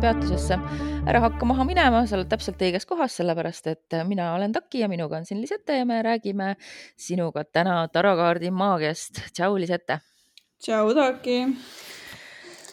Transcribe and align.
kosmosepeatusesse. 0.00 0.56
ära 1.08 1.20
hakka 1.20 1.46
maha 1.48 1.64
minema, 1.64 2.00
sa 2.08 2.16
oled 2.16 2.28
täpselt 2.30 2.60
õiges 2.62 2.86
kohas, 2.88 3.12
sellepärast 3.18 3.66
et 3.68 3.96
mina 4.08 4.30
olen 4.34 4.52
Taki 4.52 4.80
ja 4.80 4.88
minuga 4.88 5.18
on 5.18 5.26
siin 5.28 5.40
Lisette 5.40 5.76
ja 5.76 5.84
me 5.84 6.00
räägime 6.02 6.54
sinuga 6.96 7.44
täna 7.44 7.88
tarokaardi 7.92 8.50
maagiast. 8.50 9.20
tšau, 9.34 9.58
Lisette. 9.60 9.98
tšau, 10.62 10.94
Taki. 10.94 11.36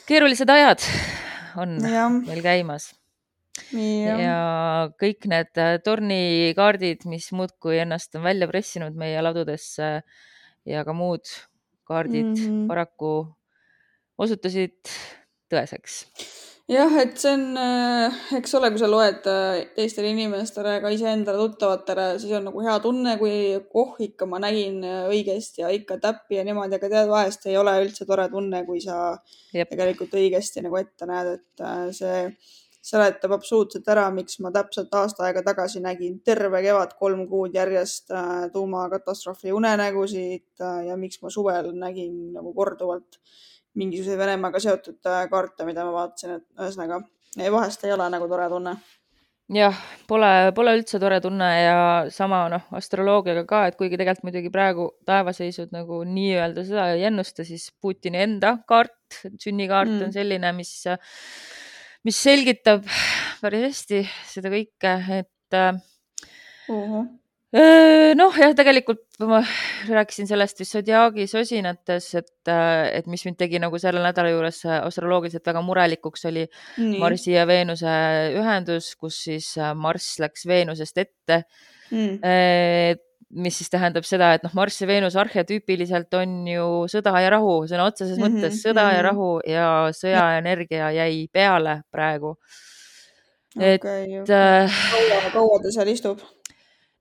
keerulised 0.07 0.49
ajad 0.49 0.87
on 1.57 1.77
ja. 1.83 2.07
meil 2.09 2.41
käimas. 2.41 2.93
ja, 3.73 4.17
ja 4.21 4.39
kõik 4.95 5.27
need 5.27 5.63
tornikaardid, 5.83 7.05
mis 7.11 7.31
muudkui 7.31 7.81
ennast 7.83 8.15
on 8.15 8.23
välja 8.23 8.47
pressinud 8.47 8.95
meie 8.95 9.21
ladudesse 9.21 10.01
ja 10.65 10.85
ka 10.85 10.93
muud 10.93 11.27
kaardid 11.83 12.23
mm 12.23 12.35
-hmm. 12.35 12.67
paraku 12.67 13.35
osutusid 14.17 14.79
tõeseks. 15.51 16.05
Jah, 16.67 16.97
et 16.99 17.15
see 17.21 17.31
on, 17.31 17.45
äh, 17.57 18.17
eks 18.37 18.53
ole, 18.59 18.69
kui 18.73 18.81
sa 18.81 18.89
loed 18.91 19.27
äh, 19.31 19.61
teistele 19.75 20.11
inimestele, 20.11 20.77
ka 20.83 20.91
iseendale 20.91 21.39
tuttavatele, 21.39 22.07
siis 22.19 22.33
on 22.35 22.47
nagu 22.49 22.63
hea 22.65 22.75
tunne, 22.83 23.15
kui 23.21 23.33
oh, 23.55 23.95
ikka 24.03 24.27
ma 24.29 24.41
nägin 24.43 24.81
äh, 24.83 25.07
õigesti 25.11 25.63
ja 25.63 25.71
ikka 25.73 25.99
täppi 26.03 26.39
ja 26.39 26.45
niimoodi, 26.47 26.75
aga 26.75 26.91
tead, 26.91 27.09
vahest 27.11 27.47
ei 27.47 27.57
ole 27.59 27.77
üldse 27.85 28.07
tore 28.09 28.27
tunne, 28.33 28.63
kui 28.67 28.83
sa 28.83 29.15
Jep. 29.55 29.71
tegelikult 29.71 30.15
õigesti 30.19 30.65
nagu 30.65 30.79
ette 30.81 31.07
näed, 31.07 31.37
et 31.39 31.67
see 31.95 32.21
seletab 32.87 33.33
absoluutselt 33.35 33.87
ära, 33.91 34.05
miks 34.15 34.37
ma 34.43 34.51
täpselt 34.55 34.93
aasta 34.95 35.25
aega 35.27 35.41
tagasi 35.43 35.81
nägin 35.83 36.21
terve 36.23 36.61
kevad 36.63 36.93
kolm 36.99 37.25
kuud 37.27 37.55
järjest 37.55 38.13
tuumakatastroofi 38.53 39.51
unenägusid 39.51 40.63
ja 40.87 40.95
miks 40.99 41.19
ma 41.23 41.31
suvel 41.33 41.73
nägin 41.75 42.31
nagu 42.37 42.53
korduvalt 42.55 43.19
mingisuguseid 43.77 44.19
Venemaaga 44.19 44.61
seotud 44.63 45.09
äh, 45.09 45.25
kaarte, 45.31 45.65
mida 45.67 45.85
ma 45.87 45.93
vaatasin, 45.95 46.37
et 46.37 46.45
ühesõnaga 46.61 47.01
vahest 47.53 47.83
ei 47.85 47.93
ole 47.93 48.07
nagu 48.09 48.27
tore 48.29 48.47
tunne. 48.51 48.75
jah, 49.53 49.81
pole, 50.09 50.31
pole 50.55 50.73
üldse 50.79 50.99
tore 50.99 51.19
tunne 51.23 51.49
ja 51.61 51.77
sama 52.13 52.41
noh, 52.51 52.65
astroloogiaga 52.79 53.45
ka, 53.49 53.61
et 53.69 53.77
kuigi 53.79 53.99
tegelikult 53.99 54.27
muidugi 54.27 54.51
praegu 54.53 54.89
taevaseisud 55.07 55.71
nagu 55.75 56.01
nii-öelda 56.07 56.65
seda 56.67 56.89
ei 56.95 57.05
ennusta, 57.11 57.45
siis 57.47 57.69
Putini 57.81 58.19
enda 58.25 58.57
kaart, 58.67 59.21
sünnikaart 59.39 59.93
mm. 59.93 60.07
on 60.07 60.17
selline, 60.17 60.51
mis, 60.57 60.73
mis 62.07 62.23
selgitab 62.27 62.83
päris 63.43 63.69
hästi 63.69 64.03
seda 64.33 64.51
kõike, 64.51 64.97
et 65.21 65.61
uh 65.61 65.79
-huh 66.75 67.07
noh, 68.19 68.35
jah, 68.35 68.51
tegelikult 68.57 69.21
ma 69.23 69.39
rääkisin 69.87 70.27
sellest 70.27 70.59
vist 70.59 70.75
Zodiaagi 70.75 71.27
sosinates, 71.31 72.09
et, 72.19 72.51
et 72.51 73.07
mis 73.07 73.23
mind 73.23 73.39
tegi 73.39 73.61
nagu 73.63 73.79
selle 73.79 74.03
nädala 74.03 74.33
juures 74.33 74.59
astroloogiliselt 74.81 75.47
väga 75.47 75.63
murelikuks, 75.63 76.27
oli 76.27 76.43
Nii. 76.77 76.99
Marsi 76.99 77.37
ja 77.37 77.47
Veenuse 77.47 77.97
ühendus, 78.35 78.93
kus 78.99 79.23
siis 79.29 79.53
Marss 79.79 80.19
läks 80.19 80.47
Veenusest 80.49 81.03
ette 81.05 81.43
mm. 81.91 82.17
E 82.23 82.95
mis 83.35 83.57
siis 83.59 83.71
tähendab 83.71 84.05
seda, 84.07 84.31
et 84.37 84.45
noh, 84.45 84.53
Marss 84.55 84.81
ja 84.81 84.87
Veenus 84.87 85.17
arhetüüpiliselt 85.19 86.13
on 86.19 86.39
ju 86.47 86.67
sõda 86.91 87.11
ja 87.23 87.31
rahu, 87.33 87.59
sõna 87.67 87.87
otseses 87.89 88.15
mm 88.15 88.23
-hmm, 88.23 88.37
mõttes 88.37 88.61
sõda 88.63 88.85
mm 88.85 88.89
-hmm. 88.89 88.95
ja 88.95 89.01
rahu 89.03 89.29
ja 89.45 89.67
sõjaenergia 89.91 90.91
jäi 90.95 91.27
peale 91.31 91.81
praegu. 91.91 92.37
et 93.59 93.81
okay, 93.81 94.19
okay. 94.21 94.35
Äh, 94.35 94.71
kaua, 94.91 95.31
kaua 95.33 95.59
ta 95.63 95.71
seal 95.71 95.87
istub? 95.87 96.19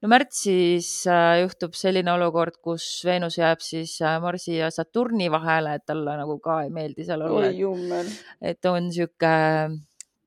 No 0.03 0.11
märtsis 0.13 0.89
äh, 1.09 1.41
juhtub 1.43 1.77
selline 1.77 2.13
olukord, 2.13 2.59
kus 2.65 2.87
Veenus 3.07 3.39
jääb 3.41 3.63
siis 3.65 3.97
äh, 4.05 4.19
Marsi 4.23 4.59
ja 4.59 4.71
Saturni 4.75 5.31
vahele, 5.33 5.77
et 5.79 5.87
talle 5.89 6.17
nagu 6.21 6.39
ka 6.45 6.63
ei 6.67 6.73
meeldi 6.75 7.07
seal 7.09 7.25
olla. 7.27 7.49
et 8.41 8.71
on 8.71 8.91
sihuke 8.93 9.35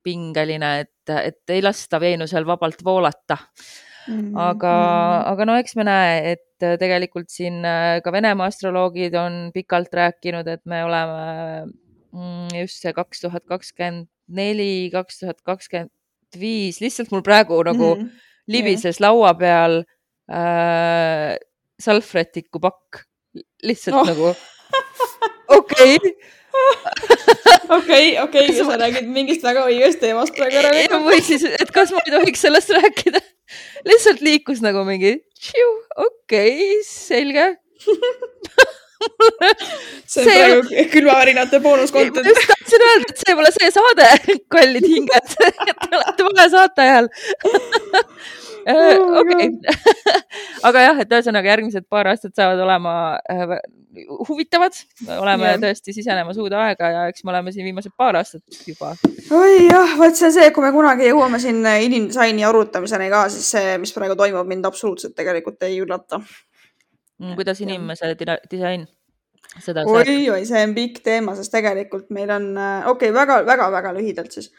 pingeline, 0.02 0.72
et, 0.84 1.12
et 1.14 1.54
ei 1.54 1.62
lasta 1.62 2.00
Veenusel 2.02 2.46
vabalt 2.48 2.82
voolata 2.84 3.36
mm. 3.36 4.14
-hmm. 4.14 4.32
aga 4.34 4.72
mm, 4.72 4.86
-hmm. 4.86 5.32
aga 5.32 5.44
no 5.44 5.56
eks 5.56 5.76
me 5.76 5.84
näe, 5.84 6.32
et 6.32 6.80
tegelikult 6.80 7.28
siin 7.30 7.64
äh, 7.64 8.00
ka 8.04 8.12
Venemaa 8.12 8.46
astroloogid 8.46 9.14
on 9.14 9.50
pikalt 9.54 9.94
rääkinud, 9.94 10.48
et 10.48 10.64
me 10.64 10.84
oleme 10.84 11.66
mm, 12.12 12.58
just 12.60 12.82
see 12.82 12.92
kaks 12.92 13.20
tuhat 13.20 13.44
kakskümmend 13.46 14.08
neli, 14.28 14.90
kaks 14.92 15.20
tuhat 15.20 15.40
kakskümmend 15.42 15.90
viis, 16.38 16.80
lihtsalt 16.80 17.10
mul 17.10 17.22
praegu 17.22 17.62
nagu 17.62 17.94
mm 17.94 18.02
-hmm 18.02 18.29
libises 18.48 18.98
yeah. 18.98 19.08
laua 19.08 19.34
peal 19.38 19.80
äh, 20.30 21.36
salvrätiku 21.80 22.60
pakk, 22.62 23.04
lihtsalt 23.64 24.00
oh. 24.00 24.06
nagu 24.08 24.32
okei 25.58 25.96
okei, 27.70 28.06
okei, 28.22 28.46
sa 28.56 28.76
räägid 28.80 29.08
mingist 29.10 29.44
väga 29.46 29.66
õigest 29.70 30.00
teemast 30.02 30.34
praegu 30.36 30.60
ära. 30.60 31.00
või 31.04 31.20
siis, 31.24 31.44
et 31.46 31.70
kas 31.74 31.92
ma 31.94 32.02
ei 32.06 32.14
tohiks 32.16 32.42
sellest 32.46 32.72
rääkida 32.74 33.22
lihtsalt 33.86 34.22
liikus 34.24 34.62
nagu 34.62 34.84
mingi, 34.86 35.16
okei 35.96 36.06
okay,, 36.06 36.82
selge 36.86 37.46
see 40.10 40.22
on 40.22 40.28
see... 40.28 40.36
praegu 40.36 40.86
külmavärinate 40.92 41.60
boonus 41.64 41.92
content. 41.92 42.26
just 42.26 42.46
tahtsin 42.50 42.86
öelda, 42.88 43.08
et 43.08 43.24
see 43.24 43.36
pole 43.38 43.52
see 43.56 43.72
saade, 43.76 44.08
kallid 44.52 44.86
hinged 44.92 45.34
Te 45.80 45.96
olete 45.96 46.28
vale 46.28 46.46
saateajal 46.52 47.10
äh, 48.68 48.94
okei, 49.22 49.50
aga 50.68 50.86
jah, 50.88 51.04
et 51.04 51.12
ühesõnaga 51.18 51.54
järgmised 51.54 51.88
paar 51.90 52.10
aastat 52.12 52.36
saavad 52.36 52.60
olema 52.66 52.94
äh, 53.32 53.56
huvitavad, 54.28 54.76
oleme 55.16 55.54
ja. 55.54 55.60
tõesti 55.64 55.94
sisenemas 55.96 56.38
uude 56.38 56.54
aega 56.60 56.92
ja 56.94 57.06
eks 57.10 57.24
me 57.24 57.32
oleme 57.32 57.54
siin 57.54 57.66
viimased 57.66 57.96
paar 57.98 58.20
aastat 58.20 58.60
juba. 58.68 58.92
oi 59.34 59.64
jah, 59.64 59.96
vot 59.98 60.14
see 60.16 60.28
on 60.28 60.36
see, 60.36 60.52
kui 60.54 60.66
me 60.66 60.74
kunagi 60.76 61.08
jõuame 61.08 61.40
siin 61.42 61.64
inimdisaini 61.88 62.44
arutamiseni 62.46 63.10
ka, 63.12 63.24
siis 63.32 63.50
see, 63.56 63.74
mis 63.82 63.96
praegu 63.96 64.18
toimub, 64.20 64.46
mind 64.50 64.68
absoluutselt 64.68 65.16
tegelikult 65.18 65.66
ei 65.66 65.80
üllata 65.82 66.20
kuidas 67.36 67.60
inimese 67.60 68.14
disain 68.50 68.86
seda 69.58 69.82
oi, 69.88 70.28
oi, 70.30 70.44
see 70.46 70.60
on 70.62 70.76
pikk 70.76 71.00
teema, 71.06 71.34
sest 71.38 71.52
tegelikult 71.54 72.12
meil 72.14 72.30
on, 72.34 72.52
äh, 72.54 72.86
okei 72.90 73.10
okay,, 73.10 73.16
väga-väga-väga 73.16 73.94
lühidalt 73.96 74.36
siis, 74.36 74.52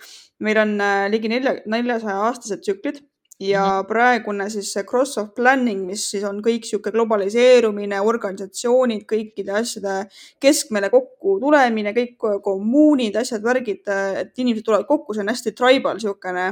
meil 0.43 0.59
on 0.61 0.75
äh, 0.83 1.05
ligi 1.13 1.31
nelja, 1.31 1.55
neljasaja 1.71 2.17
aastased 2.27 2.65
tsüklid 2.65 2.99
ja 3.41 3.63
mm 3.63 3.71
-hmm. 3.71 3.87
praegune 3.87 4.49
siis 4.49 4.73
see 4.73 4.83
cross 4.83 5.17
of 5.17 5.33
planning, 5.35 5.85
mis 5.85 6.09
siis 6.11 6.23
on 6.23 6.41
kõik 6.45 6.67
sihuke 6.67 6.91
globaliseerumine, 6.91 8.01
organisatsioonid, 8.01 9.05
kõikide 9.13 9.55
asjade 9.61 9.95
keskmele 10.39 10.89
kokku 10.89 11.39
tulemine, 11.39 11.93
kõik 11.93 12.41
kommuunid, 12.43 13.15
asjad, 13.15 13.43
värgid, 13.43 13.87
et 14.21 14.37
inimesed 14.37 14.65
tulevad 14.65 14.85
kokku, 14.85 15.13
see 15.13 15.21
on 15.21 15.33
hästi 15.33 15.51
tribal 15.51 15.99
siukene 15.99 16.51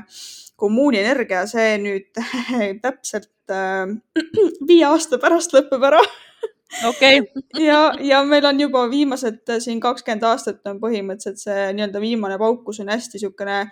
kommuuni 0.55 0.99
energia, 0.99 1.45
see 1.47 1.77
nüüd 1.77 2.09
täpselt 2.85 3.29
äh, 3.53 3.93
viie 4.69 4.85
aasta 4.89 5.21
pärast 5.21 5.55
lõpeb 5.55 5.85
ära 5.91 6.01
okei 6.91 7.21
ja, 7.59 7.81
ja 8.01 8.21
meil 8.27 8.45
on 8.49 8.59
juba 8.61 8.85
viimased 8.91 9.41
äh, 9.49 9.63
siin 9.63 9.81
kakskümmend 9.83 10.27
aastat 10.29 10.67
on 10.69 10.81
põhimõtteliselt 10.83 11.41
see 11.41 11.71
nii-öelda 11.73 12.03
viimane 12.03 12.37
pauk, 12.41 12.63
kus 12.67 12.81
on 12.83 12.93
hästi 12.93 13.17
niisugune 13.17 13.63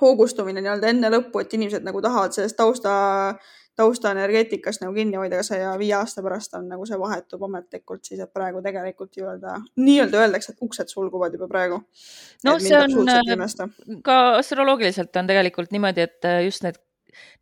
hoogustumine 0.00 0.62
nii-öelda 0.62 0.90
enne 0.90 1.10
lõppu, 1.12 1.42
et 1.42 1.52
inimesed 1.54 1.84
nagu 1.86 2.00
tahavad 2.02 2.34
sellest 2.34 2.56
tausta, 2.58 2.94
taustaenergeetikast 3.78 4.82
nagu 4.84 4.94
kinni 4.96 5.18
hoida, 5.18 5.38
aga 5.38 5.46
see 5.46 5.60
ja 5.60 5.74
viie 5.78 5.94
aasta 5.98 6.22
pärast 6.24 6.54
on 6.58 6.68
nagu 6.70 6.86
see 6.88 6.98
vahetub 7.00 7.42
ametlikult 7.48 8.06
siis, 8.06 8.22
et 8.22 8.32
praegu 8.34 8.62
tegelikult 8.64 9.14
nii-öelda, 9.16 9.58
nii-öelda 9.80 10.22
öeldakse, 10.24 10.54
et 10.54 10.66
uksed 10.66 10.90
sulguvad 10.92 11.34
juba 11.34 11.48
praegu. 11.50 11.80
no 12.46 12.56
see 12.62 12.78
on 12.78 13.14
äh, 13.14 13.68
ka 14.06 14.18
astroloogiliselt 14.40 15.16
on 15.22 15.30
tegelikult 15.30 15.74
niimoodi, 15.74 16.08
et 16.08 16.30
äh, 16.30 16.42
just 16.46 16.66
need 16.66 16.80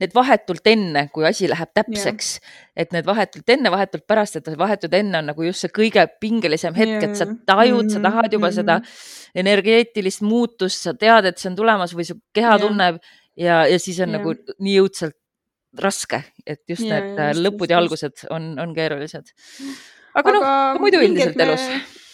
need 0.02 0.14
vahetult 0.14 0.66
enne, 0.72 1.06
kui 1.14 1.26
asi 1.28 1.48
läheb 1.50 1.72
täpseks, 1.74 2.34
et 2.76 2.92
need 2.92 3.06
vahetult 3.08 3.54
enne, 3.54 3.72
vahetult 3.72 4.06
pärast, 4.08 4.36
et 4.40 4.50
vahetult 4.58 4.94
enne 4.98 5.22
on 5.22 5.30
nagu 5.32 5.46
just 5.46 5.66
see 5.66 5.72
kõige 5.74 6.06
pingelisem 6.20 6.76
hetk, 6.78 7.08
et 7.08 7.16
sa 7.16 7.26
tajud 7.26 7.82
mm, 7.82 7.88
-hmm. 7.88 7.94
sa 7.94 8.00
tahad 8.00 8.32
juba 8.32 8.50
mm 8.50 8.50
-hmm. 8.50 8.54
seda 8.54 8.80
energeetilist 9.34 10.22
muutust, 10.22 10.82
sa 10.82 10.94
tead, 10.94 11.26
et 11.26 11.38
see 11.38 11.50
on 11.50 11.56
tulemas 11.56 11.94
või 11.94 12.04
su 12.04 12.18
keha 12.34 12.56
ja. 12.56 12.58
tunneb 12.58 13.00
ja, 13.36 13.66
ja 13.66 13.78
siis 13.78 14.00
on 14.00 14.12
ja. 14.12 14.18
nagu 14.18 14.34
nii 14.58 14.78
õudselt 14.80 15.16
raske, 15.78 16.22
et 16.46 16.60
just 16.68 16.84
ja, 16.84 17.00
need 17.00 17.18
just, 17.18 17.40
lõpud 17.46 17.64
just, 17.64 17.70
ja 17.70 17.78
algused 17.78 18.24
on, 18.30 18.52
on 18.60 18.74
keerulised. 18.76 19.32
aga, 20.14 20.20
aga 20.20 20.36
noh, 20.36 20.80
muidu 20.82 21.00
üldiselt 21.00 21.36
me... 21.36 21.46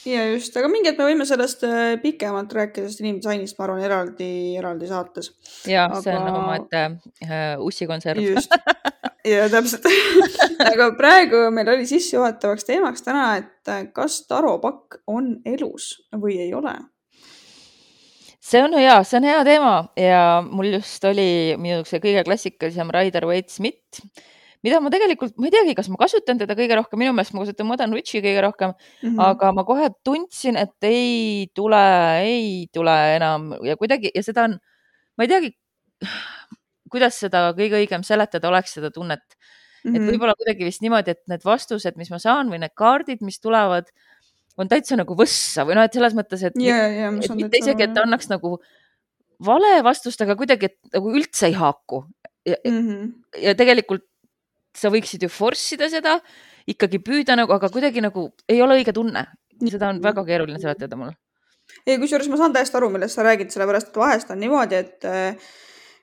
ja 0.08 0.25
just, 0.32 0.56
aga 0.56 0.70
mingi 0.72 0.90
hetk 0.90 1.00
me 1.00 1.08
võime 1.10 1.26
sellest 1.28 1.64
äh, 1.69 1.94
pikemalt 2.02 2.52
rääkida, 2.56 2.88
sest 2.88 3.02
inimdisainist 3.05 3.58
ma 3.58 3.66
arvan 3.69 3.84
eraldi, 3.84 4.31
eraldi 4.58 4.90
saates. 4.90 5.32
ja 5.69 5.87
aga... 5.88 6.02
see 6.05 6.16
on 6.16 6.28
omaette 6.32 6.84
äh, 7.26 7.55
ussikonserv. 7.64 8.22
just, 8.25 8.55
ja 9.32 9.49
täpselt. 9.52 9.88
Aga 10.72 10.90
praegu 10.99 11.49
meil 11.55 11.69
oli 11.75 11.87
sissejuhatavaks 11.88 12.66
teemaks 12.69 13.05
täna, 13.06 13.26
et 13.40 13.72
äh, 13.72 13.84
kas 13.94 14.22
taropakk 14.31 15.02
on 15.06 15.37
elus 15.46 15.94
või 16.16 16.40
ei 16.43 16.54
ole? 16.56 16.75
See 18.49 18.62
on 18.64 18.72
hea, 18.78 18.96
see 19.04 19.19
on 19.19 19.26
hea 19.28 19.40
teema. 19.44 19.72
Ja 19.99 20.40
mul 20.40 20.70
just 20.78 21.04
oli 21.04 21.54
minu 21.61 21.84
kõige 21.84 22.22
klassikalisem 22.25 22.88
Raider 22.94 23.26
Waite 23.28 23.52
Smith, 23.52 24.00
mida 24.66 24.81
ma 24.82 24.90
tegelikult, 24.90 25.37
ma 25.38 25.49
ei 25.49 25.55
teagi, 25.55 25.75
kas 25.78 25.88
ma 25.93 25.99
kasutan 26.00 26.40
teda 26.40 26.56
kõige 26.58 26.78
rohkem, 26.78 27.00
minu 27.02 27.14
meelest 27.14 27.34
ma 27.37 27.44
kasutan 27.44 27.69
Modern 27.69 27.94
Witchi 27.94 28.22
kõige 28.25 28.43
rohkem 28.43 28.72
mm, 28.75 29.05
-hmm. 29.05 29.20
aga 29.28 29.52
ma 29.55 29.64
kohe 29.69 29.90
tundsin, 30.05 30.58
et 30.58 30.88
ei 30.88 31.46
tule, 31.55 31.84
ei 32.25 32.66
tule 32.75 32.96
enam 33.14 33.52
ja 33.66 33.76
kuidagi 33.78 34.10
ja 34.14 34.22
seda 34.26 34.49
on, 34.49 34.58
ma 35.16 35.26
ei 35.26 35.31
teagi, 35.31 35.52
kuidas 36.93 37.20
seda 37.22 37.49
kõige 37.58 37.78
õigem 37.82 38.05
seletada 38.06 38.50
oleks, 38.50 38.75
seda 38.78 38.90
tunnet 38.90 39.22
mm. 39.22 39.38
-hmm. 39.90 39.94
et 39.94 40.02
mhm. 40.02 40.10
võib-olla 40.10 40.34
kuidagi 40.38 40.66
vist 40.66 40.82
niimoodi, 40.82 41.14
et 41.14 41.22
need 41.31 41.46
vastused, 41.46 41.96
mis 42.00 42.11
ma 42.11 42.19
saan 42.22 42.50
või 42.50 42.62
need 42.64 42.75
kaardid, 42.75 43.22
mis 43.22 43.38
tulevad, 43.40 43.90
on 44.58 44.69
täitsa 44.69 44.99
nagu 44.99 45.14
võssa 45.14 45.64
või 45.66 45.78
noh, 45.78 45.87
et 45.87 45.94
selles 45.94 46.19
mõttes, 46.19 46.43
et, 46.43 46.58
yeah, 46.58 46.90
yeah, 46.90 47.14
et 47.14 47.34
mitte 47.38 47.62
isegi, 47.62 47.87
et 47.87 47.94
ta 47.94 48.02
annaks 48.02 48.31
nagu 48.32 48.56
vale 49.44 49.78
vastust, 49.87 50.20
aga 50.25 50.34
kuidagi, 50.38 50.72
et 50.72 50.94
nagu 50.96 51.14
üldse 51.14 51.46
ei 51.46 51.54
haaku. 51.54 52.04
ja 52.49 52.56
mm, 52.64 52.88
-hmm. 52.88 53.11
ja 53.44 53.54
tegelikult 53.54 54.04
sa 54.76 54.91
võiksid 54.93 55.25
ju 55.25 55.31
force 55.32 55.76
ida 55.76 55.88
seda, 55.93 56.19
ikkagi 56.69 57.00
püüda 57.05 57.37
nagu, 57.38 57.53
aga 57.55 57.70
kuidagi 57.73 58.03
nagu 58.05 58.29
ei 58.49 58.61
ole 58.62 58.81
õige 58.81 58.94
tunne. 58.97 59.26
seda 59.59 59.88
on 59.91 60.03
väga 60.03 60.25
keeruline 60.25 60.61
seletada 60.62 60.97
mulle. 60.97 61.17
ei, 61.87 61.99
kusjuures 61.99 62.29
ma 62.29 62.37
saan 62.37 62.53
täiesti 62.53 62.76
aru, 62.76 62.91
millest 62.91 63.17
sa 63.17 63.25
räägid, 63.26 63.50
sellepärast 63.53 63.91
et 63.91 63.97
vahest 63.97 64.31
on 64.31 64.38
niimoodi, 64.41 64.75
et 64.75 65.05
äh, 65.05 65.50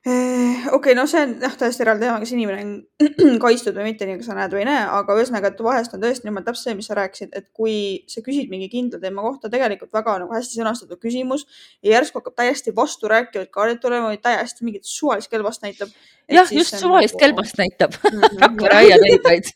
okei 0.06 0.70
okay,, 0.72 0.94
no 0.94 1.08
see 1.10 1.22
on 1.26 1.32
jah, 1.42 1.54
täiesti 1.58 1.82
eraldi 1.82 2.06
teema, 2.06 2.20
kas 2.22 2.32
inimene 2.36 2.62
on 2.62 3.38
kaitstud 3.46 3.74
või 3.74 3.88
mitte, 3.88 4.06
nii 4.06 4.20
nagu 4.20 4.26
sa 4.28 4.36
näed 4.38 4.54
või 4.54 4.62
ei 4.62 4.68
näe, 4.68 4.84
aga 5.00 5.16
ühesõnaga, 5.18 5.50
et 5.50 5.64
vahest 5.66 5.96
on 5.98 6.04
tõesti 6.04 6.28
niimoodi 6.28 6.46
täpselt 6.46 6.70
see, 6.70 6.76
mis 6.78 6.90
sa 6.92 6.98
rääkisid, 7.00 7.32
et 7.34 7.48
kui 7.58 7.78
sa 8.12 8.22
küsid 8.26 8.52
mingi 8.52 8.68
kindla 8.70 9.00
teema 9.02 9.26
kohta, 9.26 9.50
tegelikult 9.50 9.90
väga 9.98 10.20
nagu 10.22 10.36
hästi 10.36 10.60
sõnastatud 10.60 11.02
küsimus 11.02 11.48
ja 11.82 11.96
järsku 11.96 12.22
hakkab 12.22 12.38
täiesti 12.44 12.76
vasturääkivaid 12.78 13.50
kaardid 13.58 13.82
tulema 13.82 14.12
või 14.14 14.22
täiesti 14.22 14.68
mingit 14.68 14.86
suvalist 14.86 15.32
kelbast 15.34 15.66
näitab. 15.66 15.98
jah, 16.30 16.54
just 16.54 16.78
suvalist 16.78 17.18
nagu... 17.18 17.24
kelbast 17.26 17.58
näitab. 17.64 17.98
Rakvere 18.46 18.80
aialeibaid 18.84 19.50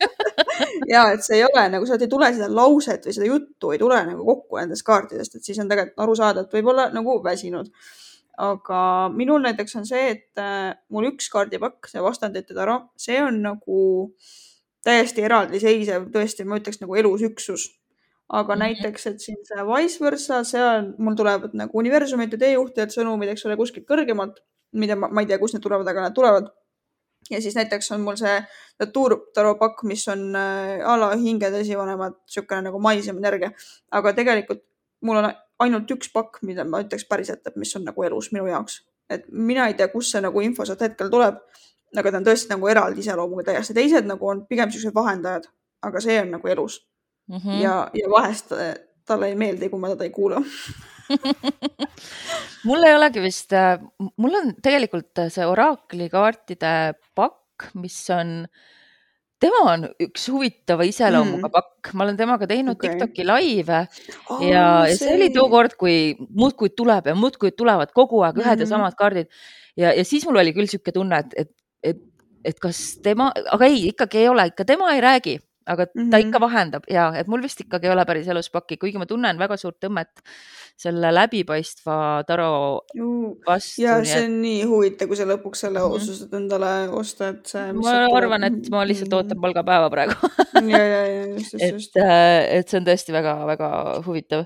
ja 0.90 1.06
et 1.14 1.30
see 1.30 1.38
ei 1.38 1.46
ole 1.46 1.70
nagu, 1.76 1.86
sealt 1.86 2.02
ei 2.02 2.10
tule 2.10 2.34
seda 2.34 2.50
lauset 2.50 3.06
või 3.06 3.18
seda 3.22 3.30
juttu 3.30 3.78
ei 3.78 3.86
tule 3.86 4.02
nagu 4.10 4.26
kokku 4.34 4.64
nendest 4.64 4.88
kaartidest, 4.88 5.38
et 5.38 5.46
siis 5.46 5.62
on 5.62 5.70
tegelikult 5.70 6.08
aru 6.08 6.18
saada, 6.18 6.42
et 6.42 6.58
võib-olla 6.58 6.90
nagu 6.96 7.20
väsinud 7.22 7.70
aga 8.40 8.82
minul 9.12 9.42
näiteks 9.44 9.76
on 9.80 9.88
see, 9.88 10.14
et 10.14 10.40
äh, 10.40 10.72
mul 10.94 11.10
üks 11.12 11.28
kaardipakk, 11.34 11.90
see 11.92 12.04
vastandite 12.04 12.56
taro, 12.56 12.78
see 13.00 13.18
on 13.24 13.42
nagu 13.44 13.80
täiesti 14.86 15.26
eraldiseisev, 15.28 16.08
tõesti, 16.14 16.46
ma 16.48 16.60
ütleks 16.62 16.80
nagu 16.84 16.96
elus 17.00 17.26
üksus. 17.28 17.68
aga 18.30 18.56
mm 18.56 18.62
-hmm. 18.62 18.64
näiteks, 18.64 19.08
et 19.08 19.20
siin 19.20 19.38
see 19.44 19.64
vice 19.66 20.04
versa, 20.04 20.44
seal 20.44 20.94
mul 20.98 21.16
tulevad 21.18 21.54
nagu 21.54 21.78
universumite 21.80 22.38
teejuhtijad 22.38 22.94
sõnumid, 22.94 23.32
eks 23.32 23.46
ole, 23.46 23.56
kuskilt 23.58 23.88
kõrgemalt, 23.90 24.44
mida 24.72 24.96
ma, 24.96 25.08
ma 25.08 25.22
ei 25.22 25.28
tea, 25.28 25.40
kust 25.40 25.54
need 25.54 25.64
tulevad, 25.64 25.88
aga 25.88 26.02
nad 26.02 26.14
tulevad. 26.14 26.52
ja 27.30 27.42
siis 27.42 27.56
näiteks 27.56 27.92
on 27.92 28.02
mul 28.02 28.16
see 28.16 28.38
Naturtaro 28.80 29.56
pakk, 29.56 29.84
mis 29.84 30.08
on 30.08 30.36
äh, 30.36 30.86
a 30.86 30.98
la 30.98 31.16
hingede 31.16 31.60
esivanemad, 31.60 32.14
niisugune 32.14 32.62
nagu 32.62 32.80
maisemaenergia, 32.80 33.52
aga 33.92 34.14
tegelikult 34.14 34.64
mul 35.02 35.18
on 35.18 35.34
ainult 35.64 35.92
üks 35.96 36.12
pakk, 36.14 36.42
mida 36.48 36.66
ma 36.68 36.84
ütleks 36.84 37.06
päriselt, 37.10 37.46
et 37.48 37.58
mis 37.60 37.72
on 37.78 37.88
nagu 37.88 38.06
elus 38.08 38.32
minu 38.36 38.48
jaoks, 38.50 38.82
et 39.12 39.26
mina 39.32 39.68
ei 39.70 39.76
tea, 39.80 39.90
kust 39.92 40.16
see 40.16 40.22
nagu 40.24 40.44
info 40.46 40.68
sealt 40.68 40.86
hetkel 40.86 41.12
tuleb. 41.12 41.42
aga 41.98 42.12
ta 42.12 42.20
on 42.20 42.26
tõesti 42.28 42.52
nagu 42.52 42.68
eraldi 42.70 43.02
iseloomuga 43.02 43.48
täiesti, 43.48 43.74
teised 43.74 44.06
nagu 44.06 44.28
on 44.30 44.44
pigem 44.46 44.70
siuksed 44.70 44.94
vahendajad, 44.94 45.48
aga 45.82 46.02
see 46.04 46.20
on 46.22 46.30
nagu 46.36 46.48
elus 46.48 46.76
mm. 47.28 47.38
-hmm. 47.38 47.62
ja, 47.64 47.90
ja 47.94 48.10
vahest 48.12 48.54
talle 49.06 49.28
ei 49.28 49.36
meeldi, 49.36 49.70
kui 49.70 49.80
ma 49.80 49.90
teda 49.90 50.06
ei 50.06 50.14
kuula 50.14 50.44
mul 52.70 52.84
ei 52.84 52.96
olegi 52.96 53.22
vist, 53.22 53.54
äh, 53.54 53.82
mul 54.18 54.36
on 54.36 54.54
tegelikult 54.62 55.24
see 55.34 55.46
oraakli 55.46 56.10
kaartide 56.10 56.94
pakk, 57.16 57.74
mis 57.74 57.98
on 58.14 58.46
äh, 58.46 58.79
tema 59.40 59.62
on 59.72 59.86
üks 60.04 60.28
huvitava 60.32 60.86
iseloomuga 60.88 61.48
mm. 61.48 61.54
pakk, 61.56 61.94
ma 61.96 62.06
olen 62.06 62.20
temaga 62.20 62.48
teinud 62.50 62.76
okay. 62.76 62.94
Tiktoki 62.94 63.26
laive 63.28 63.82
oh, 63.86 64.44
ja, 64.44 64.66
ja 64.90 64.98
see 64.98 65.16
oli 65.16 65.30
tookord, 65.36 65.78
kui 65.80 66.16
muudkui 66.30 66.74
tuleb 66.76 67.12
ja 67.12 67.16
muudkui 67.18 67.54
tulevad 67.58 67.94
kogu 67.96 68.24
aeg 68.26 68.40
ühed 68.42 68.46
mm 68.46 68.60
ja 68.60 68.66
mhm. 68.66 68.72
samad 68.74 68.98
kaardid 69.00 69.30
ja, 69.80 69.94
ja 69.94 70.06
siis 70.06 70.26
mul 70.28 70.42
oli 70.42 70.54
küll 70.56 70.68
niisugune 70.68 70.96
tunne, 70.96 71.22
et, 71.24 71.36
et, 71.44 71.52
et, 71.94 72.02
et 72.52 72.60
kas 72.60 73.00
tema, 73.04 73.30
aga 73.32 73.70
ei, 73.70 73.88
ikkagi 73.94 74.24
ei 74.24 74.32
ole, 74.32 74.50
ikka 74.52 74.68
tema 74.68 74.92
ei 74.96 75.04
räägi 75.06 75.40
aga 75.70 75.86
ta 75.86 75.94
mm 75.96 76.10
-hmm. 76.10 76.28
ikka 76.28 76.42
vahendab 76.42 76.84
ja 76.90 77.12
et 77.16 77.28
mul 77.28 77.42
vist 77.42 77.62
ikkagi 77.62 77.88
ei 77.88 77.94
ole 77.94 78.06
päris 78.06 78.28
elus 78.28 78.50
pakki, 78.50 78.78
kuigi 78.78 78.98
ma 78.98 79.06
tunnen 79.06 79.38
väga 79.38 79.58
suurt 79.58 79.78
tõmmet 79.86 80.24
selle 80.80 81.12
läbipaistva 81.12 82.24
taro 82.28 82.82
vastu. 83.48 83.82
ja 83.84 83.98
see 84.04 84.26
on 84.26 84.38
nii 84.42 84.64
huvitav, 84.70 85.10
kui 85.12 85.20
sa 85.20 85.28
lõpuks 85.28 85.66
selle 85.66 85.80
mm 85.80 85.86
-hmm. 85.86 85.96
otsustad 85.96 86.38
endale 86.40 86.72
osta, 87.02 87.30
et 87.34 87.46
see. 87.54 87.74
ma 87.74 87.96
arvan, 88.18 88.44
et 88.48 88.70
ma 88.72 88.86
lihtsalt 88.88 89.14
ootan 89.14 89.38
mhm. 89.38 89.42
palgapäeva 89.42 89.90
praegu 89.90 90.16
et, 91.70 91.98
äh, 91.98 92.60
et 92.60 92.70
see 92.70 92.80
on 92.80 92.88
tõesti 92.88 93.16
väga-väga 93.16 93.72
huvitav. 94.06 94.46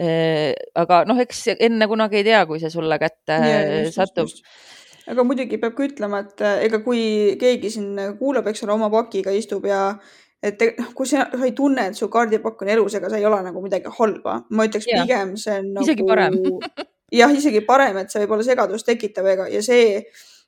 Äh, 0.00 0.52
aga 0.74 1.04
noh, 1.08 1.20
eks 1.20 1.44
enne 1.58 1.88
kunagi 1.88 2.20
ei 2.20 2.24
tea, 2.24 2.46
kui 2.46 2.60
see 2.60 2.72
sulle 2.72 2.98
kätte 2.98 3.36
ja, 3.36 3.60
just, 3.84 4.00
satub 4.00 4.26
just, 4.26 4.42
just 4.42 5.12
aga 5.12 5.22
muidugi 5.26 5.58
peab 5.62 5.76
ka 5.76 5.86
ütlema, 5.86 6.22
et 6.26 6.42
äh, 6.44 6.60
ega 6.66 6.80
kui 6.84 7.00
keegi 7.40 7.70
siin 7.76 7.94
kuulab, 8.18 8.48
eks 8.50 8.64
ole, 8.66 8.74
oma 8.74 8.90
pakiga 8.92 9.34
istub 9.34 9.66
ja 9.68 9.98
et 10.42 10.62
noh, 10.78 10.92
kui 10.94 11.08
sa, 11.08 11.26
sa 11.32 11.44
ei 11.46 11.54
tunne, 11.56 11.88
et 11.90 11.98
su 11.98 12.08
kaardipakk 12.12 12.62
on 12.62 12.70
elus, 12.74 12.94
ega 12.98 13.10
see 13.10 13.22
ei 13.22 13.26
ole 13.28 13.40
nagu 13.46 13.62
midagi 13.64 13.92
halba. 13.98 14.42
ma 14.50 14.66
ütleks 14.68 14.88
ja. 14.90 15.02
pigem 15.02 15.36
see 15.40 15.58
on 15.62 15.72
nagu. 15.74 15.86
isegi 15.86 16.06
parem 16.06 16.38
jah, 17.20 17.32
isegi 17.32 17.62
parem, 17.66 18.00
et 18.02 18.12
see 18.12 18.22
võib 18.24 18.36
olla 18.36 18.46
segadust 18.46 18.86
tekitav 18.88 19.28
ega, 19.32 19.48
ja 19.52 19.62
see 19.64 20.02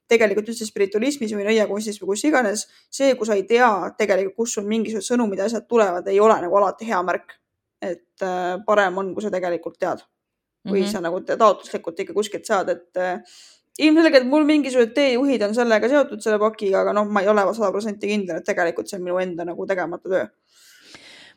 tegelikult 0.08 0.48
üldse 0.48 0.66
spiritualismis 0.66 1.34
või 1.36 1.46
nõiakunstis 1.50 2.00
või 2.00 2.14
kus 2.14 2.24
iganes, 2.24 2.64
see, 2.90 3.12
kui 3.18 3.28
sa 3.28 3.36
ei 3.36 3.44
tea 3.48 3.68
tegelikult, 3.98 4.36
kust 4.40 4.56
sul 4.56 4.68
mingisugused 4.68 5.12
sõnumid 5.12 5.42
ja 5.42 5.48
asjad 5.50 5.66
tulevad, 5.68 6.08
ei 6.08 6.20
ole 6.20 6.38
nagu 6.40 6.56
alati 6.60 6.88
hea 6.88 7.00
märk. 7.04 7.36
et 7.78 8.22
äh, 8.26 8.56
parem 8.66 8.96
on, 8.98 9.12
kui 9.14 9.22
sa 9.22 9.30
tegelikult 9.30 9.76
tead 9.78 10.00
või 10.66 10.80
mm 10.80 10.84
-hmm. 10.84 10.90
sa 10.90 11.00
nagu 11.00 11.20
taotluslikult 11.20 12.00
ikka 12.00 12.14
kuskilt 12.14 12.46
saad, 12.46 12.68
et 12.68 12.96
äh, 12.96 13.20
ilmselgelt 13.78 14.26
mul 14.28 14.46
mingisugused 14.48 14.94
teejuhid 14.96 15.44
on 15.46 15.54
sellega 15.56 15.90
seotud, 15.90 16.22
selle 16.24 16.38
pakiga, 16.42 16.82
aga 16.82 16.94
noh, 16.96 17.08
ma 17.10 17.22
ei 17.22 17.30
ole 17.30 17.44
sada 17.52 17.70
protsenti 17.74 18.10
kindel, 18.10 18.40
et 18.40 18.48
tegelikult 18.48 18.90
see 18.90 18.98
on 18.98 19.06
minu 19.06 19.20
enda 19.22 19.46
nagu 19.48 19.66
tegemata 19.68 20.10
töö. 20.10 20.24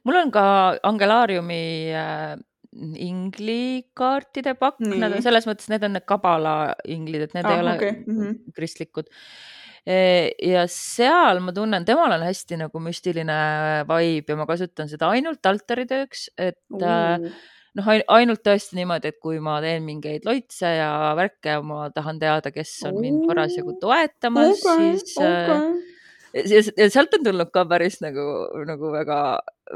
mul 0.07 0.17
on 0.24 0.33
ka 0.33 0.45
Angelaariumi 0.89 1.62
äh, 1.93 2.33
inglikaartide 3.05 4.55
pakk, 4.60 4.81
nad 4.88 5.12
on 5.12 5.24
selles 5.24 5.48
mõttes, 5.50 5.69
need 5.69 5.83
on 5.86 5.98
need 5.98 6.07
kabala 6.10 6.75
inglid, 6.89 7.27
et 7.27 7.33
need 7.38 7.48
ah, 7.48 7.55
ei 7.55 7.63
ole 7.65 7.74
okay. 7.77 7.95
mm 8.00 8.19
-hmm. 8.19 8.53
kristlikud 8.55 9.12
e, 9.86 9.98
ja 10.48 10.65
seal 10.71 11.43
ma 11.43 11.53
tunnen, 11.53 11.86
temal 11.86 12.15
on 12.15 12.24
hästi 12.25 12.63
nagu 12.63 12.79
müstiline 12.79 13.39
vibe 13.91 14.33
ja 14.33 14.39
ma 14.39 14.48
kasutan 14.48 14.89
seda 14.89 15.12
ainult 15.12 15.45
altaritööks, 15.45 16.29
et 16.38 16.63
uh 16.71 17.31
noh, 17.79 17.91
ainult 18.15 18.41
tõesti 18.45 18.77
niimoodi, 18.79 19.11
et 19.11 19.19
kui 19.23 19.39
ma 19.43 19.59
teen 19.63 19.85
mingeid 19.85 20.25
loitse 20.27 20.73
ja 20.77 20.89
värke 21.17 21.55
ja 21.55 21.61
ma 21.65 21.85
tahan 21.93 22.19
teada, 22.21 22.51
kes 22.53 22.73
on 22.89 22.99
mind 23.03 23.27
parasjagu 23.29 23.77
toetamas 23.81 24.57
okay,, 24.57 24.97
siis 24.99 25.15
okay. 25.19 25.79
Ja, 26.31 26.63
ja 26.79 26.89
sealt 26.91 27.13
on 27.17 27.25
tulnud 27.25 27.51
ka 27.51 27.65
päris 27.67 27.99
nagu, 28.03 28.25
nagu 28.67 28.91
väga, 28.93 29.21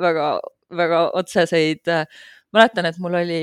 väga, 0.02 0.28
väga 0.72 1.00
otseseid. 1.20 1.84
mäletan, 2.56 2.88
et 2.88 3.00
mul 3.04 3.18
oli, 3.20 3.40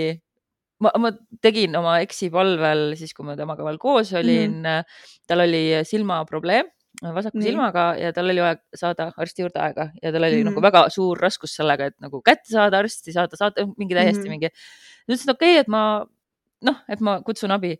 ma, 0.80 0.94
ma 0.96 1.10
tegin 1.44 1.76
oma 1.76 1.98
eksi 2.04 2.30
palvel 2.32 2.94
siis, 2.96 3.12
kui 3.12 3.26
ma 3.28 3.36
temaga 3.36 3.66
veel 3.66 3.76
koos 3.80 4.14
olin 4.16 4.62
mm, 4.62 4.64
-hmm. 4.64 5.02
tal 5.28 5.44
oli 5.44 5.64
silmaprobleem 5.84 6.70
vasaku 7.00 7.38
Nii. 7.38 7.48
silmaga 7.48 7.84
ja 7.98 8.12
tal 8.12 8.30
oli 8.30 8.42
vaja 8.44 8.58
saada 8.76 9.08
arsti 9.16 9.42
juurde 9.42 9.60
aega 9.64 9.88
ja 10.02 10.12
tal 10.12 10.22
oli 10.22 10.36
mm 10.36 10.40
-hmm. 10.40 10.50
nagu 10.50 10.60
mhm. 10.60 10.66
väga 10.68 10.82
suur 10.90 11.18
raskus 11.18 11.56
sellega, 11.56 11.86
et 11.86 11.96
nagu 12.00 12.22
kätte 12.22 12.52
saada 12.52 12.78
arsti, 12.78 13.12
saada, 13.12 13.36
saada 13.36 13.66
mingi 13.78 13.94
täiesti 13.94 14.22
mm 14.22 14.26
-hmm. 14.26 14.30
mingi. 14.30 14.48
ma 15.08 15.14
ütlesin, 15.14 15.30
okei 15.30 15.52
okay,, 15.52 15.60
et 15.60 15.68
ma 15.68 16.06
noh, 16.62 16.76
et 16.88 17.00
ma 17.00 17.20
kutsun 17.22 17.50
abi 17.50 17.78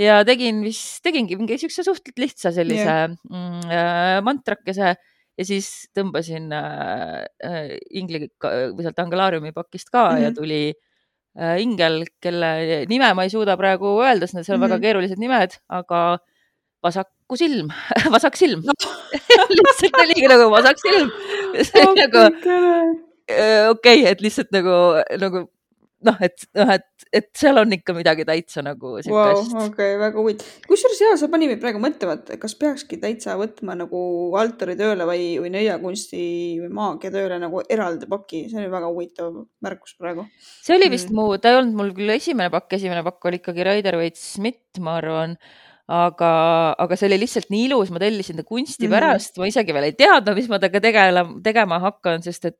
ja 0.00 0.22
tegin 0.24 0.62
vist, 0.64 1.00
tegingi 1.04 1.36
mingi 1.36 1.58
siukse 1.58 1.84
suhteliselt 1.84 2.18
lihtsa 2.18 2.52
sellise 2.52 2.84
yeah. 2.84 3.08
mm, 3.30 3.66
äh, 3.68 4.20
mantrakese 4.24 4.94
ja 5.38 5.44
siis 5.48 5.88
tõmbasin 5.96 6.52
äh, 6.52 7.24
äh 7.44 7.76
ingli 7.90 8.28
või 8.42 8.82
sealt 8.84 8.98
Angelaariumi 8.98 9.52
pakist 9.52 9.90
ka 9.90 10.10
mm 10.10 10.16
-hmm. 10.16 10.22
ja 10.22 10.30
mhm. 10.30 10.36
tuli 10.36 10.74
äh, 11.38 11.62
ingel, 11.62 12.04
kelle 12.20 12.84
nime 12.88 13.14
ma 13.14 13.24
ei 13.24 13.30
suuda 13.30 13.56
praegu 13.56 13.98
öelda, 14.02 14.26
sest 14.26 14.34
need 14.34 14.48
on 14.48 14.56
mm 14.56 14.62
-hmm. 14.62 14.68
väga 14.68 14.80
keerulised 14.80 15.18
nimed, 15.18 15.58
aga 15.68 16.18
vasaku 16.82 17.38
silm 17.38 17.70
vasak 18.14 18.36
silm 18.36 18.66
no. 18.66 18.76
lihtsalt 19.56 19.98
oligi 20.04 20.28
nagu 20.30 20.50
vasak 20.52 20.78
silm. 20.82 21.10
on 21.86 21.96
nagu 21.98 22.26
okei 23.70 23.70
okay,, 23.70 24.06
et 24.10 24.22
lihtsalt 24.24 24.50
nagu, 24.54 24.76
nagu 25.20 25.46
noh, 26.06 26.18
et 26.24 26.44
noh, 26.58 26.70
et, 26.74 27.06
et 27.14 27.28
seal 27.38 27.58
on 27.60 27.72
ikka 27.76 27.94
midagi 27.96 28.26
täitsa 28.28 28.62
nagu 28.64 28.94
siukest 28.98 29.12
wow,. 29.54 29.68
okei 29.68 29.94
okay,, 29.94 29.98
väga 30.00 30.18
huvitav. 30.18 30.50
kusjuures 30.66 31.02
ja, 31.04 31.14
sa 31.20 31.28
pani 31.32 31.48
mind 31.50 31.62
praegu 31.62 31.80
mõtlema, 31.82 32.16
et 32.18 32.34
kas 32.42 32.56
peakski 32.58 32.98
täitsa 33.02 33.36
võtma 33.40 33.76
nagu 33.78 34.02
altari 34.38 34.76
tööle 34.78 35.06
või, 35.08 35.26
või 35.42 35.52
nõiakunsti 35.54 36.22
või 36.64 36.70
maagia 36.80 37.14
tööle 37.14 37.38
nagu 37.42 37.62
eraldi 37.62 38.08
paki, 38.10 38.44
see 38.50 38.62
oli 38.62 38.72
väga 38.72 38.90
huvitav 38.90 39.42
märkus 39.64 39.96
praegu. 39.98 40.26
see 40.60 40.76
oli 40.76 40.90
vist 40.92 41.12
mm. 41.12 41.18
mu, 41.18 41.28
ta 41.38 41.52
ei 41.52 41.60
olnud 41.60 41.78
mul 41.78 41.92
küll 41.96 42.16
esimene 42.16 42.52
pakk, 42.52 42.78
esimene 42.80 43.04
pakk 43.06 43.30
oli 43.30 43.42
ikkagi 43.42 43.68
Raider 43.70 44.00
Waite 44.02 44.20
Smith, 44.20 44.82
ma 44.82 44.98
arvan 45.00 45.38
aga, 45.92 46.32
aga 46.80 46.96
see 46.96 47.08
oli 47.10 47.18
lihtsalt 47.20 47.50
nii 47.52 47.66
ilus, 47.68 47.90
ma 47.92 48.00
tellisin 48.00 48.38
ta 48.40 48.44
kunsti 48.48 48.86
Mhm. 48.88 48.92
pärast, 48.94 49.36
ma 49.38 49.48
isegi 49.50 49.74
veel 49.76 49.90
ei 49.90 49.96
teadnud, 49.98 50.34
mis 50.38 50.48
ma 50.48 50.58
temaga 50.62 50.80
tegema, 50.80 51.24
tegema 51.44 51.78
hakkan, 51.84 52.22
sest 52.24 52.46
et 52.48 52.58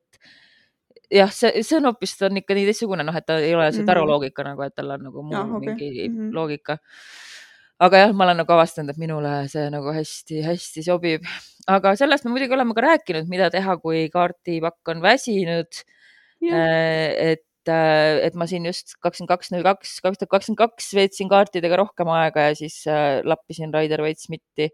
jah, 1.12 1.30
see, 1.32 1.62
see 1.64 1.76
on 1.78 1.88
hoopis, 1.88 2.12
ta 2.18 2.26
on 2.28 2.36
ikka 2.40 2.54
nii 2.56 2.66
teistsugune, 2.68 3.04
noh, 3.04 3.16
et 3.16 3.26
ta 3.26 3.38
ei 3.40 3.54
ole 3.56 3.70
see 3.72 3.80
Mhm. 3.82 3.88
taruloogika 3.88 4.44
nagu, 4.44 4.62
et 4.66 4.74
tal 4.76 4.90
on 4.96 5.02
nagu 5.08 5.22
muu 5.22 5.36
Ah, 5.36 5.48
okei. 5.56 5.66
mingi 5.72 6.08
Mhm. 6.08 6.32
loogika. 6.36 6.78
aga 7.82 7.96
jah, 7.98 8.12
ma 8.14 8.24
olen 8.24 8.36
nagu 8.36 8.52
avastanud, 8.52 8.90
et 8.90 8.98
minule 8.98 9.48
see 9.48 9.68
nagu 9.70 9.90
hästi-hästi 9.90 10.84
sobib. 10.86 11.24
aga 11.66 11.96
sellest 11.96 12.24
me 12.24 12.30
muidugi 12.30 12.52
oleme 12.54 12.74
ka 12.74 12.80
rääkinud, 12.84 13.26
mida 13.28 13.50
teha, 13.50 13.76
kui 13.78 14.08
kaardipakk 14.08 14.86
on 14.88 15.00
väsinud. 15.02 15.66
jah, 16.42 17.36
et, 17.62 17.72
et 18.26 18.34
ma 18.38 18.46
siin 18.50 18.66
just 18.68 18.96
kakskümmend 19.02 19.30
kaks, 19.30 19.52
null 19.54 19.64
kaks, 19.66 19.94
kaks 20.04 20.20
tuhat 20.20 20.30
kakskümmend 20.34 20.60
kaks 20.60 20.90
veetsin 20.98 21.30
kaartidega 21.30 21.78
rohkem 21.80 22.10
aega 22.12 22.48
ja 22.50 22.58
siis 22.58 22.82
äh, 22.90 23.20
lappisin 23.24 23.72
Raider 23.74 24.02
Waite-Smithi 24.04 24.68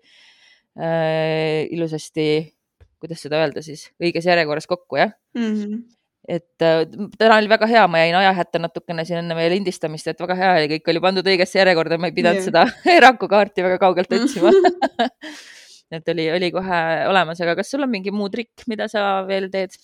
äh, 0.79 1.69
ilusasti, 1.75 2.27
kuidas 3.03 3.23
seda 3.25 3.43
öelda 3.45 3.63
siis, 3.65 3.89
õiges 4.03 4.27
järjekorras 4.29 4.69
kokku, 4.71 4.99
jah 5.01 5.15
Mhm. 5.37 5.85
et 6.29 6.65
äh, 6.65 6.83
täna 7.19 7.37
oli 7.39 7.49
väga 7.49 7.67
hea, 7.71 7.85
ma 7.89 8.01
jäin 8.03 8.17
ajahätta 8.19 8.59
natukene 8.61 9.05
siin 9.09 9.23
enne 9.23 9.37
meie 9.39 9.53
lindistamist, 9.53 10.09
et 10.11 10.19
väga 10.21 10.35
hea 10.37 10.51
oli, 10.57 10.71
kõik 10.75 10.91
oli 10.93 11.01
pandud 11.05 11.31
õigesse 11.31 11.61
järjekorda, 11.61 11.99
ma 12.01 12.11
ei 12.11 12.17
pidanud 12.17 12.43
Jah. 12.43 12.49
seda 12.51 12.67
Eraku 12.99 13.29
kaarti 13.31 13.65
väga 13.65 13.79
kaugelt 13.81 14.13
otsima 14.13 14.53
et 15.95 16.11
oli, 16.13 16.27
oli 16.35 16.51
kohe 16.53 16.81
olemas, 17.09 17.41
aga 17.45 17.55
kas 17.59 17.71
sul 17.73 17.85
on 17.87 17.93
mingi 17.93 18.13
muu 18.13 18.29
trikk, 18.33 18.67
mida 18.69 18.89
sa 18.93 19.23
veel 19.29 19.49
teed? 19.53 19.77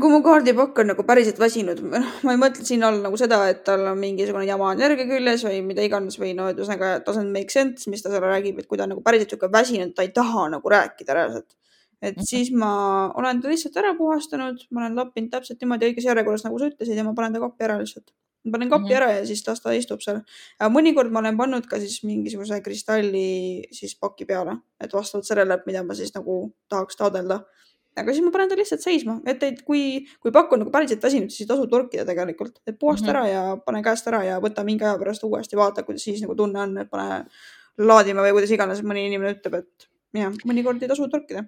Kui 0.00 0.10
mu 0.12 0.20
kaardipakk 0.24 0.78
on 0.78 0.86
nagu 0.92 1.02
päriselt 1.04 1.38
väsinud, 1.40 1.80
noh, 1.84 2.04
ma 2.24 2.32
ei 2.32 2.38
mõtle 2.40 2.64
siin 2.64 2.82
all 2.86 3.00
nagu 3.02 3.16
seda, 3.20 3.40
et 3.52 3.64
tal 3.66 3.82
on 3.90 3.98
mingisugune 4.00 4.46
jama 4.48 4.70
energia 4.76 5.04
küljes 5.08 5.42
või 5.44 5.58
mida 5.66 5.82
iganes 5.84 6.16
või 6.20 6.34
no 6.38 6.46
ühesõnaga 6.52 6.94
doesn't 7.04 7.32
make 7.34 7.50
sense, 7.52 7.90
mis 7.90 8.02
ta 8.02 8.08
seal 8.12 8.22
räägib, 8.24 8.58
et 8.62 8.68
kui 8.70 8.78
ta 8.78 8.84
on 8.86 8.94
nagu 8.94 9.02
päriselt 9.04 9.34
sihuke 9.34 9.50
väsinud, 9.52 9.94
ta 9.94 10.02
ei 10.06 10.12
taha 10.14 10.48
nagu 10.56 10.68
rääkida 10.76 11.14
reaalselt. 11.18 11.56
et 12.02 12.16
Mhm. 12.16 12.24
siis 12.26 12.50
ma 12.50 13.12
olen 13.14 13.40
ta 13.40 13.48
lihtsalt 13.48 13.76
ära 13.76 13.94
puhastanud, 13.94 14.58
ma 14.72 14.80
olen 14.80 14.96
lappinud 14.96 15.30
täpselt 15.30 15.60
niimoodi 15.60 15.86
õiges 15.92 16.02
järjekorras, 16.08 16.42
nagu 16.44 16.58
sa 16.58 16.66
ütlesid 16.66 16.96
ja 16.96 17.04
ma 17.04 17.12
panen 17.14 17.32
ta 17.32 17.38
kappi 17.38 17.62
ära 17.64 17.78
lihtsalt. 17.78 18.10
ma 18.44 18.52
panen 18.58 18.70
kappi 18.70 18.88
Mhm. 18.90 18.96
ära 18.96 19.10
ja 19.18 19.26
siis 19.26 19.46
las 19.46 19.60
ta 19.60 19.70
istub 19.70 20.00
seal. 20.02 20.22
mõnikord 20.60 21.12
ma 21.12 21.20
olen 21.20 21.36
pannud 21.36 21.66
ka 21.68 21.78
siis 21.78 22.02
mingisuguse 22.02 22.60
kristalli 22.60 23.62
siis 23.70 23.94
paki 23.94 24.24
peale, 24.26 24.58
et 24.80 24.90
vastavalt 24.92 25.24
sellele, 25.24 25.54
et 25.54 25.66
mida 25.66 25.84
ma 25.84 25.94
siis 25.94 26.12
nagu 26.14 26.52
tahaks 26.68 26.96
taotleda 26.96 27.44
aga 27.96 28.12
siis 28.12 28.24
ma 28.24 28.32
panen 28.34 28.48
ta 28.48 28.56
lihtsalt 28.58 28.84
seisma, 28.84 29.18
et 29.28 29.42
ei, 29.44 29.56
kui, 29.66 29.82
kui 30.22 30.32
pakk 30.34 30.52
on 30.56 30.64
nagu 30.64 30.72
päriselt 30.74 31.02
väsinud, 31.04 31.32
siis 31.32 31.44
ei 31.44 31.50
tasu 31.50 31.66
torkida 31.70 32.06
tegelikult, 32.08 32.60
et 32.66 32.78
puhasta 32.80 33.10
Mhm. 33.10 33.16
ära 33.16 33.24
ja 33.28 33.56
pane 33.66 33.82
käest 33.84 34.06
ära 34.08 34.22
ja 34.24 34.40
võta 34.40 34.64
mingi 34.64 34.84
aja 34.84 34.98
pärast 34.98 35.24
uuesti, 35.24 35.56
vaata, 35.56 35.84
kuidas 35.84 36.04
siis 36.04 36.22
nagu 36.24 36.34
tunne 36.34 36.60
on, 36.60 36.78
et 36.78 36.90
pane 36.90 37.24
laadima 37.78 38.24
või 38.24 38.38
kuidas 38.38 38.52
iganes 38.52 38.82
mõni 38.84 39.08
inimene 39.08 39.36
ütleb, 39.36 39.58
et 39.62 39.90
jah, 40.14 40.32
mõnikord 40.48 40.82
ei 40.82 40.88
tasu 40.88 41.08
torkida. 41.08 41.44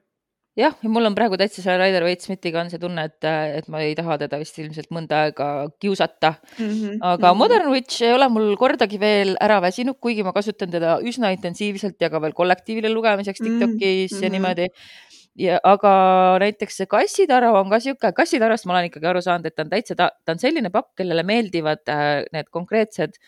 jah, 0.57 0.75
ja 0.83 0.89
mul 0.89 1.09
on 1.09 1.15
praegu 1.17 1.35
täitsa 1.35 1.63
selle 1.63 1.81
Raider 1.81 2.05
Waite-Smithiga 2.07 2.61
on 2.61 2.69
see 2.71 2.79
tunne, 2.79 3.05
et, 3.09 3.25
et 3.59 3.67
ma 3.69 3.81
ei 3.83 3.97
taha 3.99 4.19
teda 4.21 4.39
vist 4.39 4.59
ilmselt 4.63 4.93
mõnda 4.95 5.25
aega 5.25 5.49
kiusata 5.83 6.37
mm. 6.59 6.69
-hmm. 6.69 6.99
aga 7.03 7.33
Modern 7.35 7.73
Witch 7.73 8.03
ei 8.03 8.13
ole 8.15 8.29
mul 8.29 8.55
kordagi 8.61 9.01
veel 9.01 9.35
ära 9.41 9.61
väsinud, 9.65 9.99
kuigi 9.99 10.23
ma 10.23 10.33
kasutan 10.33 10.71
teda 10.71 11.01
üsna 11.03 11.33
intensiivselt 11.35 11.97
ja 12.01 12.11
ka 12.11 12.21
veel 12.23 12.33
kollektiivile 12.33 12.93
lugemiseks 12.93 13.41
Mm, 13.41 13.59
Tiktokis 13.59 14.13
mm 14.13 14.19
-hmm. 14.19 14.23
ja 14.23 14.29
mhm. 14.29 14.33
niimoodi. 14.33 14.67
Ja 15.38 15.61
aga 15.67 15.93
näiteks 16.43 16.83
see 16.83 16.91
kassitarav 16.91 17.57
on 17.59 17.73
ka 17.73 17.81
sihuke, 17.83 18.12
kassitarast 18.17 18.69
ma 18.69 18.76
olen 18.76 18.91
ikkagi 18.91 19.11
aru 19.11 19.23
saanud, 19.25 19.49
et 19.49 19.57
ta 19.57 19.64
on 19.67 19.73
täitsa, 19.73 19.97
ta, 19.99 20.11
ta 20.25 20.37
on 20.37 20.43
selline 20.43 20.71
pakk, 20.75 20.93
kellele 21.00 21.25
meeldivad 21.26 21.83
äh, 21.91 22.21
need 22.35 22.50
konkreetsed 22.55 23.19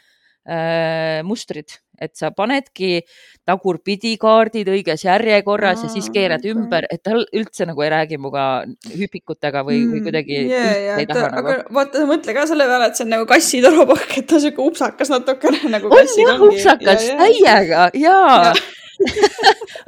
äh, 0.46 1.24
mustrid, 1.26 1.74
et 1.98 2.12
sa 2.14 2.30
panedki 2.30 3.00
tagurpidi 3.48 4.14
kaardid 4.20 4.68
õiges 4.70 5.06
järjekorras 5.06 5.82
ja 5.86 5.90
siis 5.90 6.10
Aa, 6.10 6.14
keerad 6.14 6.44
okei. 6.44 6.54
ümber, 6.54 6.86
et 6.92 7.02
ta 7.02 7.16
üldse 7.16 7.66
nagu 7.66 7.82
ei 7.82 7.90
räägi 7.94 8.20
minuga 8.20 8.46
hüpikutega 8.92 9.64
või 9.66 9.80
mm,, 9.80 9.92
või 9.96 10.06
kuidagi 10.06 10.40
yeah, 10.44 10.70
yeah, 10.76 11.02
ei 11.02 11.10
taha 11.10 11.26
ta, 11.26 11.34
nagu 11.40 11.58
vaata, 11.74 12.06
mõtle 12.06 12.36
ka 12.36 12.46
selle 12.52 12.70
peale, 12.70 12.90
et 12.92 13.00
see 13.00 13.08
on 13.08 13.14
nagu 13.16 13.28
kassitorupakk, 13.34 14.18
et 14.20 14.30
ta 14.30 14.38
on 14.38 14.46
siuke 14.46 14.66
upsakas 14.70 15.14
natukene 15.14 15.74
nagu 15.74 15.90
on 15.90 16.16
jah 16.22 16.48
upsakas 16.50 17.08
Ja, 17.10 17.14
ja. 17.14 17.22
täiega 17.24 17.86
jaa 17.96 18.42
Ja. 18.52 18.58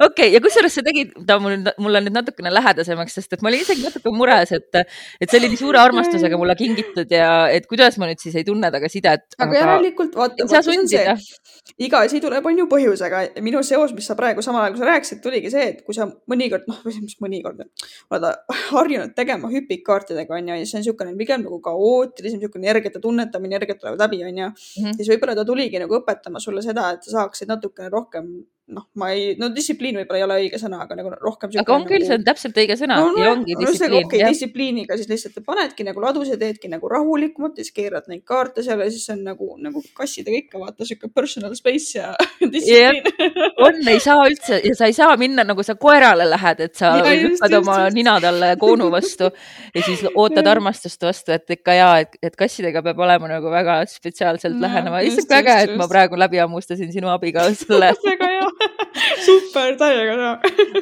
okei, 0.07 0.31
ja 0.33 0.41
kusjuures 0.43 0.79
sa 0.79 0.85
tegid 0.85 1.13
ta 1.27 1.39
mul, 1.43 1.59
mulle 1.81 2.03
nüüd 2.05 2.17
natukene 2.17 2.53
lähedasemaks, 2.53 3.19
sest 3.19 3.37
et 3.37 3.45
ma 3.45 3.53
olin 3.53 3.63
isegi 3.63 3.85
natuke 3.85 4.13
mures, 4.15 4.53
et, 4.57 4.83
et 5.19 5.29
see 5.29 5.39
oli 5.41 5.53
nii 5.53 5.61
suure 5.61 5.81
armastusega 5.81 6.39
mulle 6.39 6.57
kingitud 6.59 7.11
ja 7.13 7.31
et 7.53 7.69
kuidas 7.69 7.99
ma 8.01 8.09
nüüd 8.09 8.21
siis 8.21 8.37
ei 8.39 8.47
tunne 8.47 8.71
temaga 8.79 8.89
sidet. 8.91 9.35
aga 9.37 9.57
järelikult 9.57 10.15
vaata, 10.15 10.45
vaata 10.47 10.61
see 10.63 10.87
see 10.87 11.85
iga 11.85 12.01
asi 12.05 12.19
tuleb 12.23 12.45
on 12.45 12.57
ju 12.57 12.65
põhjusega. 12.71 13.21
minu 13.45 13.61
seos, 13.63 13.93
mis 13.93 14.07
sa 14.07 14.15
praegu 14.15 14.41
samal 14.41 14.63
ajal, 14.63 14.75
kui 14.75 14.83
sa 14.83 14.89
rääkisid, 14.89 15.21
tuligi 15.23 15.51
see, 15.51 15.65
et 15.73 15.81
kui 15.85 15.95
sa 15.95 16.07
mõnikord, 16.31 16.67
noh, 16.67 16.81
mis 16.85 17.17
mõnikord, 17.23 17.63
oled 18.11 18.27
harjunud 18.71 19.15
tegema 19.15 19.51
hüpikkaartidega 19.51 20.37
onju 20.39 20.55
ja 20.55 20.65
siis 20.65 20.75
on 20.75 20.83
niisugune 20.83 21.15
pigem 21.19 21.43
nagu 21.45 21.59
kaootilisem, 21.63 22.39
niisugune 22.39 22.69
energiate 22.69 23.01
tunnetamine, 23.03 23.59
energiat 23.59 23.81
tuleb 23.81 23.99
läbi 23.99 24.23
onju. 24.27 24.51
Mhm. 24.79 24.95
siis 24.99 25.11
võib-olla 25.11 25.35
ta 25.35 25.45
tuligi 25.45 25.81
nagu 25.81 25.99
õpetama 25.99 26.41
sulle 26.43 26.63
seda, 26.65 26.91
et 26.95 27.03
sa 27.03 27.19
saaksid 27.19 27.51
natukene 27.51 27.91
rohkem, 27.93 28.31
noh, 28.69 28.85
ma 29.01 29.09
ei, 29.15 29.33
no 29.39 29.49
distsipliin 29.55 29.97
võib-olla 29.99 30.19
ei 30.19 30.25
ole 30.25 30.35
õige 30.43 30.59
sõna, 30.61 30.81
aga 30.85 30.95
nagu 30.99 31.11
rohkem. 31.17 31.51
aga 31.61 31.73
on 31.75 31.85
küll, 31.89 32.03
see 32.05 32.17
on 32.19 32.25
täpselt 32.27 32.57
õige 32.61 32.75
sõna 32.79 32.99
no, 33.01 33.07
no, 33.15 33.23
ja 33.23 33.31
ongi 33.33 33.55
distsipliin 33.57 34.05
okei, 34.05 34.19
jah. 34.21 34.29
distsipliiniga 34.33 34.97
siis 34.99 35.09
lihtsalt 35.09 35.39
panedki 35.47 35.85
nagu 35.87 36.03
ladus 36.03 36.29
ja 36.29 36.37
teedki 36.41 36.69
nagu 36.71 36.91
rahulikumalt 36.91 37.57
ja 37.57 37.65
siis 37.65 37.73
keerad 37.75 38.09
neid 38.11 38.21
kaarte 38.29 38.63
seal 38.65 38.83
ja 38.83 38.89
siis 38.93 39.09
on 39.15 39.23
nagu, 39.25 39.49
nagu 39.63 39.81
kassidega 39.97 40.37
ikka 40.43 40.61
vaata 40.61 40.85
sihuke 40.87 41.09
personal 41.15 41.55
space 41.57 41.97
ja 41.97 42.11
distsipliin. 42.53 43.49
on, 43.65 43.81
ei 43.89 43.99
saa 44.03 44.27
üldse 44.29 44.61
ja 44.63 44.75
sa 44.77 44.89
ei 44.91 44.95
saa 44.97 45.17
minna 45.17 45.43
nagu 45.47 45.65
sa 45.65 45.75
koerale 45.79 46.29
lähed, 46.29 46.61
et 46.69 46.75
sa 46.77 46.93
Ja 46.99 47.13
just, 47.15 47.41
oma 47.57 47.79
just. 47.85 47.95
nina 47.97 48.17
talle 48.21 48.53
koonu 48.61 48.91
vastu 48.93 49.31
ja 49.75 49.81
siis 49.85 50.05
ootad 50.13 50.47
armastust 50.51 51.01
vastu, 51.05 51.33
et 51.33 51.49
ikka 51.57 51.73
ja, 51.77 51.89
et, 52.03 52.17
et 52.21 52.35
kassidega 52.37 52.83
peab 52.85 52.99
olema 53.05 53.29
nagu 53.31 53.49
väga 53.51 53.81
spetsiaalselt 53.89 54.59
No, 54.59 54.65
lähenema. 54.67 54.99
lihtsalt 55.05 55.29
väga, 55.31 55.53
just, 55.61 55.71
et 55.71 55.77
ma 55.79 55.87
praegu 55.87 56.17
läbi 56.19 56.39
hammustasin 56.41 56.91
sinu 56.93 57.09
abiga 57.13 57.45
selle 57.61 57.93
väga 58.03 58.29
hea, 58.33 58.47
super, 59.27 59.73
täiega 59.79 60.19
hea. 60.19 60.35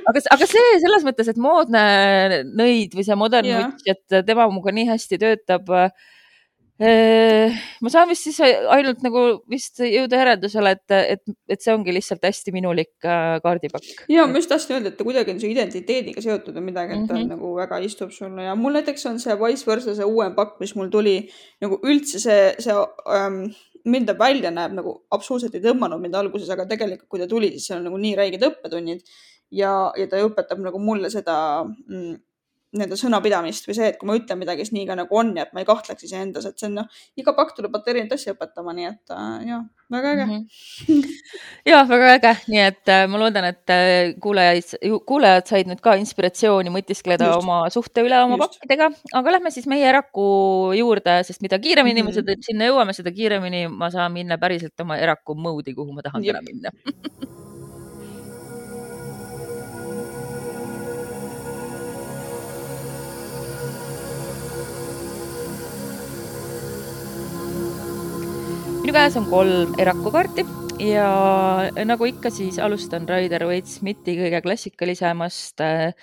aga, 0.09 0.25
aga 0.35 0.49
see 0.49 0.75
selles 0.83 1.07
mõttes, 1.07 1.31
et 1.31 1.39
moodne 1.41 1.85
nõid 2.57 2.93
või 2.97 3.07
see 3.07 3.17
modern 3.19 3.49
Jah. 3.49 3.65
witch, 3.65 3.89
et 3.93 4.21
tema 4.27 4.47
minuga 4.51 4.75
nii 4.75 4.87
hästi 4.91 5.19
töötab. 5.23 5.73
ma 6.77 7.89
saan 7.89 8.05
vist 8.05 8.27
siis 8.27 8.37
ainult 8.45 8.99
nagu 9.01 9.21
vist 9.49 9.81
jõuda 9.81 10.19
järeldusele, 10.19 10.75
et, 10.77 10.93
et, 11.15 11.37
et 11.49 11.63
see 11.63 11.73
ongi 11.73 11.95
lihtsalt 11.95 12.21
hästi 12.27 12.53
minulik 12.53 12.91
äh, 13.01 13.39
kaardipakk. 13.41 14.03
ja 14.13 14.27
ma 14.29 14.37
just 14.37 14.51
tahtsin 14.53 14.77
öelda, 14.77 14.91
et 14.93 14.99
ta 14.99 15.07
kuidagi 15.07 15.33
on 15.33 15.41
su 15.41 15.49
identiteediga 15.49 16.21
seotud 16.21 16.53
või 16.59 16.67
midagi, 16.69 16.99
et 16.99 17.07
ta 17.09 17.15
mm. 17.15 17.23
-hmm. 17.23 17.31
nagu 17.33 17.55
väga 17.57 17.81
istub 17.81 18.13
sulle 18.13 18.45
ja 18.45 18.53
mul 18.55 18.77
näiteks 18.77 19.09
on 19.09 19.17
see 19.23 19.39
Wise 19.41 19.65
versa 19.65 19.97
see 19.97 20.05
uuem 20.05 20.37
pakk, 20.37 20.59
mis 20.61 20.75
mul 20.77 20.93
tuli 20.93 21.17
nagu 21.65 21.81
üldse 21.81 22.21
see, 22.21 22.53
see 22.61 22.77
ähm, 23.09 23.47
mind 23.89 24.11
ta 24.11 24.15
välja 24.19 24.51
näeb 24.53 24.75
nagu 24.77 24.93
absoluutselt 25.15 25.55
ei 25.57 25.63
tõmmanud 25.63 26.01
mind 26.03 26.15
alguses, 26.19 26.49
aga 26.53 26.67
tegelikult, 26.69 27.09
kui 27.09 27.21
ta 27.21 27.27
tuli, 27.29 27.51
siis 27.55 27.69
seal 27.69 27.81
on 27.81 27.89
nagu 27.89 27.99
nii 28.01 28.15
räiged 28.19 28.45
õppetunnid. 28.47 29.03
Ja, 29.55 29.71
ja 29.95 30.07
ta 30.11 30.19
õpetab 30.25 30.59
nagu 30.59 30.79
mulle 30.83 31.09
seda 31.13 31.37
mm, 31.63 32.17
nende 32.75 32.97
sõnapidamist 32.99 33.67
või 33.69 33.75
see, 33.77 33.87
et 33.93 33.97
kui 33.99 34.07
ma 34.09 34.15
ütlen 34.19 34.39
midagi, 34.41 34.65
siis 34.65 34.73
nii 34.75 34.85
ka 34.89 34.95
nagu 34.99 35.15
on 35.15 35.29
ja 35.37 35.45
et 35.45 35.53
ma 35.55 35.61
ei 35.63 35.67
kahtleks 35.69 36.03
iseendas, 36.03 36.45
et 36.49 36.59
see 36.59 36.67
on 36.67 36.73
noh, 36.81 36.87
iga 37.15 37.31
pakk 37.37 37.55
tuleb 37.55 37.71
vaata 37.71 37.93
erinevat 37.93 38.17
asja 38.17 38.33
õpetama, 38.35 38.73
nii 38.75 38.87
et 38.89 39.13
äh, 39.15 39.45
jah, 39.47 39.61
väga 39.93 40.11
äge 40.17 40.25
mm. 40.25 40.41
Mhm. 40.89 41.13
ja 41.71 41.79
väga 41.87 42.09
äge, 42.17 42.33
nii 42.51 42.61
et 42.65 42.91
äh, 42.91 43.05
ma 43.07 43.21
loodan, 43.21 43.47
et 43.53 43.71
äh, 43.73 44.11
kuulajaid, 44.23 44.75
kuulajad 45.07 45.47
said 45.47 45.71
nüüd 45.71 45.79
ka 45.81 45.95
inspiratsiooni 46.01 46.73
mõtiskleda 46.75 47.31
Just. 47.31 47.45
oma 47.47 47.61
suhte 47.73 48.03
üle 48.03 48.19
oma 48.25 48.35
Just. 48.41 48.59
pakkidega, 48.59 48.91
aga 49.21 49.37
lähme 49.37 49.53
siis 49.55 49.69
meie 49.71 49.87
eraku 49.87 50.27
juurde, 50.75 51.21
sest 51.23 51.41
mida 51.45 51.59
kiiremini 51.59 52.01
mm 52.03 52.07
Mhm. 52.07 52.11
-hmm. 52.11 52.27
me 52.27 52.35
seda, 52.35 52.47
sinna 52.51 52.67
jõuame, 52.67 52.93
seda 52.93 53.11
kiiremini 53.11 53.67
ma 53.71 53.89
saan 53.91 54.11
minna 54.11 54.37
päriselt 54.37 54.79
oma 54.83 54.97
eraku 54.97 55.35
mode'i, 55.35 55.73
kuhu 55.73 55.93
ma 55.93 56.01
tahan 56.01 56.23
Jep. 56.23 56.35
täna 56.35 56.43
minna. 56.43 56.71
käes 68.97 69.13
on 69.19 69.27
kolm 69.29 69.75
erakukaarti 69.77 70.41
ja 70.81 71.05
nagu 71.85 72.07
ikka, 72.09 72.31
siis 72.33 72.55
alustan 72.57 73.05
Raider 73.05 73.45
Waite-Smithi 73.45 74.17
kõige 74.17 74.39
klassikalisemast 74.41 75.61
äh, 75.61 75.93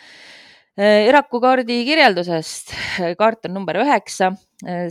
erakukaardi 0.79 1.81
kirjeldusest. 1.89 2.71
kaart 3.19 3.49
on 3.49 3.55
number 3.59 3.75
üheksa, 3.83 4.31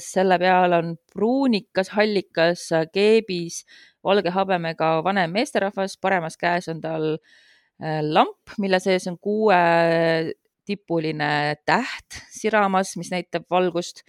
selle 0.04 0.36
peal 0.42 0.76
on 0.82 0.90
pruunikas, 1.14 1.94
hallikas 1.96 2.68
keebis, 2.92 3.64
valge 4.04 4.36
habemega 4.36 5.00
vanem 5.06 5.32
meesterahvas, 5.40 5.96
paremas 5.96 6.36
käes 6.42 6.68
on 6.74 6.82
tal 6.84 7.06
äh, 7.16 8.04
lamp, 8.04 8.52
mille 8.60 8.80
sees 8.84 9.08
on 9.08 9.16
kuuetipuline 9.16 11.56
täht 11.64 12.20
siramas, 12.36 12.98
mis 13.00 13.16
näitab 13.16 13.48
valgust 13.48 14.04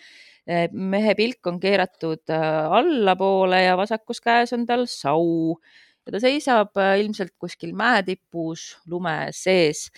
mehe 0.46 1.14
pilk 1.16 1.46
on 1.48 1.58
keeratud 1.60 2.28
äh, 2.32 2.68
allapoole 2.78 3.62
ja 3.64 3.78
vasakus 3.80 4.20
käes 4.20 4.52
on 4.52 4.66
tal 4.68 4.84
sau 4.90 5.56
ja 6.04 6.12
ta 6.12 6.20
seisab 6.20 6.76
äh, 6.76 6.98
ilmselt 7.00 7.32
kuskil 7.40 7.72
mäetipus 7.76 8.74
lume 8.90 9.32
sees. 9.32 9.88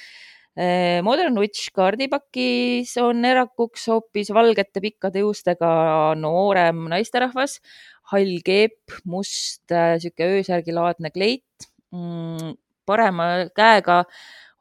Äh, 0.57 1.03
Modern 1.03 1.37
Witch 1.43 1.73
kaardipakis 1.75 2.95
on 3.03 3.25
erakuks 3.27 3.89
hoopis 3.91 4.31
valgete 4.33 4.81
pikkade 4.81 5.25
juustega 5.25 6.15
noorem 6.17 6.87
naisterahvas, 6.95 7.59
hall 8.13 8.39
keep, 8.47 8.79
must 9.05 9.67
sihuke 9.67 10.31
öösärgilaadne 10.39 11.11
kleit. 11.11 11.69
Mm, 11.91 12.55
parema 12.87 13.49
käega 13.57 14.05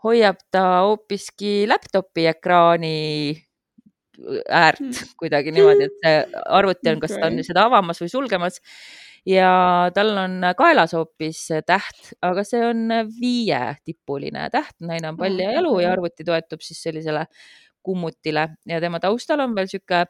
hoiab 0.06 0.42
ta 0.52 0.66
hoopiski 0.88 1.64
laptopi 1.70 2.26
ekraani 2.34 2.96
äärt 4.50 4.84
mm. 4.84 5.16
kuidagi 5.20 5.54
niimoodi, 5.56 5.90
et 5.90 5.98
see 6.04 6.44
arvuti 6.60 6.92
on, 6.92 7.02
kas 7.04 7.16
ta 7.16 7.30
on 7.30 7.42
seda 7.46 7.66
avamas 7.70 8.02
või 8.04 8.12
sulgemas. 8.12 8.62
Ja 9.26 9.90
tal 9.96 10.12
on 10.22 10.38
kaelas 10.58 10.94
hoopis 10.94 11.40
täht, 11.66 12.12
aga 12.22 12.44
see 12.46 12.62
on 12.62 12.84
viietipuline 13.18 14.44
täht, 14.54 14.76
naine 14.86 15.10
on 15.10 15.18
pall 15.18 15.42
ja 15.42 15.56
jalu 15.56 15.80
ja 15.82 15.96
arvuti 15.96 16.28
toetub 16.28 16.62
siis 16.62 16.84
sellisele 16.86 17.26
kummutile. 17.86 18.52
Ja 18.70 18.78
tema 18.84 19.02
taustal 19.02 19.42
on 19.42 19.56
veel 19.58 19.70
sihuke 19.72 20.04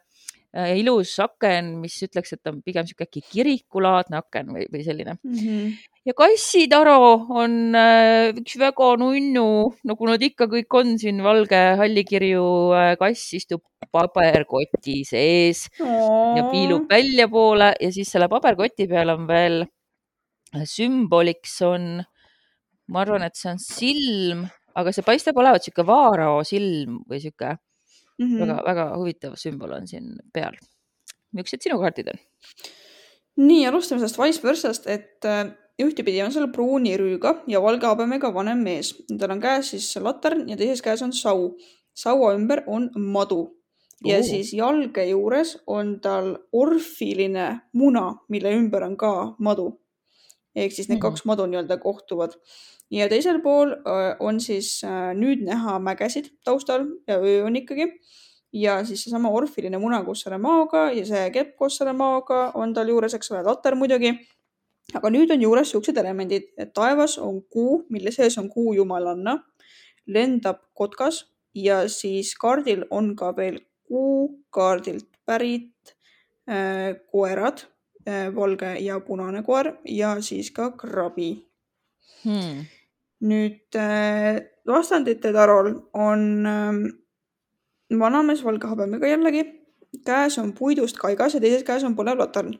ilus 0.55 1.17
aken, 1.19 1.73
mis 1.81 1.97
ütleks, 2.05 2.35
et 2.35 2.47
on 2.49 2.61
pigem 2.63 2.87
sihuke 2.87 3.07
äkki 3.09 3.23
kirikulaadne 3.27 4.21
aken 4.21 4.53
või, 4.55 4.67
või 4.71 4.85
selline 4.85 5.17
mm. 5.17 5.35
-hmm. 5.35 5.73
ja 6.07 6.15
kassitaro 6.15 6.97
on 7.41 7.75
äh, 7.75 8.31
üks 8.39 8.55
väga 8.61 8.91
nunnu, 9.01 9.47
nagu 9.83 10.09
nad 10.09 10.23
ikka 10.23 10.47
kõik 10.51 10.79
on 10.79 10.95
siin, 11.01 11.19
valge 11.25 11.61
hallikirju 11.81 12.45
äh, 12.77 12.93
kass 13.01 13.35
istub 13.35 13.65
paberkoti 13.91 15.01
sees 15.07 15.67
Aww. 15.79 16.35
ja 16.39 16.47
piilub 16.51 16.89
väljapoole 16.89 17.73
ja 17.79 17.91
siis 17.91 18.11
selle 18.11 18.31
paberkoti 18.31 18.87
peal 18.91 19.11
on 19.13 19.27
veel 19.27 19.65
sümboliks 20.63 21.59
on, 21.67 21.99
ma 22.87 23.03
arvan, 23.03 23.25
et 23.27 23.35
see 23.35 23.51
on 23.51 23.59
silm, 23.59 24.45
aga 24.75 24.93
see 24.95 25.03
paistab 25.03 25.37
olevat 25.41 25.65
sihuke 25.65 25.83
vaarao 25.87 26.43
silm 26.47 27.01
või 27.09 27.19
sihuke 27.23 27.57
mm 28.19 28.25
-hmm. 28.25 28.39
väga-väga 28.39 28.87
huvitav 28.97 29.35
sümbol 29.35 29.71
on 29.71 29.87
siin 29.87 30.15
peal. 30.33 30.57
millised 31.33 31.61
sinu 31.61 31.79
kaardid 31.79 32.07
on? 32.13 32.19
nii, 33.35 33.65
alustame 33.67 33.99
sellest 33.99 34.19
vice 34.19 34.43
versa'st, 34.43 34.87
et 34.87 35.25
äh, 35.25 35.51
ühtepidi 35.81 36.23
on 36.23 36.31
seal 36.31 36.47
pruuni 36.51 36.97
rüüga 36.97 37.35
ja 37.47 37.61
valge 37.61 37.87
habemega 37.87 38.33
vanem 38.33 38.63
mees. 38.63 38.93
tal 39.19 39.31
on 39.31 39.41
käes 39.41 39.69
siis 39.69 39.95
latern 39.95 40.49
ja 40.49 40.57
teises 40.57 40.81
käes 40.81 41.01
on 41.01 41.13
sau. 41.13 41.57
saua 41.95 42.33
ümber 42.35 42.63
on 42.67 42.89
madu 42.95 43.55
ja 44.03 44.19
uh. 44.19 44.25
siis 44.25 44.53
jalge 44.53 45.05
juures 45.09 45.57
on 45.67 45.99
tal 46.01 46.35
orfiline 46.53 47.47
muna, 47.73 48.15
mille 48.29 48.53
ümber 48.57 48.83
on 48.83 48.97
ka 48.97 49.35
madu. 49.39 49.79
Ehk 50.55 50.71
siis 50.71 50.89
need 50.89 50.97
-hmm. 50.97 51.01
kaks 51.01 51.25
madu 51.25 51.45
nii-öelda 51.45 51.77
kohtuvad. 51.77 52.31
ja 52.91 53.09
teisel 53.09 53.41
pool 53.41 53.71
äh, 53.71 54.15
on 54.19 54.39
siis 54.39 54.83
äh, 54.83 55.13
nüüd 55.13 55.41
näha 55.45 55.79
mägesid 55.79 56.29
taustal 56.43 56.85
ja 57.07 57.17
öö 57.17 57.43
on 57.45 57.55
ikkagi. 57.55 57.87
ja 58.53 58.85
siis 58.85 59.03
seesama 59.03 59.29
orfiline 59.29 59.77
muna 59.77 60.03
koos 60.03 60.21
selle 60.21 60.37
maoga 60.37 60.91
ja 60.91 61.05
see 61.05 61.29
kepp 61.29 61.55
koos 61.57 61.77
selle 61.77 61.93
maoga 61.93 62.51
on 62.53 62.73
tal 62.73 62.87
juures, 62.87 63.13
eks 63.13 63.31
ole, 63.31 63.43
later 63.43 63.75
muidugi. 63.75 64.13
aga 64.93 65.09
nüüd 65.09 65.31
on 65.31 65.41
juures 65.41 65.71
siuksed 65.71 65.97
elemendid, 65.97 66.43
et 66.57 66.73
taevas 66.73 67.17
on 67.17 67.41
kuu, 67.43 67.85
mille 67.89 68.11
sees 68.11 68.37
on 68.37 68.49
kuu 68.49 68.73
jumalanna, 68.73 69.43
lendab 70.07 70.61
kotkas 70.73 71.25
ja 71.55 71.87
siis 71.89 72.35
kaardil 72.35 72.85
on 72.89 73.15
ka 73.15 73.35
veel 73.35 73.59
kuukaardilt 73.87 75.07
pärit 75.25 75.95
äh, 76.49 76.95
koerad 77.11 77.65
valge 78.35 78.75
ja 78.85 78.99
punane 79.01 79.43
koer 79.43 79.71
ja 79.89 80.15
siis 80.21 80.51
ka 80.53 80.71
krabi 80.77 81.29
hmm.. 82.23 82.65
nüüd 83.25 83.77
äh, 83.81 84.43
vastandite 84.67 85.31
tarol 85.33 85.71
on 85.93 86.25
äh, 86.45 86.73
vanamees 87.99 88.43
valge 88.45 88.67
habemega 88.67 89.07
jällegi, 89.07 89.45
käes 90.05 90.37
on 90.41 90.53
puidust 90.53 90.97
kaigas 91.01 91.37
ja 91.37 91.41
teises 91.41 91.65
käes 91.65 91.83
on 91.83 91.95
põlev 91.97 92.19
latarn. 92.19 92.53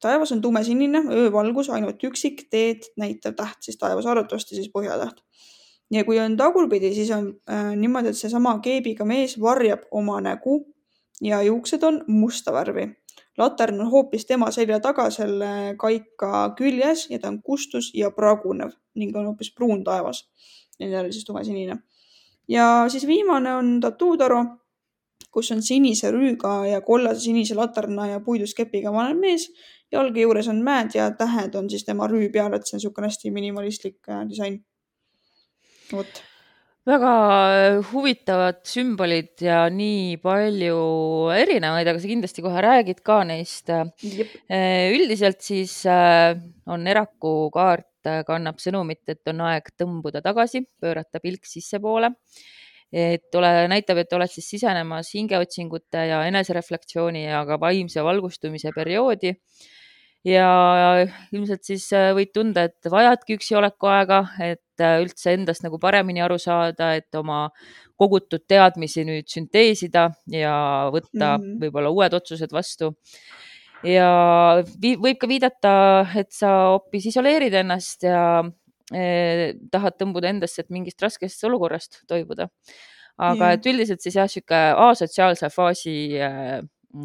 taevas 0.00 0.32
on 0.32 0.40
tumesinine, 0.40 1.02
öövalgus, 1.12 1.68
ainult 1.70 2.02
üksik 2.04 2.46
teed 2.50 2.88
näitav 2.96 3.34
täht, 3.36 3.58
siis 3.60 3.76
taevas 3.78 4.06
arvatavasti 4.06 4.56
siis 4.56 4.70
põhjatäht 4.72 5.20
ja 5.90 6.04
kui 6.04 6.18
on 6.22 6.36
tagurpidi, 6.36 6.94
siis 6.94 7.10
on 7.10 7.32
äh, 7.50 7.72
niimoodi, 7.76 8.12
et 8.12 8.18
seesama 8.18 8.58
keebiga 8.62 9.04
mees 9.04 9.36
varjab 9.40 9.88
oma 9.90 10.20
nägu 10.20 10.62
ja 11.20 11.42
juuksed 11.42 11.82
on 11.82 12.04
musta 12.06 12.52
värvi. 12.52 12.86
Latern 13.40 13.80
on 13.80 13.90
hoopis 13.90 14.26
tema 14.28 14.50
selja 14.54 14.80
taga 14.80 15.08
selle 15.10 15.74
kaika 15.80 16.52
küljes 16.58 17.06
ja 17.10 17.18
ta 17.18 17.28
on 17.32 17.40
kustus 17.42 17.90
ja 17.94 18.10
pragunev 18.14 18.76
ning 18.94 19.16
on 19.16 19.30
hoopis 19.32 19.52
pruun 19.54 19.84
taevas. 19.84 20.28
jälle 20.78 21.12
siis 21.12 21.24
tumesinine. 21.24 21.76
ja 22.48 22.84
siis 22.88 23.06
viimane 23.06 23.54
on 23.54 23.80
tatuutaro, 23.80 24.44
kus 25.30 25.52
on 25.52 25.62
sinise 25.62 26.10
rüüga 26.10 26.66
ja 26.66 26.80
kollase 26.80 27.20
sinise 27.20 27.54
laterna 27.54 28.06
ja 28.06 28.20
puidust 28.20 28.56
kepiga 28.56 28.92
vanem 28.92 29.18
mees. 29.18 29.50
jalge 29.92 30.20
juures 30.20 30.48
on 30.48 30.62
mäed 30.62 30.94
ja 30.94 31.10
tähed 31.10 31.54
on 31.54 31.70
siis 31.70 31.84
tema 31.84 32.06
rüü 32.06 32.32
peal, 32.32 32.52
et 32.54 32.66
see 32.66 32.76
on 32.76 32.78
niisugune 32.78 33.06
hästi 33.06 33.30
minimalistlik 33.30 34.08
äh, 34.08 34.28
disain 34.28 34.64
vot 35.92 36.29
väga 36.90 37.10
äh, 37.54 37.76
huvitavad 37.92 38.60
sümbolid 38.66 39.42
ja 39.44 39.62
nii 39.72 40.16
palju 40.22 40.78
erinevaid, 41.34 41.88
aga 41.90 42.00
sa 42.02 42.10
kindlasti 42.10 42.44
kohe 42.44 42.62
räägid 42.64 43.02
ka 43.06 43.20
neist. 43.28 43.70
Äh, 43.70 44.90
üldiselt 44.94 45.42
siis 45.44 45.80
äh, 45.88 46.34
on 46.70 46.88
Eraku 46.90 47.50
kaart, 47.54 47.86
kannab 48.26 48.62
sõnumit, 48.62 49.02
et 49.12 49.28
on 49.28 49.42
aeg 49.50 49.66
tõmbuda 49.76 50.22
tagasi, 50.24 50.64
pöörata 50.80 51.20
pilk 51.20 51.44
sissepoole. 51.44 52.14
et 52.90 53.36
ole, 53.38 53.50
näitab, 53.70 54.00
et 54.02 54.12
oled 54.16 54.30
siis 54.32 54.48
sisenemas 54.50 55.12
hingeotsingute 55.14 56.00
ja 56.08 56.24
enesereflektsiooni 56.26 57.22
ja 57.22 57.44
ka 57.46 57.60
vaimse 57.62 58.02
valgustumise 58.02 58.72
perioodi 58.74 59.30
ja 60.26 60.48
ilmselt 61.32 61.64
siis 61.64 61.86
äh, 61.96 62.10
võid 62.16 62.32
tunda, 62.34 62.66
et 62.68 62.90
vajadki 62.92 63.38
üksi 63.38 63.56
oleku 63.58 63.88
aega, 63.90 64.22
et 64.44 64.82
äh, 64.82 64.98
üldse 65.04 65.34
endast 65.36 65.64
nagu 65.64 65.80
paremini 65.80 66.22
aru 66.24 66.38
saada, 66.40 66.92
et 66.98 67.14
oma 67.16 67.46
kogutud 68.00 68.44
teadmisi 68.48 69.04
nüüd 69.08 69.28
sünteesida 69.30 70.08
ja 70.32 70.54
võtta 70.92 71.36
mm 71.36 71.44
-hmm. 71.44 71.58
võib-olla 71.64 71.92
uued 71.92 72.16
otsused 72.16 72.52
vastu. 72.52 72.94
ja 73.84 74.62
võib 74.76 75.16
ka 75.18 75.28
viidata, 75.28 75.72
et 76.16 76.32
sa 76.32 76.48
hoopis 76.72 77.06
isoleerid 77.06 77.54
ennast 77.54 78.02
ja 78.04 78.42
eh, 78.92 79.54
tahad 79.72 79.96
tõmbuda 79.96 80.28
endasse, 80.28 80.60
et 80.60 80.70
mingist 80.70 81.00
raskest 81.02 81.44
olukorrast 81.44 82.02
toibuda. 82.08 82.48
aga 83.18 83.44
yeah. 83.44 83.54
et 83.54 83.66
üldiselt 83.66 84.00
siis 84.00 84.16
jah, 84.16 84.28
sihuke 84.28 84.56
asotsiaalse 84.76 85.48
faasi 85.48 86.16
eh, 86.16 86.60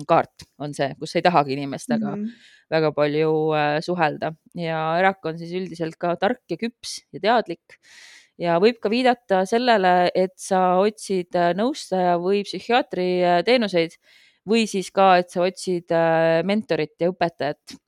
kaart 0.07 0.45
on 0.59 0.73
see, 0.73 0.93
kus 0.99 1.15
ei 1.15 1.21
tahagi 1.25 1.53
inimestega 1.53 2.15
mm 2.15 2.23
-hmm 2.23 2.53
väga 2.71 2.91
palju 2.95 3.31
äh, 3.55 3.79
suhelda. 3.85 4.33
Ja 4.57 4.81
Erak 4.99 5.25
on 5.29 5.39
siis 5.39 5.53
üldiselt 5.57 5.97
ka 6.01 6.15
tark 6.21 6.43
ja 6.51 6.57
küps 6.59 6.99
ja 7.13 7.21
teadlik. 7.21 7.77
Ja 8.41 8.57
võib 8.59 8.81
ka 8.83 8.91
viidata 8.91 9.45
sellele, 9.47 10.11
et 10.15 10.35
sa 10.41 10.81
otsid 10.81 11.35
äh, 11.39 11.53
nõustaja 11.57 12.17
või 12.21 12.43
psühhiaatri 12.47 13.09
äh, 13.23 13.39
teenuseid 13.47 13.97
või 14.49 14.65
siis 14.69 14.91
ka, 14.93 15.15
et 15.21 15.31
sa 15.33 15.41
otsid 15.47 15.89
mentorit 16.45 16.93
ja 17.01 17.09
õpetajat. 17.09 17.79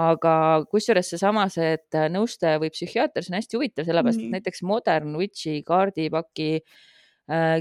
Aga 0.00 0.32
kusjuures 0.70 1.10
seesama, 1.12 1.42
see, 1.52 1.74
et 1.76 1.96
nõustaja 2.14 2.60
või 2.62 2.70
psühhiaater, 2.72 3.26
see 3.26 3.34
on 3.34 3.36
hästi 3.36 3.58
huvitav, 3.58 3.84
sellepärast 3.84 4.16
mm 4.16 4.22
-hmm. 4.22 4.38
et 4.38 4.38
näiteks 4.38 4.62
Modern 4.64 5.18
Witchi 5.18 5.58
kaardipaki 5.66 6.48
Äh, 6.54 6.64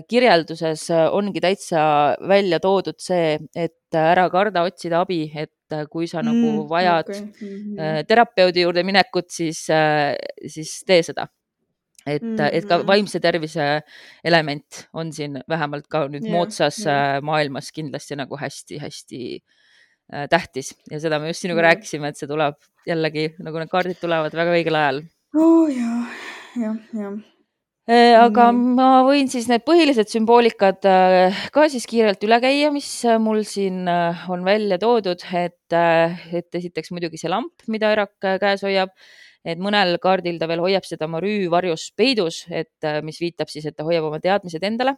kirjelduses 0.09 0.87
äh, 0.89 1.07
ongi 1.13 1.41
täitsa 1.43 1.81
välja 2.27 2.57
toodud 2.63 2.97
see, 3.01 3.35
et 3.53 3.93
äh, 3.93 4.11
ära 4.15 4.25
karda 4.33 4.63
otsida 4.65 5.03
abi, 5.03 5.27
et 5.29 5.53
kui 5.91 6.07
sa 6.09 6.23
nagu 6.25 6.39
mm, 6.39 6.55
nagu 6.55 6.63
vajad 6.71 7.11
okay. 7.11 7.19
mm 7.21 7.75
-hmm. 7.75 8.05
terapeudi 8.09 8.63
juurde 8.63 8.83
minekut, 8.83 9.29
siis, 9.29 9.67
siis 10.47 10.71
tee 10.87 11.03
seda. 11.03 11.27
et 12.07 12.23
mm, 12.23 12.35
-hmm. 12.35 12.49
et 12.51 12.65
ka 12.65 12.77
mm-hmm. 12.77 12.87
vaimse 12.87 13.19
tervise 13.19 13.81
element 14.23 14.87
on 14.93 15.13
siin 15.13 15.43
vähemalt 15.49 15.87
ka 15.87 16.07
nüüd 16.07 16.23
yeah, 16.23 16.33
moodsas 16.33 16.85
yeah. 16.85 17.21
maailmas 17.21 17.71
kindlasti 17.71 18.15
nagu 18.15 18.37
hästi-hästi 18.37 19.43
tähtis 20.29 20.73
ja 20.91 20.99
seda 20.99 21.19
me 21.19 21.27
just 21.27 21.41
sinuga 21.41 21.61
yeah. 21.61 21.73
rääkisime, 21.73 22.07
et 22.07 22.17
see 22.17 22.27
tuleb 22.27 22.55
jällegi 22.87 23.35
nagu 23.39 23.59
need 23.59 23.69
kaardid 23.69 23.99
tulevad 24.01 24.33
väga 24.33 24.51
õigel 24.57 24.75
ajal. 24.75 25.03
oo 25.35 25.63
oh, 25.63 25.69
jah, 25.69 26.07
jah, 26.55 26.77
jah 26.93 27.13
Äh, 27.13 27.38
aga 27.89 28.51
mm. 28.53 28.73
ma 28.77 28.87
võin 29.01 29.29
siis 29.31 29.47
need 29.49 29.63
põhilised 29.65 30.11
sümboolikad 30.11 30.85
äh, 30.85 31.39
ka 31.53 31.63
siis 31.73 31.87
kiirelt 31.89 32.21
üle 32.27 32.37
käia, 32.43 32.69
mis 32.73 32.87
äh, 33.09 33.17
mul 33.21 33.41
siin 33.47 33.89
on 33.89 34.45
välja 34.45 34.77
toodud, 34.81 35.25
et, 35.33 35.73
et 35.73 36.59
esiteks 36.59 36.93
muidugi 36.93 37.17
see 37.17 37.31
lamp, 37.31 37.65
mida 37.67 37.89
Erak 37.95 38.29
käes 38.43 38.61
hoiab, 38.67 38.93
et 39.41 39.57
mõnel 39.57 39.97
kaardil 40.03 40.37
ta 40.37 40.45
veel 40.51 40.61
hoiab 40.61 40.85
seda 40.85 41.09
Marüü 41.09 41.49
varjus 41.49 41.89
peidus, 41.97 42.43
et 42.53 42.89
mis 43.01 43.17
viitab 43.21 43.49
siis, 43.49 43.65
et 43.65 43.77
ta 43.77 43.87
hoiab 43.87 44.05
oma 44.11 44.19
teadmised 44.21 44.63
endale. 44.69 44.97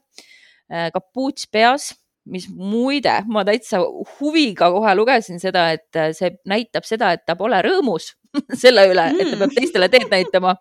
kapuuts 0.68 1.48
peas, 1.52 1.92
mis 2.26 2.48
muide, 2.50 3.22
ma 3.28 3.44
täitsa 3.48 3.80
huviga 4.18 4.72
kohe 4.74 4.96
lugesin 4.96 5.40
seda, 5.40 5.70
et 5.78 6.02
see 6.18 6.36
näitab 6.50 6.88
seda, 6.88 7.14
et 7.16 7.24
ta 7.28 7.38
pole 7.40 7.60
rõõmus 7.64 8.16
selle 8.64 8.88
üle, 8.92 9.08
et 9.18 9.32
ta 9.32 9.40
peab 9.44 9.56
teistele 9.56 9.90
teed 9.92 10.12
näitama 10.12 10.56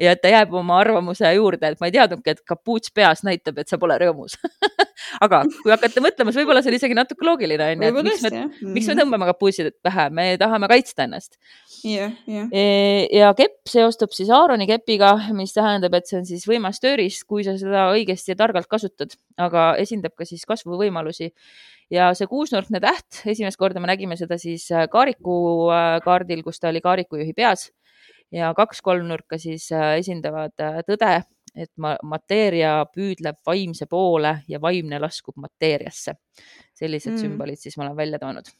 ja 0.00 0.14
et 0.14 0.22
ta 0.22 0.32
jääb 0.32 0.54
oma 0.58 0.80
arvamuse 0.82 1.30
juurde, 1.36 1.70
et 1.70 1.80
ma 1.82 1.90
ei 1.90 1.94
teadnudki, 1.94 2.34
et 2.34 2.42
kapuuts 2.48 2.92
peas 2.94 3.22
näitab, 3.26 3.60
et 3.62 3.70
sa 3.70 3.78
pole 3.80 3.98
rõõmus 4.00 4.38
aga 5.24 5.42
kui 5.62 5.72
hakata 5.72 6.02
mõtlema, 6.04 6.32
siis 6.32 6.42
võib-olla 6.42 6.62
see 6.64 6.72
on 6.72 6.78
isegi 6.78 6.96
natuke 6.96 7.26
loogiline, 7.26 7.66
onju, 7.74 7.90
et 7.90 8.08
miks 8.08 8.24
me, 8.26 8.44
miks 8.76 8.88
me 8.90 8.96
tõmbame 8.98 9.28
kapuutsid 9.30 9.70
pähe, 9.84 10.08
me 10.14 10.26
tahame 10.40 10.68
kaitsta 10.70 11.06
ennast. 11.06 11.36
jah, 11.86 12.14
jah. 12.30 12.48
ja 13.14 13.30
kepp 13.38 13.70
seostub 13.70 14.14
siis 14.16 14.32
Aaroni 14.34 14.68
kepiga, 14.70 15.14
mis 15.36 15.54
tähendab, 15.56 15.94
et 15.98 16.10
see 16.10 16.18
on 16.20 16.26
siis 16.28 16.46
võimas 16.48 16.82
tööriist, 16.82 17.26
kui 17.30 17.46
sa 17.46 17.56
seda 17.60 17.88
õigesti 17.94 18.34
ja 18.34 18.40
targalt 18.40 18.70
kasutad, 18.70 19.14
aga 19.40 19.72
esindab 19.82 20.16
ka 20.18 20.26
siis 20.28 20.44
kasvuvõimalusi 20.48 21.30
ja 21.94 22.10
see 22.18 22.26
kuusnurkne 22.30 22.82
täht, 22.82 23.22
esimest 23.30 23.60
korda 23.60 23.80
me 23.80 23.88
nägime 23.92 24.18
seda 24.18 24.38
siis 24.40 24.66
Kaariku 24.90 25.38
kaardil, 26.04 26.42
kus 26.42 26.58
ta 26.60 26.72
oli 26.72 26.82
kaarikujuhi 26.84 27.34
peas 27.36 27.68
ja 28.34 28.54
kaks 28.56 28.82
kolmnurka 28.82 29.38
siis 29.38 29.68
äh, 29.72 29.94
esindavad 30.00 30.54
äh, 30.62 30.80
tõde, 30.88 31.12
et 31.54 31.70
ma, 31.78 31.94
mateeria 32.02 32.76
püüdleb 32.90 33.38
vaimse 33.46 33.86
poole 33.90 34.36
ja 34.48 34.60
vaimne 34.60 34.98
laskub 35.02 35.38
mateeriasse. 35.40 36.16
sellised 36.74 37.12
mm. 37.12 37.20
sümbolid 37.22 37.60
siis 37.60 37.76
ma 37.78 37.86
olen 37.86 37.96
välja 37.96 38.18
toonud 38.18 38.50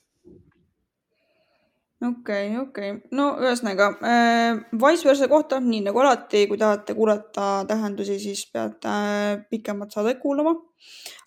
okei 2.02 2.48
okay,, 2.50 2.58
okei 2.58 2.90
okay., 2.92 3.10
no 3.16 3.30
ühesõnaga 3.42 3.90
äh, 4.02 4.62
vice 4.72 5.08
versa 5.08 5.28
kohta, 5.30 5.60
nii 5.62 5.84
nagu 5.88 6.02
alati, 6.02 6.46
kui 6.50 6.60
tahate 6.60 6.96
kuulata 6.96 7.50
tähendusi, 7.68 8.18
siis 8.22 8.46
peate 8.52 8.90
äh, 8.90 9.44
pikemat 9.50 9.94
saadet 9.94 10.22
kuulama. 10.22 10.56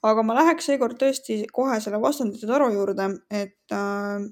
aga 0.05 0.23
ma 0.23 0.35
läheks 0.37 0.67
seekord 0.69 0.99
tõesti 1.01 1.43
kohe 1.53 1.79
selle 1.81 2.01
vastandite 2.01 2.49
taru 2.49 2.69
juurde, 2.73 3.09
et 3.33 3.73
äh, 3.73 4.27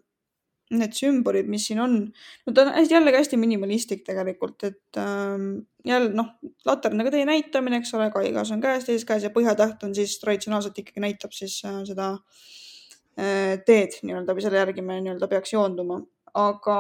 need 0.74 0.96
sümbolid, 0.98 1.50
mis 1.50 1.68
siin 1.70 1.80
on, 1.84 1.98
no 2.46 2.54
ta 2.54 2.66
on 2.66 2.72
hästi, 2.74 2.96
jällegi 2.96 3.20
hästi 3.20 3.38
minimalistlik 3.38 4.02
tegelikult, 4.08 4.64
et 4.66 5.00
ähm, 5.02 5.52
jälle 5.86 6.10
noh, 6.18 6.32
laternaga 6.66 7.14
tee 7.14 7.26
näitamine, 7.28 7.82
eks 7.82 7.94
ole, 7.98 8.10
kaigas 8.14 8.52
on 8.56 8.64
käes, 8.64 8.88
teises 8.88 9.06
käes 9.06 9.28
ja 9.28 9.34
põhjatäht 9.34 9.86
on 9.86 9.94
siis 9.98 10.18
traditsionaalselt 10.24 10.82
ikkagi 10.82 11.04
näitab 11.06 11.36
siis 11.38 11.60
äh, 11.70 11.84
seda 11.86 12.12
äh, 12.16 13.62
teed 13.68 14.00
nii-öelda 14.02 14.38
või 14.38 14.46
selle 14.46 14.62
järgi 14.64 14.86
me 14.86 14.98
nii-öelda 15.06 15.30
peaks 15.32 15.54
joonduma, 15.54 16.02
aga 16.36 16.80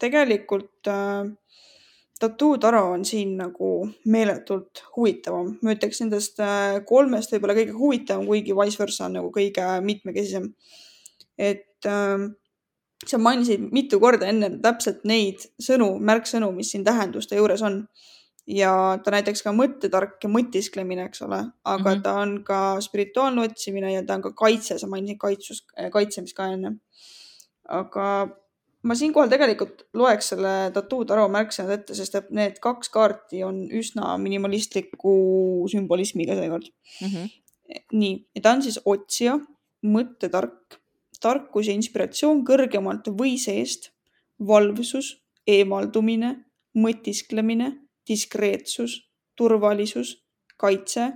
tegelikult 0.00 0.88
äh, 0.88 1.30
tattoo 2.20 2.58
taro 2.60 2.84
on 2.92 3.04
siin 3.04 3.36
nagu 3.38 3.88
meeletult 4.06 4.84
huvitavam. 4.96 5.56
ma 5.62 5.74
ütleks 5.76 6.02
nendest 6.02 6.40
äh, 6.40 6.82
kolmest 6.84 7.32
võib-olla 7.32 7.56
kõige 7.58 7.76
huvitavam, 7.78 8.26
kuigi 8.26 8.56
vice 8.56 8.82
versa 8.82 9.06
on 9.06 9.18
nagu 9.20 9.32
kõige 9.34 9.66
mitmekesisem 9.86 10.52
et 11.40 11.88
äh, 11.88 12.28
sa 13.06 13.18
mainisid 13.18 13.64
mitu 13.72 14.00
korda 14.02 14.28
enne 14.28 14.52
täpselt 14.62 15.06
neid 15.08 15.46
sõnu, 15.62 15.94
märksõnu, 16.04 16.50
mis 16.56 16.72
siin 16.74 16.84
tähenduste 16.86 17.40
juures 17.40 17.64
on. 17.66 17.84
ja 18.50 18.98
ta 19.04 19.12
näiteks 19.14 19.44
ka 19.46 19.52
mõttetark 19.54 20.24
ja 20.24 20.28
mõtisklemine, 20.32 21.04
eks 21.06 21.20
ole, 21.22 21.38
aga 21.64 21.90
mm 21.90 21.96
-hmm. 21.96 22.02
ta 22.02 22.14
on 22.18 22.30
ka 22.44 22.80
spirituaalne 22.82 23.44
otsimine 23.46 23.92
ja 23.92 24.00
ta 24.06 24.16
on 24.16 24.22
ka 24.22 24.32
kaitse, 24.32 24.78
sa 24.78 24.88
mainisid 24.90 25.18
kaitsus, 25.20 25.60
kaitsemist 25.92 26.34
ka 26.36 26.48
enne. 26.52 26.72
Aga 27.70 28.06
ma 28.82 28.96
siinkohal 28.96 29.30
tegelikult 29.32 29.84
loeks 29.98 30.32
selle 30.32 30.52
tattoo 30.74 31.04
taro 31.08 31.26
märksõnad 31.32 31.74
ette, 31.76 31.96
sest 31.96 32.16
et 32.18 32.30
need 32.34 32.58
kaks 32.64 32.92
kaarti 32.92 33.44
on 33.44 33.62
üsna 33.76 34.14
minimalistliku 34.20 35.14
sümbolismiga 35.70 36.36
seekord 36.38 36.68
mm. 36.70 37.08
-hmm. 37.08 37.30
nii, 37.92 38.14
ja 38.36 38.42
ta 38.42 38.54
on 38.56 38.62
siis 38.64 38.80
otsija, 38.84 39.38
mõttetark 39.84 40.80
tarkus 41.20 41.68
ja 41.68 41.76
inspiratsioon 41.76 42.44
kõrgemalt 42.48 43.10
või 43.16 43.36
seest, 43.40 43.90
valvsus, 44.40 45.18
eemaldumine, 45.46 46.32
mõtisklemine, 46.80 47.72
diskreetsus, 48.08 48.96
turvalisus, 49.36 50.16
kaitse, 50.60 51.12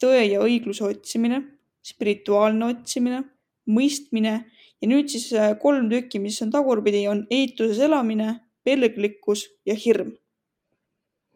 tõe 0.00 0.22
ja 0.30 0.40
õigluse 0.42 0.84
otsimine, 0.86 1.42
spirituaalne 1.82 2.70
otsimine, 2.74 3.24
mõistmine 3.70 4.34
ja 4.80 4.88
nüüd 4.88 5.10
siis 5.12 5.30
äh, 5.32 5.52
kolm 5.60 5.90
tükki, 5.90 6.20
mis 6.22 6.40
on 6.42 6.50
tagurpidi, 6.50 7.06
on 7.08 7.26
eituses 7.30 7.80
elamine, 7.84 8.40
pelglikkus 8.64 9.46
ja 9.66 9.74
hirm 9.74 10.14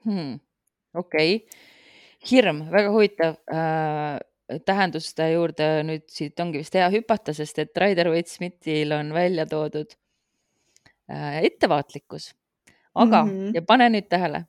hmm.. 0.04 0.38
okei 0.94 1.36
okay., 1.36 1.64
hirm, 2.30 2.64
väga 2.72 2.94
huvitav 2.94 3.40
äh 3.52 4.22
tähenduste 4.64 5.30
juurde 5.32 5.66
nüüd 5.88 6.04
siit 6.12 6.40
ongi 6.40 6.60
vist 6.60 6.74
hea 6.76 6.86
hüpata, 6.92 7.32
sest 7.36 7.58
et 7.62 7.80
Rider 7.80 8.10
Waite 8.12 8.30
Smithil 8.30 8.92
on 8.92 9.12
välja 9.16 9.46
toodud 9.48 9.94
äh, 11.10 11.44
ettevaatlikkus. 11.44 12.34
aga 12.94 13.24
mm, 13.24 13.30
-hmm. 13.30 13.54
ja 13.54 13.62
pane 13.62 13.88
nüüd 13.88 14.08
tähele. 14.08 14.44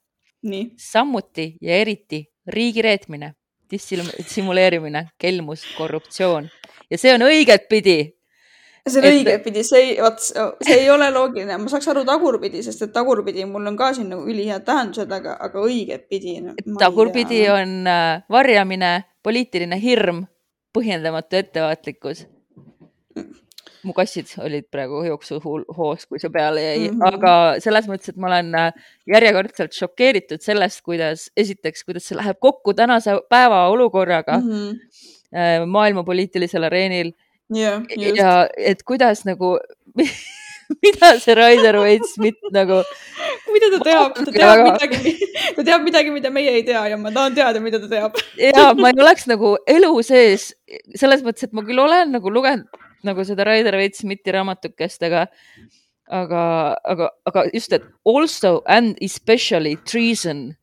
samuti 0.77 1.57
ja 1.61 1.77
eriti 1.77 2.29
riigireetmine, 2.47 3.33
dissimuleerimine, 3.71 5.07
kelmus, 5.17 5.65
korruptsioon 5.77 6.49
ja 6.91 6.97
see 6.97 7.13
on 7.13 7.21
õigetpidi 7.21 8.14
see 8.85 9.01
on 9.01 9.07
et... 9.07 9.15
õigetpidi, 9.19 9.63
see 9.65 9.81
ei, 9.81 9.95
vot 10.01 10.21
see 10.21 10.75
ei 10.77 10.89
ole 10.93 11.07
loogiline, 11.13 11.57
ma 11.61 11.71
saaks 11.71 11.87
aru 11.91 12.03
tagurpidi, 12.07 12.61
sest 12.65 12.85
et 12.85 12.93
tagurpidi 12.93 13.47
mul 13.49 13.71
on 13.71 13.79
ka 13.79 13.91
siin 13.97 14.11
nagu 14.13 14.27
ülihead 14.29 14.65
tähendused, 14.67 15.11
aga, 15.11 15.37
aga 15.47 15.65
õigetpidi 15.65 16.37
no,. 16.45 16.53
tagurpidi 16.81 17.41
on 17.53 17.89
äh, 17.89 18.21
varjamine 18.31 18.93
poliitiline 19.25 19.79
hirm, 19.81 20.25
põhjendamatu 20.75 21.41
ettevaatlikkus. 21.41 22.27
mu 23.85 23.93
kassid 23.93 24.31
olid 24.41 24.65
praegu 24.73 25.03
jooksuhoos, 25.05 26.07
kui 26.09 26.21
see 26.21 26.31
peale 26.33 26.61
jäi 26.61 26.87
mm, 26.87 26.95
-hmm. 26.95 27.09
aga 27.13 27.33
selles 27.61 27.85
mõttes, 27.89 28.09
et 28.09 28.17
ma 28.17 28.31
olen 28.31 28.55
äh, 28.57 28.87
järjekordselt 29.09 29.77
šokeeritud 29.77 30.41
sellest, 30.41 30.81
kuidas, 30.85 31.29
esiteks, 31.37 31.83
kuidas 31.85 32.05
see 32.09 32.17
läheb 32.17 32.37
kokku 32.41 32.73
tänase 32.73 33.17
päeva 33.29 33.67
olukorraga 33.69 34.39
mm 34.39 34.49
-hmm. 34.49 35.69
maailma 35.69 36.03
poliitilisel 36.03 36.63
areenil 36.63 37.13
yeah,. 37.53 37.83
ja 38.15 38.47
et 38.57 38.83
kuidas 38.83 39.25
nagu 39.25 39.57
mida 40.81 41.19
see 41.19 41.35
Raider 41.35 41.77
Waite 41.79 42.07
Smith 42.07 42.41
nagu. 42.51 42.81
mida 43.53 43.69
ta 43.73 43.79
teab, 43.85 44.15
ta 44.15 44.31
teab 44.31 44.49
väga... 44.51 44.71
midagi, 44.73 45.13
ta 45.55 45.65
teab 45.67 45.85
midagi, 45.85 46.13
mida 46.13 46.31
meie 46.33 46.55
ei 46.57 46.63
tea 46.65 46.81
ja 46.91 46.97
ma 46.97 47.11
tahan 47.13 47.35
teada, 47.37 47.61
mida 47.63 47.79
ta 47.81 47.89
teab. 47.91 48.17
ja 48.49 48.71
ma 48.77 48.91
ei 48.91 49.01
oleks 49.05 49.27
nagu 49.31 49.55
elu 49.69 49.91
sees 50.05 50.51
selles 50.97 51.23
mõttes, 51.25 51.47
et 51.47 51.55
ma 51.55 51.65
küll 51.67 51.81
olen 51.81 52.13
nagu 52.15 52.33
lugenud 52.33 52.83
nagu 53.05 53.25
seda 53.27 53.45
Raider 53.45 53.77
Waite 53.77 54.01
Smithi 54.01 54.33
raamatukest, 54.33 55.03
aga, 55.05 55.27
aga, 56.09 56.43
aga, 56.89 57.11
aga 57.29 57.43
just, 57.53 57.75
et 57.77 57.85
also 58.09 58.57
and 58.65 58.97
especially 59.05 59.75
treason. 59.85 60.55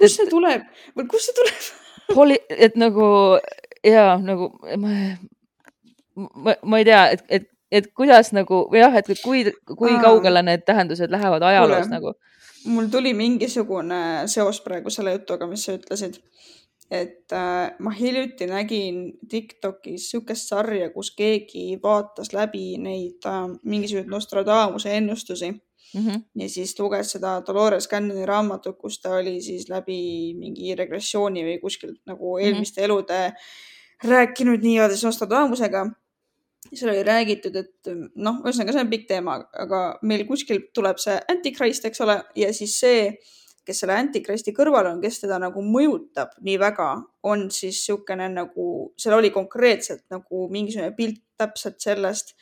kust 0.00 0.18
see 0.18 0.26
tuleb 0.30 0.64
kust 1.10 1.30
see 1.30 1.38
tuleb? 1.38 1.70
Poli-, 2.10 2.42
et 2.50 2.74
nagu 2.80 3.38
ja 3.86 4.16
nagu 4.20 4.50
ma, 4.80 5.14
ma, 6.16 6.54
ma 6.62 6.78
ei 6.78 6.84
tea, 6.84 7.08
et, 7.10 7.24
et 7.28 7.50
et 7.74 7.90
kuidas 7.96 8.30
nagu 8.34 8.64
või 8.70 8.82
jah, 8.82 8.94
et 9.00 9.08
kui, 9.22 9.42
kui 9.66 9.94
Aa. 9.96 10.02
kaugele 10.04 10.44
need 10.46 10.64
tähendused 10.66 11.10
lähevad 11.10 11.42
ajaloos 11.42 11.88
Kule, 11.88 11.94
nagu? 11.96 12.14
mul 12.70 12.88
tuli 12.92 13.12
mingisugune 13.16 14.28
seos 14.30 14.60
praegu 14.64 14.92
selle 14.92 15.16
jutuga, 15.18 15.48
mis 15.50 15.66
sa 15.66 15.74
ütlesid. 15.76 16.20
et 16.90 17.32
äh, 17.32 17.72
ma 17.80 17.90
hiljuti 17.96 18.46
nägin 18.46 18.98
Tiktokis 19.28 20.10
sihukest 20.10 20.50
sarja, 20.52 20.90
kus 20.92 21.14
keegi 21.16 21.78
vaatas 21.82 22.34
läbi 22.36 22.76
neid 22.78 23.24
äh, 23.26 23.46
mingisuguseid 23.64 24.10
Nostradamuse 24.12 24.96
ennustusi 24.96 25.50
mm. 25.50 26.06
-hmm. 26.06 26.22
ja 26.34 26.48
siis 26.48 26.78
luges 26.78 27.12
seda 27.16 27.42
Dolores 27.46 27.88
Cannoni 27.88 28.26
raamatut, 28.26 28.78
kus 28.78 29.00
ta 29.00 29.16
oli 29.16 29.40
siis 29.42 29.68
läbi 29.68 30.34
mingi 30.38 30.74
regressiooni 30.74 31.44
või 31.44 31.58
kuskilt 31.60 32.00
nagu 32.06 32.36
mhm. 32.36 32.46
eelmiste 32.46 32.80
mm 32.80 32.84
-hmm. 32.84 32.90
elude 32.90 33.32
rääkinud 34.04 34.62
nii-öelda 34.62 34.94
Nostradamusega 35.02 35.86
seal 36.72 36.92
oli 36.92 37.04
räägitud, 37.06 37.56
et 37.60 37.92
noh, 38.16 38.40
ühesõnaga, 38.42 38.74
see 38.74 38.84
on 38.84 38.90
pikk 38.92 39.08
teema, 39.10 39.38
aga 39.64 39.82
meil 40.06 40.24
kuskil 40.28 40.66
tuleb 40.74 41.00
see 41.02 41.16
antikrist, 41.30 41.86
eks 41.88 42.02
ole, 42.04 42.18
ja 42.38 42.50
siis 42.56 42.76
see, 42.80 43.06
kes 43.64 43.80
selle 43.80 43.96
antikristi 43.96 44.52
kõrval 44.56 44.90
on, 44.92 45.02
kes 45.02 45.22
teda 45.22 45.38
nagu 45.40 45.62
mõjutab 45.64 46.34
nii 46.44 46.56
väga, 46.60 46.88
on 47.30 47.46
siis 47.54 47.78
niisugune 47.78 48.28
nagu, 48.32 48.66
seal 49.00 49.16
oli 49.18 49.32
konkreetselt 49.34 50.04
nagu 50.12 50.48
mingisugune 50.52 50.92
pilt 50.96 51.22
täpselt 51.40 51.80
sellest 51.82 52.34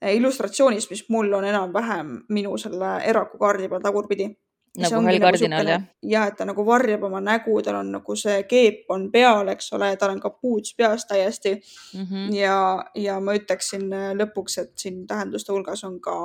eh, 0.00 0.14
illustratsioonist, 0.16 0.90
mis 0.90 1.04
mul 1.10 1.32
on 1.34 1.46
enam-vähem 1.50 2.16
minu 2.34 2.56
selle 2.60 2.96
eraku 3.06 3.40
kaardi 3.42 3.70
peal 3.70 3.82
tagurpidi 3.84 4.30
nagu 4.78 4.94
hall 4.94 5.06
nagu 5.06 5.22
kardinal 5.22 5.68
jah? 5.68 5.82
ja 6.02 6.24
et 6.28 6.36
ta 6.38 6.46
nagu 6.48 6.64
varjab 6.66 7.06
oma 7.06 7.20
nägu, 7.22 7.54
tal 7.62 7.78
on 7.80 7.92
nagu 7.94 8.16
see 8.18 8.42
keep 8.50 8.90
on 8.90 9.06
peal, 9.12 9.48
eks 9.52 9.72
ole, 9.76 9.92
tal 10.00 10.14
on 10.14 10.22
kapuuts 10.22 10.74
peas 10.78 11.06
täiesti 11.06 11.54
mm. 11.54 12.06
-hmm. 12.10 12.34
ja, 12.34 12.58
ja 12.94 13.20
ma 13.20 13.36
ütleksin 13.38 13.86
äh, 13.92 14.10
lõpuks, 14.18 14.58
et 14.62 14.72
siin 14.78 15.06
tähenduste 15.06 15.52
hulgas 15.52 15.84
on 15.84 16.00
ka 16.00 16.16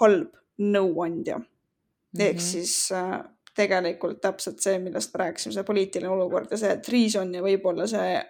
halb 0.00 0.32
nõuandja 0.58 1.38
mm. 1.38 1.44
-hmm. 1.44 2.26
ehk 2.28 2.40
siis 2.40 2.92
äh, 2.92 3.20
tegelikult 3.56 4.20
täpselt 4.20 4.60
see, 4.60 4.78
millest 4.78 5.14
me 5.14 5.24
rääkisime, 5.24 5.52
see 5.52 5.64
poliitiline 5.64 6.08
olukord 6.08 6.50
ja 6.50 6.56
see 6.56 6.76
treason 6.76 7.34
ja 7.34 7.42
võib-olla 7.42 7.86
see 7.90 8.22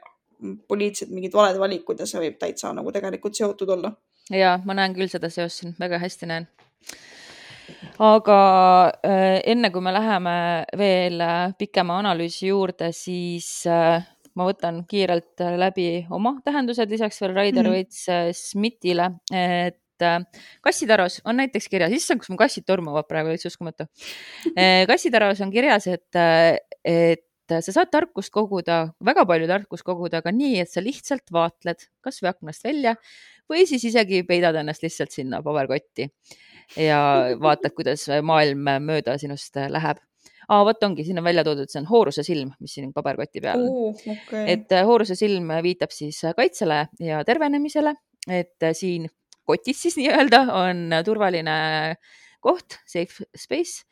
poliitilised 0.69 1.13
mingid 1.15 1.33
valed 1.37 1.59
valikud 1.61 2.01
ja 2.01 2.07
see 2.09 2.23
võib 2.23 2.39
täitsa 2.41 2.73
nagu 2.73 2.93
tegelikult 2.93 3.37
seotud 3.37 3.69
olla. 3.77 3.93
ja 4.31 4.59
ma 4.65 4.75
näen 4.75 4.95
küll 4.97 5.13
seda 5.13 5.31
seost 5.31 5.63
siin, 5.63 5.75
väga 5.79 5.99
hästi 5.99 6.27
näen 6.27 6.49
aga 8.01 8.39
äh, 9.05 9.41
enne 9.53 9.71
kui 9.73 9.85
me 9.85 9.93
läheme 9.93 10.35
veel 10.79 11.21
äh, 11.21 11.53
pikema 11.59 11.99
analüüsi 12.01 12.49
juurde, 12.49 12.91
siis 12.97 13.67
äh, 13.69 14.01
ma 14.39 14.47
võtan 14.49 14.83
kiirelt 14.89 15.43
läbi 15.61 16.07
oma 16.15 16.39
tähendused 16.47 16.91
lisaks 16.91 17.21
veel 17.21 17.35
Raider 17.37 17.67
mm 17.67 17.75
-hmm. 17.75 18.25
Veits 18.31 18.51
Smithile, 18.51 19.11
et 19.33 19.77
kassitaros 20.65 21.21
on 21.25 21.37
näiteks 21.37 21.69
kirjas, 21.69 21.93
issand, 21.93 22.21
kus 22.23 22.31
mu 22.31 22.37
kassid 22.41 22.65
tormavad 22.65 23.05
praegu, 23.05 23.29
täitsa 23.29 23.51
uskumatu. 23.51 23.85
kassitaros 24.91 25.41
on 25.41 25.51
kirjas, 25.53 25.87
et, 25.87 26.17
et 26.85 27.27
sa 27.61 27.73
saad 27.73 27.91
tarkust 27.91 28.33
koguda, 28.33 28.95
väga 29.05 29.27
palju 29.27 29.47
tarkust 29.51 29.85
koguda, 29.85 30.23
aga 30.23 30.33
nii, 30.33 30.61
et 30.61 30.71
sa 30.71 30.81
lihtsalt 30.81 31.29
vaatled 31.33 31.85
kasvõi 32.01 32.31
aknast 32.31 32.65
välja 32.65 32.97
või 33.51 33.67
siis 33.69 33.85
isegi 33.91 34.23
peidad 34.29 34.57
ennast 34.61 34.85
lihtsalt 34.87 35.15
sinna 35.15 35.43
paberkotti 35.43 36.09
ja 36.79 37.01
vaatad, 37.41 37.75
kuidas 37.75 38.07
maailm 38.23 38.71
mööda 38.87 39.19
sinust 39.19 39.59
läheb 39.69 39.99
aa, 40.51 40.65
vot 40.67 40.83
ongi, 40.87 41.05
siin 41.07 41.21
on 41.21 41.27
välja 41.27 41.45
toodud, 41.47 41.71
see 41.71 41.81
on 41.83 41.89
hooruse 41.91 42.25
silm, 42.27 42.53
mis 42.63 42.75
siin 42.77 42.93
paberkoti 42.97 43.43
peal 43.45 43.63
on 43.63 43.71
uh,. 43.71 44.05
Okay. 44.17 44.45
et 44.57 44.73
äh, 44.75 44.85
hooruse 44.87 45.17
silm 45.19 45.51
viitab 45.65 45.95
siis 45.95 46.21
kaitsele 46.37 46.85
ja 47.03 47.23
tervenemisele, 47.27 47.95
et 48.29 48.67
äh, 48.67 48.75
siin 48.77 49.09
kotis 49.49 49.83
siis 49.87 49.99
nii-öelda 49.99 50.45
on 50.55 50.97
turvaline 51.07 51.59
koht, 52.43 52.79
safe 52.89 53.27
space 53.37 53.85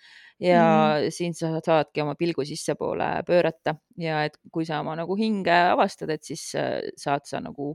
ja 0.42 0.64
mm. 0.64 1.14
siin 1.14 1.34
sa 1.34 1.50
saadki 1.64 2.02
oma 2.04 2.14
pilgu 2.18 2.44
sissepoole 2.46 3.08
pöörata 3.26 3.74
ja 3.98 4.22
et 4.28 4.38
kui 4.54 4.66
sa 4.66 4.80
oma 4.84 4.94
nagu 4.98 5.16
hinge 5.18 5.54
avastad, 5.72 6.12
et 6.14 6.26
siis 6.26 6.50
äh, 6.58 6.78
saad 6.98 7.26
sa 7.28 7.42
nagu 7.44 7.74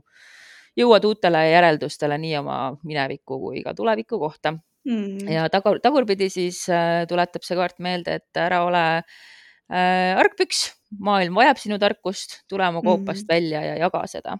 jõuad 0.78 1.06
uutele 1.06 1.42
järeldustele 1.50 2.18
nii 2.20 2.36
oma 2.40 2.58
mineviku 2.86 3.38
kui 3.42 3.62
ka 3.66 3.74
tuleviku 3.76 4.18
kohta 4.22 4.54
mm.. 4.88 5.28
ja 5.30 5.46
tagur, 5.52 5.80
tagurpidi 5.82 6.28
siis 6.32 6.64
äh, 6.72 7.04
tuletab 7.10 7.46
see 7.46 7.58
kaart 7.58 7.80
meelde, 7.84 8.18
et 8.20 8.40
ära 8.40 8.62
ole 8.66 8.84
äh, 8.98 10.12
argpüks, 10.18 10.66
maailm 11.04 11.38
vajab 11.38 11.60
sinu 11.60 11.78
tarkust, 11.82 12.42
tule 12.50 12.66
oma 12.68 12.84
koopast 12.84 13.26
mm. 13.26 13.32
välja 13.32 13.64
ja 13.70 13.76
jaga 13.86 14.04
seda. 14.10 14.38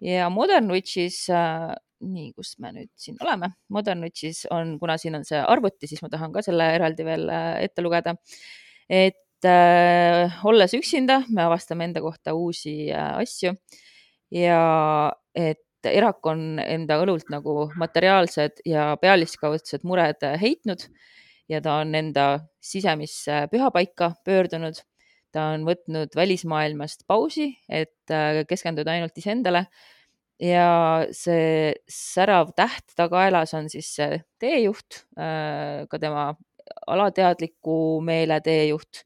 ja 0.00 0.30
Modern 0.32 0.70
Witchis 0.72 1.24
äh,, 1.34 1.72
nii, 2.00 2.30
kus 2.36 2.54
me 2.62 2.72
nüüd 2.76 2.92
siin 2.98 3.18
oleme, 3.20 3.52
Modern 3.68 4.06
Witchis 4.06 4.46
on, 4.54 4.78
kuna 4.80 4.96
siin 5.00 5.18
on 5.18 5.26
see 5.28 5.40
arvuti, 5.40 5.90
siis 5.90 6.00
ma 6.04 6.12
tahan 6.12 6.32
ka 6.32 6.44
selle 6.46 6.70
eraldi 6.76 7.04
veel 7.06 7.28
äh, 7.28 7.56
ette 7.66 7.84
lugeda. 7.84 8.16
et 8.88 9.46
äh, 9.50 10.40
olles 10.46 10.74
üksinda, 10.78 11.24
me 11.28 11.48
avastame 11.48 11.90
enda 11.90 12.02
kohta 12.04 12.34
uusi 12.38 12.92
äh, 12.94 13.16
asju 13.20 13.56
ja 14.30 15.12
et 15.34 15.64
Erak 15.88 16.26
on 16.28 16.60
enda 16.60 16.98
õlult 17.00 17.30
nagu 17.32 17.70
materiaalsed 17.80 18.60
ja 18.68 18.90
pealiskaudsed 19.00 19.86
mured 19.88 20.20
heitnud 20.42 20.84
ja 21.50 21.60
ta 21.64 21.80
on 21.82 21.94
enda 21.96 22.26
sisemisse 22.62 23.46
pühapaika 23.52 24.14
pöördunud. 24.24 24.82
ta 25.30 25.52
on 25.54 25.62
võtnud 25.62 26.10
välismaailmast 26.18 27.04
pausi, 27.06 27.52
et 27.70 28.10
äh, 28.10 28.40
keskenduda 28.50 28.96
ainult 28.96 29.18
iseendale. 29.18 29.66
ja 30.40 31.06
see 31.12 31.74
särav 31.88 32.54
täht 32.56 32.94
tagaelas 32.96 33.52
on 33.54 33.68
siis 33.68 33.90
see 33.94 34.22
teejuht, 34.40 35.04
äh, 35.18 35.86
ka 35.90 35.98
tema 35.98 36.34
alateadliku 36.86 38.00
meele 38.00 38.40
teejuht 38.40 39.04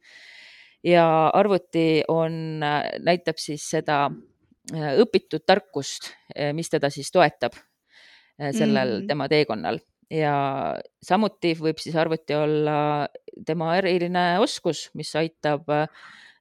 ja 0.84 1.30
arvuti 1.34 2.04
on, 2.08 2.62
äh, 2.62 2.92
näitab 3.00 3.38
siis 3.38 3.68
seda 3.70 4.08
õpitud 4.72 5.44
tarkust, 5.46 6.12
äh, 6.36 6.52
mis 6.56 6.70
teda 6.72 6.90
siis 6.92 7.10
toetab 7.12 7.56
äh, 7.56 8.52
sellel 8.56 9.00
mm. 9.00 9.08
tema 9.10 9.28
teekonnal 9.28 9.80
ja 10.12 10.34
samuti 11.02 11.54
võib 11.58 11.80
siis 11.82 11.96
arvuti 11.96 12.36
olla 12.36 13.08
tema 13.46 13.74
eriline 13.78 14.38
oskus, 14.40 14.90
mis 14.94 15.10
aitab 15.16 15.68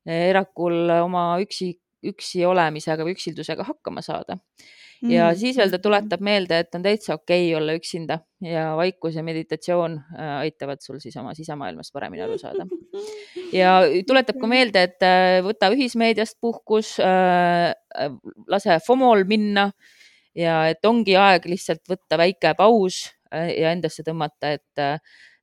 erakul 0.03 0.91
oma 0.99 1.37
üksi, 1.41 1.71
üksi 2.03 2.43
olemisega 2.45 3.05
või 3.07 3.15
üksildusega 3.15 3.63
hakkama 3.65 4.03
saada 4.03 4.37
ja 5.09 5.29
mm. 5.29 5.39
siis 5.39 5.57
veel 5.59 5.71
ta 5.71 5.79
tuletab 5.83 6.21
meelde, 6.23 6.59
et 6.63 6.75
on 6.77 6.83
täitsa 6.83 7.17
okei 7.17 7.49
okay 7.49 7.57
olla 7.59 7.75
üksinda 7.75 8.19
ja 8.43 8.69
vaikus 8.79 9.17
ja 9.17 9.23
meditatsioon 9.25 9.97
äh, 9.99 10.29
aitavad 10.45 10.83
sul 10.83 10.99
siis 11.03 11.17
oma 11.19 11.33
sisemaailmast 11.35 11.93
paremini 11.93 12.23
aru 12.23 12.37
saada. 12.39 12.67
ja 13.53 13.75
tuletab 14.07 14.39
ka 14.39 14.49
meelde, 14.49 14.85
et 14.87 15.03
äh, 15.03 15.39
võta 15.45 15.71
ühismeediast 15.75 16.39
puhkus, 16.41 16.95
äh, 17.03 17.73
lase 18.47 18.79
FOMO-l 18.87 19.25
minna 19.27 19.69
ja 20.35 20.63
et 20.71 20.85
ongi 20.87 21.17
aeg 21.19 21.45
lihtsalt 21.51 21.83
võtta 21.89 22.17
väike 22.17 22.55
paus 22.57 23.05
ja 23.33 23.71
endasse 23.73 24.03
tõmmata, 24.05 24.51
et 24.53 24.81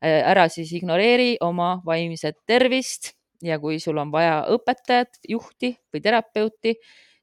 ära 0.01 0.44
siis 0.51 0.70
ignoreeri 0.79 1.33
oma 1.42 1.81
vaimset 1.87 2.37
tervist 2.46 3.11
ja 3.42 3.59
kui 3.59 3.81
sul 3.83 3.99
on 3.99 4.12
vaja 4.14 4.44
õpetajat, 4.55 5.18
juhti 5.29 5.73
või 5.92 6.03
terapeuti 6.05 6.77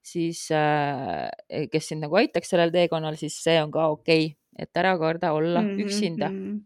siis 0.07 0.47
äh, 0.55 1.27
kes 1.71 1.91
sind 1.91 2.05
nagu 2.05 2.17
aitaks 2.19 2.51
sellel 2.53 2.71
teekonnal, 2.73 3.17
siis 3.19 3.35
see 3.43 3.57
on 3.61 3.71
ka 3.73 3.89
okei 3.93 4.31
okay,, 4.31 4.35
et 4.57 4.79
ära 4.79 4.95
karda 4.99 5.33
olla 5.35 5.61
mm 5.61 5.69
-hmm. 5.69 5.85
üksinda 5.85 6.29
mm. 6.29 6.41
-hmm 6.41 6.65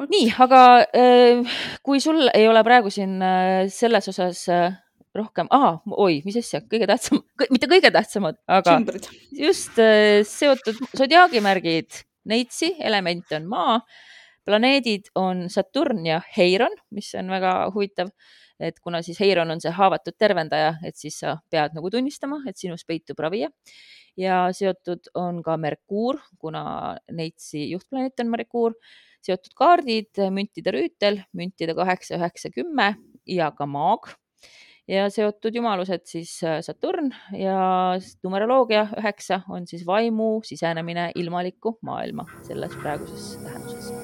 nii, 0.00 0.30
aga 0.40 0.60
äh, 0.96 1.44
kui 1.84 2.00
sul 2.00 2.30
ei 2.32 2.46
ole 2.48 2.62
praegu 2.64 2.90
siin 2.90 3.20
äh, 3.22 3.68
selles 3.68 4.08
osas 4.08 4.46
rohkem, 5.14 5.46
oi, 5.90 6.22
mis 6.24 6.36
asja, 6.40 6.60
kõige 6.60 6.86
tähtsam, 6.86 7.20
mitte 7.52 7.66
kõige 7.68 7.90
tähtsamad, 7.92 8.38
aga 8.48 8.78
Sümbrid. 8.78 9.08
just 9.36 9.76
seotud 10.24 10.76
sodiaagimärgid, 10.96 11.90
neitsi, 12.24 12.70
element 12.80 13.32
on 13.32 13.46
maa, 13.50 13.80
planeedid 14.46 15.10
on 15.14 15.50
Saturn 15.50 16.06
ja 16.06 16.20
Heiron, 16.36 16.74
mis 16.90 17.14
on 17.14 17.28
väga 17.28 17.52
huvitav 17.74 18.08
et 18.60 18.80
kuna 18.80 19.00
siis 19.02 19.20
Heiron 19.20 19.50
on 19.50 19.60
see 19.62 19.72
haavatud 19.74 20.16
tervendaja, 20.20 20.74
et 20.86 20.96
siis 21.00 21.18
sa 21.22 21.36
pead 21.50 21.76
nagu 21.76 21.90
tunnistama, 21.92 22.42
et 22.48 22.58
sinus 22.60 22.84
peitub 22.88 23.20
ravija. 23.22 23.50
Ja 24.18 24.42
seotud 24.54 25.12
on 25.16 25.40
ka 25.46 25.56
Merkuur, 25.60 26.18
kuna 26.38 26.96
Neitsi 27.12 27.70
juhtplaneet 27.70 28.20
on 28.20 28.32
Merkuur, 28.32 28.74
seotud 29.24 29.54
kaardid, 29.56 30.20
müntide 30.34 30.74
rüütel, 30.74 31.22
müntide 31.36 31.76
kaheksa, 31.78 32.18
üheksa, 32.18 32.50
kümme 32.54 32.94
ja 33.28 33.50
ka 33.56 33.68
maag. 33.70 34.12
Ja 34.90 35.04
seotud 35.12 35.54
jumalused 35.54 36.02
siis 36.10 36.32
äh, 36.42 36.58
Saturn 36.66 37.12
ja 37.36 37.94
numeroloogia 38.26 38.88
üheksa 38.98 39.44
on 39.48 39.68
siis 39.70 39.86
vaimu 39.86 40.40
sisenemine 40.46 41.12
ilmalikku 41.14 41.76
maailma 41.86 42.26
selles 42.42 42.74
praeguses 42.82 43.36
tähenduses 43.44 43.99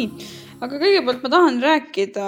nii, 0.00 0.28
aga 0.64 0.80
kõigepealt 0.80 1.24
ma 1.24 1.32
tahan 1.32 1.62
rääkida 1.64 2.26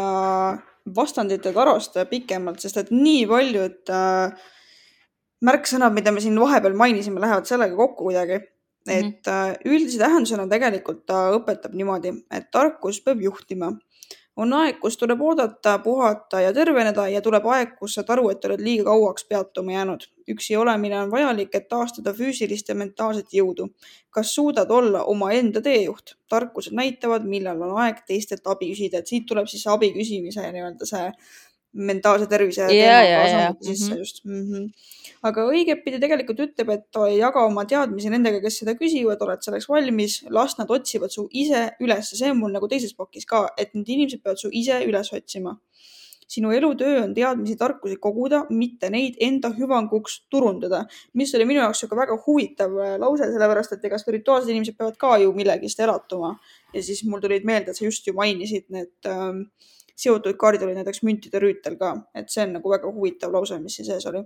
vastandite 0.96 1.52
tarost 1.54 1.96
pikemalt, 2.10 2.60
sest 2.62 2.80
et 2.82 2.90
nii 2.94 3.26
paljud 3.30 3.92
äh, 3.94 4.48
märksõnad, 5.46 5.94
mida 5.94 6.12
me 6.14 6.22
siin 6.22 6.38
vahepeal 6.40 6.74
mainisime, 6.78 7.22
lähevad 7.22 7.48
sellega 7.48 7.76
kokku 7.78 8.10
kuidagi. 8.10 8.40
et 8.88 9.04
mm 9.04 9.32
-hmm. 9.32 9.58
üldise 9.64 9.98
tähendusena 9.98 10.48
tegelikult 10.48 11.04
ta 11.06 11.30
õpetab 11.30 11.74
niimoodi, 11.74 12.10
et 12.30 12.50
tarkus 12.50 13.00
peab 13.00 13.20
juhtima 13.22 13.68
on 14.36 14.52
aeg, 14.56 14.78
kus 14.80 14.96
tuleb 14.96 15.20
oodata, 15.20 15.76
puhata 15.84 16.40
ja 16.40 16.52
terveneda 16.56 17.04
ja 17.08 17.20
tuleb 17.24 17.46
aeg, 17.52 17.74
kus 17.78 17.98
saad 17.98 18.10
aru, 18.14 18.30
et 18.32 18.44
oled 18.48 18.62
liiga 18.64 18.88
kauaks 18.88 19.26
peatuma 19.28 19.72
jäänud. 19.72 20.08
üksi 20.32 20.56
olemine 20.56 21.00
on 21.00 21.10
vajalik, 21.10 21.54
et 21.54 21.68
taastada 21.68 22.12
füüsilist 22.14 22.68
ja 22.68 22.74
mentaalset 22.74 23.34
jõudu. 23.34 23.68
kas 24.10 24.34
suudad 24.34 24.70
olla 24.70 25.04
omaenda 25.04 25.60
teejuht? 25.60 26.16
tarkused 26.28 26.72
näitavad, 26.72 27.24
millal 27.24 27.60
on 27.62 27.78
aeg 27.84 28.04
teistelt 28.06 28.46
abi 28.46 28.72
küsida, 28.72 28.98
et 28.98 29.06
siit 29.06 29.26
tuleb 29.26 29.46
siis 29.46 29.66
abi 29.66 29.92
küsimise 29.92 30.52
nii-öelda 30.52 30.86
see 30.86 31.12
mentaalse 31.72 32.26
tervise 32.28 32.60
yeah, 32.60 32.70
teema 32.70 33.02
yeah, 33.08 33.28
yeah. 33.28 33.54
sisse 33.60 33.88
mm 33.88 33.94
-hmm. 33.94 33.98
just 33.98 34.24
mm. 34.24 34.42
-hmm. 34.42 34.70
aga 35.22 35.44
õigetpidi 35.48 36.00
tegelikult 36.00 36.40
ütleb, 36.44 36.70
et 36.70 37.00
jaga 37.16 37.44
oma 37.46 37.64
teadmisi 37.64 38.10
nendega, 38.10 38.40
kes 38.40 38.58
seda 38.60 38.74
küsivad, 38.76 39.22
oled 39.22 39.42
selleks 39.42 39.68
valmis, 39.68 40.22
las 40.28 40.58
nad 40.58 40.70
otsivad 40.70 41.10
su 41.10 41.28
ise 41.30 41.70
üles, 41.80 42.12
see 42.18 42.30
on 42.30 42.38
mul 42.38 42.52
nagu 42.52 42.68
teises 42.68 42.94
plokis 42.94 43.26
ka, 43.26 43.48
et 43.56 43.74
need 43.74 43.88
inimesed 43.88 44.22
peavad 44.22 44.38
su 44.38 44.48
ise 44.52 44.84
üles 44.84 45.12
otsima. 45.12 45.58
sinu 46.32 46.50
elutöö 46.50 47.02
on 47.04 47.14
teadmisi, 47.14 47.56
tarkusi 47.56 47.96
koguda, 47.96 48.46
mitte 48.50 48.88
neid 48.90 49.14
enda 49.20 49.50
hüvanguks 49.52 50.14
turundada, 50.30 50.86
mis 51.14 51.34
oli 51.34 51.44
minu 51.44 51.60
jaoks 51.60 51.80
sihuke 51.80 51.96
väga 51.96 52.16
huvitav 52.26 52.70
äh, 52.80 52.94
lause, 52.98 53.24
sellepärast 53.32 53.72
et 53.72 53.84
ega 53.84 53.98
spirituaalsed 53.98 54.48
inimesed 54.48 54.76
peavad 54.78 54.96
ka 54.96 55.18
ju 55.18 55.32
millegist 55.32 55.80
elatuma 55.80 56.38
ja 56.74 56.82
siis 56.82 57.04
mul 57.04 57.20
tulid 57.20 57.44
meelde, 57.44 57.70
et 57.70 57.76
sa 57.76 57.84
just 57.84 58.06
ju 58.06 58.14
mainisid 58.16 58.64
need 58.68 58.96
äh, 59.04 59.44
seotud 60.02 60.36
kaardid 60.40 60.64
olid 60.66 60.80
näiteks 60.80 61.02
müntide 61.06 61.40
rüütel 61.42 61.78
ka, 61.80 61.94
et 62.18 62.30
see 62.32 62.44
on 62.46 62.56
nagu 62.58 62.72
väga 62.72 62.90
huvitav 62.90 63.32
lause, 63.34 63.58
mis 63.62 63.78
siin 63.78 63.88
sees 63.88 64.06
oli. 64.10 64.24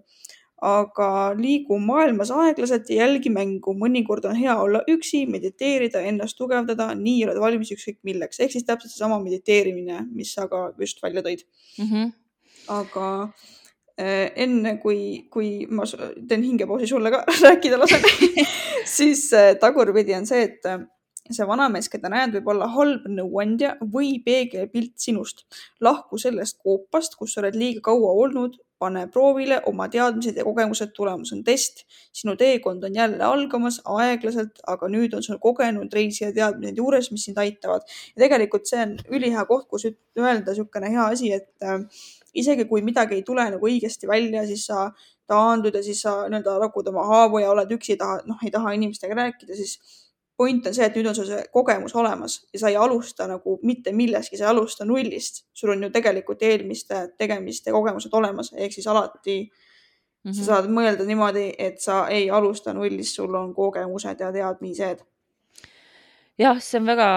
aga 0.67 1.07
liigu 1.37 1.77
maailmas 1.77 2.31
aeglaselt 2.33 2.89
ja 2.89 3.03
jälgi 3.03 3.29
mängu. 3.29 3.75
mõnikord 3.77 4.25
on 4.25 4.37
hea 4.37 4.55
olla 4.57 4.81
üksi, 4.89 5.27
mediteerida, 5.29 6.01
ennast 6.01 6.39
tugevdada, 6.39 6.95
nii 6.97 7.27
oled 7.27 7.41
valmis 7.41 7.73
ükskõik 7.77 7.99
milleks. 8.09 8.41
ehk 8.41 8.53
siis 8.53 8.65
täpselt 8.65 8.93
seesama 8.93 9.21
mediteerimine, 9.25 10.07
mis 10.13 10.33
sa 10.35 10.49
ka 10.49 10.73
just 10.81 11.03
välja 11.03 11.23
tõid 11.23 11.45
mm. 11.79 11.85
-hmm. 11.93 12.13
aga 12.69 13.07
äh, 14.01 14.33
enne 14.37 14.79
kui, 14.79 15.29
kui 15.31 15.67
ma 15.69 15.85
teen 16.29 16.43
hingepausi 16.43 16.87
sulle 16.87 17.11
ka 17.11 17.25
rääkida 17.45 17.79
lasen 17.79 18.03
siis 18.99 19.33
äh, 19.33 19.55
tagurpidi 19.61 20.15
on 20.15 20.27
see, 20.27 20.43
et 20.43 20.65
äh, 20.65 20.81
see 21.35 21.47
vanamees, 21.49 21.89
keda 21.93 22.11
näed, 22.13 22.35
võib 22.37 22.53
olla 22.55 22.69
halb 22.75 23.07
nõuandja 23.11 23.77
või 23.93 24.17
peegelpilt 24.25 24.95
sinust. 25.01 25.45
lahku 25.81 26.19
sellest 26.19 26.59
koopast, 26.63 27.17
kus 27.17 27.37
oled 27.39 27.57
liiga 27.57 27.83
kaua 27.91 28.13
olnud, 28.23 28.59
pane 28.79 29.07
proovile 29.09 29.61
oma 29.71 29.87
teadmised 29.89 30.37
ja 30.37 30.45
kogemused, 30.45 30.93
tulemus 30.97 31.33
on 31.33 31.43
test. 31.45 31.85
sinu 32.13 32.37
teekond 32.37 32.85
on 32.85 32.95
jälle 32.95 33.25
algamas 33.25 33.81
aeglaselt, 33.85 34.61
aga 34.67 34.89
nüüd 34.93 35.15
on 35.17 35.23
sul 35.23 35.39
kogenud 35.41 35.93
reisija 35.93 36.33
teadmised 36.33 36.77
juures, 36.77 37.11
mis 37.13 37.25
sind 37.25 37.39
aitavad. 37.39 37.83
ja 38.15 38.23
tegelikult 38.27 38.69
see 38.69 38.83
on 38.83 38.97
ülihea 39.09 39.45
koht, 39.49 39.69
kus 39.69 39.89
öelda 39.89 40.53
niisugune 40.53 40.93
hea 40.93 41.07
asi, 41.17 41.33
et 41.33 41.51
äh, 41.65 41.81
isegi 42.35 42.67
kui 42.69 42.83
midagi 42.83 43.17
ei 43.17 43.23
tule 43.23 43.49
nagu 43.51 43.69
õigesti 43.69 44.09
välja, 44.09 44.45
siis 44.47 44.67
sa 44.69 44.91
taandud 45.27 45.75
ja 45.75 45.83
siis 45.83 46.03
sa 46.05 46.27
nii-öelda 46.29 46.59
rakud 46.63 46.89
oma 46.93 47.07
haavu 47.09 47.41
ja 47.43 47.51
oled 47.51 47.73
üksi, 47.77 47.97
taha, 47.99 48.21
noh, 48.29 48.43
ei 48.45 48.53
taha 48.55 48.75
inimestega 48.77 49.17
rääkida, 49.17 49.57
siis 49.57 49.79
point 50.37 50.67
on 50.67 50.75
see, 50.75 50.85
et 50.85 50.97
nüüd 50.97 51.09
on 51.09 51.17
sul 51.17 51.29
see 51.29 51.45
kogemus 51.53 51.95
olemas 51.97 52.41
ja 52.53 52.61
sa 52.61 52.71
ei 52.73 52.77
alusta 52.77 53.27
nagu 53.31 53.57
mitte 53.65 53.93
millestki, 53.97 54.37
sa 54.37 54.49
ei 54.49 54.51
alusta 54.53 54.85
nullist. 54.85 55.47
sul 55.55 55.73
on 55.73 55.83
ju 55.83 55.91
tegelikult 55.91 56.43
eelmiste 56.43 57.07
tegemiste 57.19 57.73
kogemused 57.73 58.13
olemas, 58.13 58.53
ehk 58.57 58.73
siis 58.73 58.87
alati 58.87 59.39
mm 59.43 60.31
-hmm. 60.31 60.35
sa 60.35 60.41
mhm. 60.41 60.47
saad 60.47 60.71
mõelda 60.71 61.07
niimoodi, 61.07 61.53
et 61.59 61.81
sa 61.81 62.09
ei 62.09 62.31
alusta 62.31 62.75
nullist, 62.75 63.15
sul 63.15 63.35
on 63.35 63.55
kogemused 63.55 64.21
ja 64.21 64.33
teadmised. 64.33 64.99
jah, 66.39 66.61
see 66.61 66.81
on 66.81 66.87
väga 66.87 67.09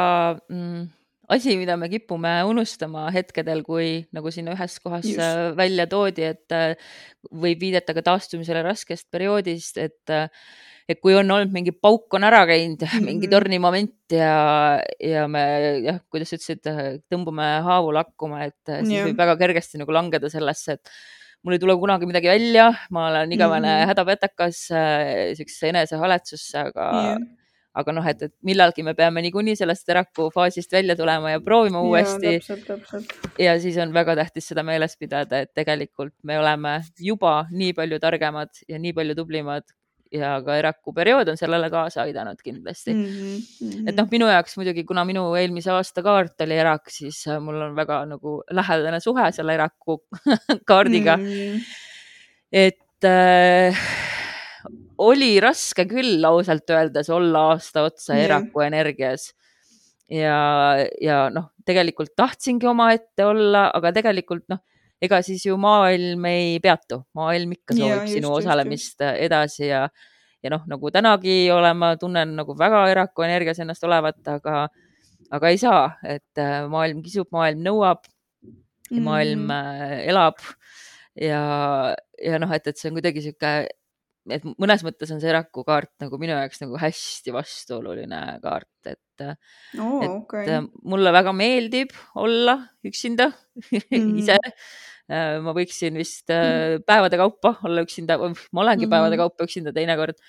mm, 0.49 0.87
asi, 1.29 1.55
mida 1.59 1.75
me 1.77 1.89
kipume 1.91 2.31
unustama 2.49 3.07
hetkedel, 3.13 3.61
kui 3.65 4.05
nagu 4.15 4.31
siin 4.33 4.49
ühes 4.53 4.79
kohas 4.81 5.05
Just. 5.05 5.21
Äh, 5.21 5.51
välja 5.57 5.85
toodi, 5.89 6.25
et 6.33 6.55
äh, 6.55 6.73
võib 7.29 7.61
viidata 7.61 7.93
ka 7.97 8.03
taastumisele 8.07 8.63
raskest 8.65 9.09
perioodist, 9.13 9.77
et 9.81 10.13
äh, 10.13 10.27
et 10.89 10.97
kui 11.05 11.13
on 11.13 11.29
olnud 11.29 11.53
mingi 11.53 11.69
pauk 11.69 12.15
on 12.17 12.25
ära 12.25 12.41
käinud 12.49 12.81
mm, 12.81 12.89
-hmm. 12.95 13.05
mingi 13.05 13.27
mhm. 13.27 13.33
tornimoment 13.35 14.15
ja, 14.17 14.81
ja 14.97 15.27
me 15.29 15.43
jah, 15.85 16.01
kuidas 16.09 16.33
sa 16.33 16.39
ütlesid, 16.39 16.65
tõmbume 17.13 17.49
haavu 17.67 17.93
lakkuma, 17.93 18.47
et 18.49 18.57
siis 18.65 18.95
yeah. 18.97 19.05
võib 19.05 19.21
väga 19.21 19.37
kergesti 19.37 19.77
nagu 19.77 19.93
langeda 19.93 20.31
sellesse, 20.33 20.79
et 20.79 20.93
mul 21.45 21.55
ei 21.55 21.61
tule 21.61 21.77
kunagi 21.77 22.09
midagi 22.09 22.31
välja, 22.31 22.71
ma 22.89 23.07
olen 23.11 23.31
igavene 23.31 23.69
mm 23.69 23.83
-hmm. 23.83 23.91
hädapätakas 23.93 24.63
siuksesse 25.37 25.69
enesehaletsusse, 25.75 26.57
aga 26.57 26.89
yeah 27.03 27.38
aga 27.77 27.93
noh, 27.93 28.05
et, 28.09 28.21
et 28.25 28.33
millalgi 28.45 28.83
me 28.83 28.95
peame 28.97 29.21
niikuinii 29.21 29.55
sellest 29.59 29.89
eraku 29.93 30.29
faasist 30.33 30.71
välja 30.73 30.95
tulema 30.97 31.35
ja 31.35 31.41
proovima 31.41 31.81
uuesti. 31.85 32.39
ja 33.39 33.59
siis 33.61 33.77
on 33.77 33.93
väga 33.93 34.15
tähtis 34.15 34.49
seda 34.51 34.63
meeles 34.63 34.97
pidada, 34.97 35.43
et 35.45 35.53
tegelikult 35.53 36.15
me 36.23 36.39
oleme 36.39 36.79
juba 36.99 37.43
nii 37.51 37.73
palju 37.77 37.99
targemad 37.99 38.63
ja 38.67 38.79
nii 38.79 38.93
palju 38.93 39.15
tublimad 39.15 39.69
ja 40.13 40.39
ka 40.45 40.55
Eraku 40.57 40.93
periood 40.95 41.29
on 41.29 41.37
sellele 41.37 41.69
kaasa 41.69 42.01
aidanud 42.07 42.39
kindlasti 42.41 42.93
mm. 42.93 43.05
-hmm. 43.05 43.89
et 43.89 43.95
noh, 43.95 44.07
minu 44.11 44.29
jaoks 44.29 44.57
muidugi, 44.57 44.83
kuna 44.83 45.05
minu 45.05 45.27
eelmise 45.37 45.71
aasta 45.71 46.03
kaart 46.03 46.41
oli 46.41 46.57
Erak, 46.57 46.89
siis 46.89 47.21
äh, 47.27 47.37
mul 47.41 47.61
on 47.61 47.75
väga 47.75 48.01
nagu 48.09 48.41
lähedane 48.49 48.99
suhe 48.99 49.31
selle 49.31 49.53
Eraku 49.53 49.99
kaardiga 50.69 51.17
mm. 51.17 51.25
-hmm. 51.25 51.61
et 52.51 53.05
äh, 53.05 54.18
oli 54.99 55.37
raske 55.43 55.85
küll 55.89 56.25
ausalt 56.27 56.69
öeldes 56.69 57.09
olla 57.13 57.49
aasta 57.53 57.85
otsa 57.87 58.13
mm. 58.13 58.23
Eraku 58.25 58.63
energias 58.65 59.29
ja, 60.11 60.39
ja 61.01 61.21
noh, 61.33 61.51
tegelikult 61.65 62.15
tahtsingi 62.17 62.67
omaette 62.67 63.25
olla, 63.29 63.69
aga 63.75 63.93
tegelikult 63.95 64.47
noh 64.51 64.63
ega 65.03 65.21
siis 65.23 65.45
ju 65.47 65.55
maailm 65.59 66.25
ei 66.29 66.59
peatu, 66.63 67.03
maailm 67.15 67.55
ikka 67.55 67.75
soovib 67.75 68.03
ja, 68.03 68.07
sinu 68.11 68.31
just, 68.33 68.43
osalemist 68.43 68.95
just. 68.97 69.21
Edasi 69.27 69.69
ja, 69.69 69.85
ja 70.43 70.53
noh, 70.53 70.65
nagu 70.69 70.91
tänagi 70.91 71.39
olen, 71.55 71.77
ma 71.79 71.93
tunnen 71.99 72.35
nagu 72.39 72.55
väga 72.59 72.83
eraku 72.91 73.25
energias 73.27 73.61
ennast 73.63 73.83
olevat, 73.87 74.19
aga, 74.27 74.65
aga 75.31 75.53
ei 75.53 75.59
saa, 75.61 75.85
et 76.03 76.41
äh, 76.41 76.61
maailm 76.71 77.03
kisub, 77.05 77.29
maailm 77.35 77.63
nõuab 77.65 78.03
mm., 78.43 79.01
maailm 79.05 79.47
äh, 79.55 79.95
elab 80.11 80.43
ja, 81.15 81.41
ja 82.19 82.41
noh, 82.43 82.51
et, 82.55 82.67
et 82.67 82.79
see 82.79 82.91
on 82.91 82.99
kuidagi 82.99 83.23
sihuke, 83.23 83.53
et 84.35 84.45
mõnes 84.55 84.83
mõttes 84.85 85.13
on 85.13 85.21
see 85.21 85.31
eraku 85.31 85.63
kaart 85.67 85.91
nagu 86.03 86.19
minu 86.21 86.35
jaoks 86.35 86.61
nagu 86.63 86.79
hästi 86.81 87.33
vastuoluline 87.35 88.21
kaart, 88.43 88.71
et 88.93 89.25
oh,, 89.25 89.99
et 90.03 90.11
okay. 90.11 90.61
mulle 90.83 91.13
väga 91.15 91.33
meeldib 91.35 91.95
olla 92.19 92.59
üksinda 92.87 93.31
mm. 93.71 94.13
ise 94.21 94.39
Äh, 95.09 95.39
ma 95.41 95.55
võiksin 95.57 95.95
vist 95.97 96.29
äh, 96.29 96.77
päevade 96.85 97.17
kaupa 97.17 97.55
olla 97.65 97.81
üksinda, 97.81 98.19
ma 98.19 98.61
olengi 98.61 98.85
päevade 98.85 99.15
mhm. 99.15 99.23
kaupa 99.23 99.47
üksinda 99.47 99.73
teinekord. 99.73 100.19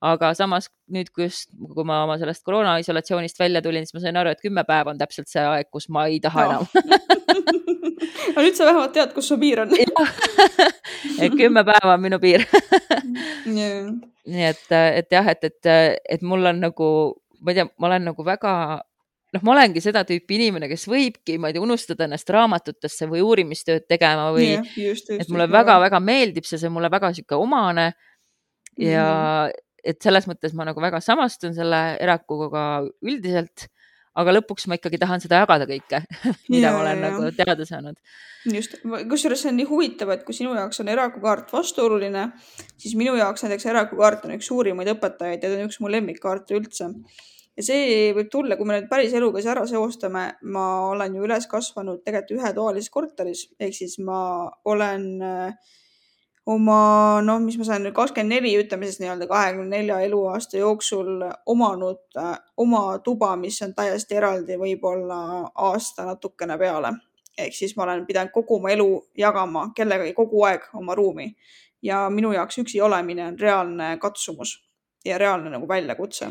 aga 0.00 0.30
samas 0.32 0.70
nüüd, 0.88 1.10
kui 1.12 1.26
just, 1.26 1.50
kui 1.74 1.84
ma 1.84 1.98
oma 2.06 2.14
sellest 2.16 2.40
koroona 2.46 2.78
isolatsioonist 2.80 3.36
välja 3.36 3.60
tulin, 3.60 3.84
siis 3.84 3.98
ma 3.98 4.00
sain 4.00 4.16
aru, 4.16 4.30
et 4.32 4.40
kümme 4.40 4.62
päeva 4.64 4.94
on 4.94 5.00
täpselt 5.02 5.28
see 5.28 5.42
aeg, 5.44 5.68
kus 5.68 5.90
ma 5.92 6.06
ei 6.08 6.16
taha 6.24 6.46
no. 6.46 6.54
enam 6.54 7.10
aga 8.30 8.44
nüüd 8.46 8.56
sa 8.56 8.68
vähemalt 8.70 8.94
tead, 8.96 9.12
kus 9.12 9.28
su 9.28 9.36
piir 9.42 9.60
on 9.66 9.74
et 11.26 11.36
kümme 11.36 11.66
päeva 11.68 11.98
on 11.98 12.00
minu 12.06 12.20
piir 12.22 12.46
yeah. 13.46 13.88
nii 14.30 14.46
et, 14.50 14.66
et 14.74 15.16
jah, 15.16 15.32
et, 15.32 15.48
et, 15.48 15.72
et 16.16 16.22
mul 16.26 16.44
on 16.50 16.62
nagu, 16.66 16.90
ma 17.40 17.52
ei 17.52 17.60
tea, 17.60 17.68
ma 17.78 17.90
olen 17.90 18.10
nagu 18.10 18.26
väga 18.26 18.52
noh, 19.30 19.42
ma 19.46 19.54
olengi 19.54 19.82
seda 19.84 20.02
tüüpi 20.08 20.40
inimene, 20.40 20.68
kes 20.70 20.88
võibki, 20.90 21.38
ma 21.38 21.50
ei 21.50 21.56
tea, 21.56 21.64
unustada 21.64 22.06
ennast 22.08 22.30
raamatutesse 22.34 23.08
või 23.10 23.22
uurimistööd 23.26 23.86
tegema 23.90 24.30
või 24.34 24.52
yeah, 24.52 24.70
just, 24.74 25.10
just, 25.10 25.24
et 25.24 25.32
mulle 25.32 25.46
väga-väga 25.50 26.02
meeldib 26.02 26.48
see, 26.48 26.58
see 26.58 26.70
on 26.70 26.78
mulle 26.78 26.92
väga 26.92 27.12
sihuke 27.16 27.38
omane. 27.38 27.92
Ja 28.80 29.10
mm 29.50 29.66
et 29.84 30.00
selles 30.04 30.26
mõttes 30.28 30.54
ma 30.56 30.66
nagu 30.68 30.80
väga 30.82 31.00
samastun 31.04 31.54
selle 31.56 31.80
erakuga 32.02 32.82
üldiselt, 33.00 33.68
aga 34.18 34.34
lõpuks 34.34 34.66
ma 34.70 34.78
ikkagi 34.78 34.98
tahan 35.00 35.22
seda 35.22 35.42
jagada 35.44 35.68
kõike 35.70 36.02
mida 36.52 36.66
yeah, 36.66 36.74
ma 36.74 36.82
olen 36.82 36.98
yeah. 36.98 37.06
nagu 37.06 37.30
teada 37.36 37.66
saanud. 37.68 37.98
just, 38.50 38.76
kusjuures 39.10 39.44
see 39.44 39.52
on 39.52 39.58
nii 39.60 39.68
huvitav, 39.70 40.12
et 40.14 40.24
kui 40.26 40.36
sinu 40.36 40.54
jaoks 40.56 40.82
on 40.82 40.90
erakukaart 40.92 41.52
vastuoluline, 41.54 42.28
siis 42.80 42.96
minu 42.98 43.16
jaoks 43.18 43.46
näiteks 43.46 43.68
erakukaart 43.72 44.26
on 44.26 44.36
üks 44.38 44.50
suurimaid 44.50 44.90
õpetajaid 44.96 45.44
ja 45.44 45.50
ta 45.50 45.58
on 45.58 45.68
üks 45.68 45.80
mu 45.82 45.92
lemmikkaarte 45.92 46.58
üldse 46.58 46.90
ja 47.60 47.66
see 47.66 48.10
võib 48.16 48.30
tulla, 48.32 48.56
kui 48.56 48.68
me 48.68 48.78
nüüd 48.78 48.88
päris 48.90 49.14
eluga 49.16 49.42
ära 49.52 49.66
seostame, 49.68 50.24
ma 50.42 50.66
olen 50.88 51.18
ju 51.18 51.26
üles 51.26 51.46
kasvanud 51.50 52.02
tegelikult 52.06 52.38
ühetoalises 52.38 52.92
korteris, 52.94 53.44
ehk 53.60 53.76
siis 53.76 53.98
ma 54.04 54.20
olen 54.70 55.06
äh, 55.26 55.76
oma, 56.50 57.20
noh, 57.24 57.38
mis 57.44 57.58
ma 57.60 57.66
sain 57.68 57.86
kakskümmend 57.94 58.34
neli, 58.34 58.52
ütleme 58.58 58.88
siis 58.88 59.00
nii-öelda 59.02 59.28
kahekümne 59.30 59.76
nelja 59.76 60.00
eluaasta 60.06 60.58
jooksul 60.58 61.22
omanud 61.46 62.02
äh, 62.18 62.34
oma 62.56 62.98
tuba, 63.04 63.34
mis 63.36 63.60
on 63.66 63.74
täiesti 63.76 64.18
eraldi, 64.18 64.58
võib-olla 64.60 65.20
aasta 65.54 66.08
natukene 66.08 66.58
peale. 66.58 66.94
ehk 67.38 67.54
siis 67.56 67.76
ma 67.76 67.86
olen 67.86 68.02
pidanud 68.06 68.32
kogu 68.34 68.58
oma 68.58 68.70
elu 68.74 68.88
jagama 69.16 69.70
kellegagi 69.76 70.12
kogu 70.12 70.42
aeg 70.44 70.66
oma 70.76 70.94
ruumi 70.94 71.30
ja 71.82 72.02
minu 72.10 72.32
jaoks 72.32 72.58
üksi 72.60 72.80
olemine 72.82 73.24
on 73.26 73.38
reaalne 73.40 73.96
katsumus 74.02 74.58
ja 75.04 75.18
reaalne 75.18 75.50
nagu 75.50 75.68
väljakutse. 75.68 76.28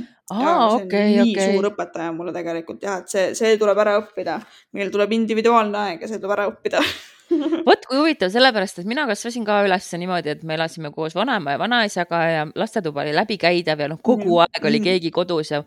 okei. 0.75 1.15
nii 1.17 1.35
suur 1.53 1.69
õpetaja 1.71 2.11
mulle 2.13 2.33
tegelikult 2.33 2.83
jah, 2.83 2.99
et 3.01 3.09
see, 3.09 3.29
see 3.37 3.57
tuleb 3.57 3.77
ära 3.81 3.95
õppida. 4.01 4.39
meil 4.77 4.91
tuleb 4.93 5.15
individuaalne 5.17 5.85
aeg 5.85 6.05
ja 6.05 6.11
see 6.11 6.19
tuleb 6.19 6.37
ära 6.37 6.49
õppida 6.51 6.83
vot 7.67 7.85
kui 7.87 7.99
huvitav, 7.99 8.31
sellepärast 8.33 8.81
et 8.81 8.89
mina 8.89 9.05
kasvasin 9.09 9.45
ka 9.47 9.59
üles 9.67 9.87
niimoodi, 10.01 10.33
et 10.35 10.43
me 10.47 10.55
elasime 10.57 10.91
koos 10.95 11.15
vanema 11.17 11.55
ja 11.55 11.61
vanaisaga 11.61 12.21
ja 12.29 12.43
lastetuba 12.55 13.05
oli 13.05 13.15
läbikäidav 13.17 13.85
ja 13.85 13.87
noh, 13.91 14.01
kogu 14.01 14.39
-hmm. 14.39 14.45
aeg 14.47 14.65
oli 14.65 14.79
mhm. 14.79 14.89
keegi 14.89 15.11
kodus 15.11 15.51
ja 15.51 15.63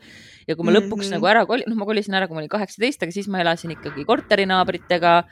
ja 0.48 0.56
kui 0.56 0.66
ma 0.66 0.74
lõpuks 0.74 1.06
mm 1.06 1.08
-hmm. 1.08 1.16
nagu 1.16 1.26
ära 1.26 1.46
kolin, 1.46 1.68
noh, 1.68 1.76
ma 1.78 1.86
kolisin 1.86 2.14
ära, 2.14 2.26
kui 2.26 2.34
ma 2.34 2.42
olin 2.42 2.54
kaheksateist, 2.56 3.02
aga 3.02 3.12
siis 3.12 3.28
ma 3.28 3.40
elasin 3.40 3.70
ikkagi 3.70 4.04
korterinaabritega 4.04 5.22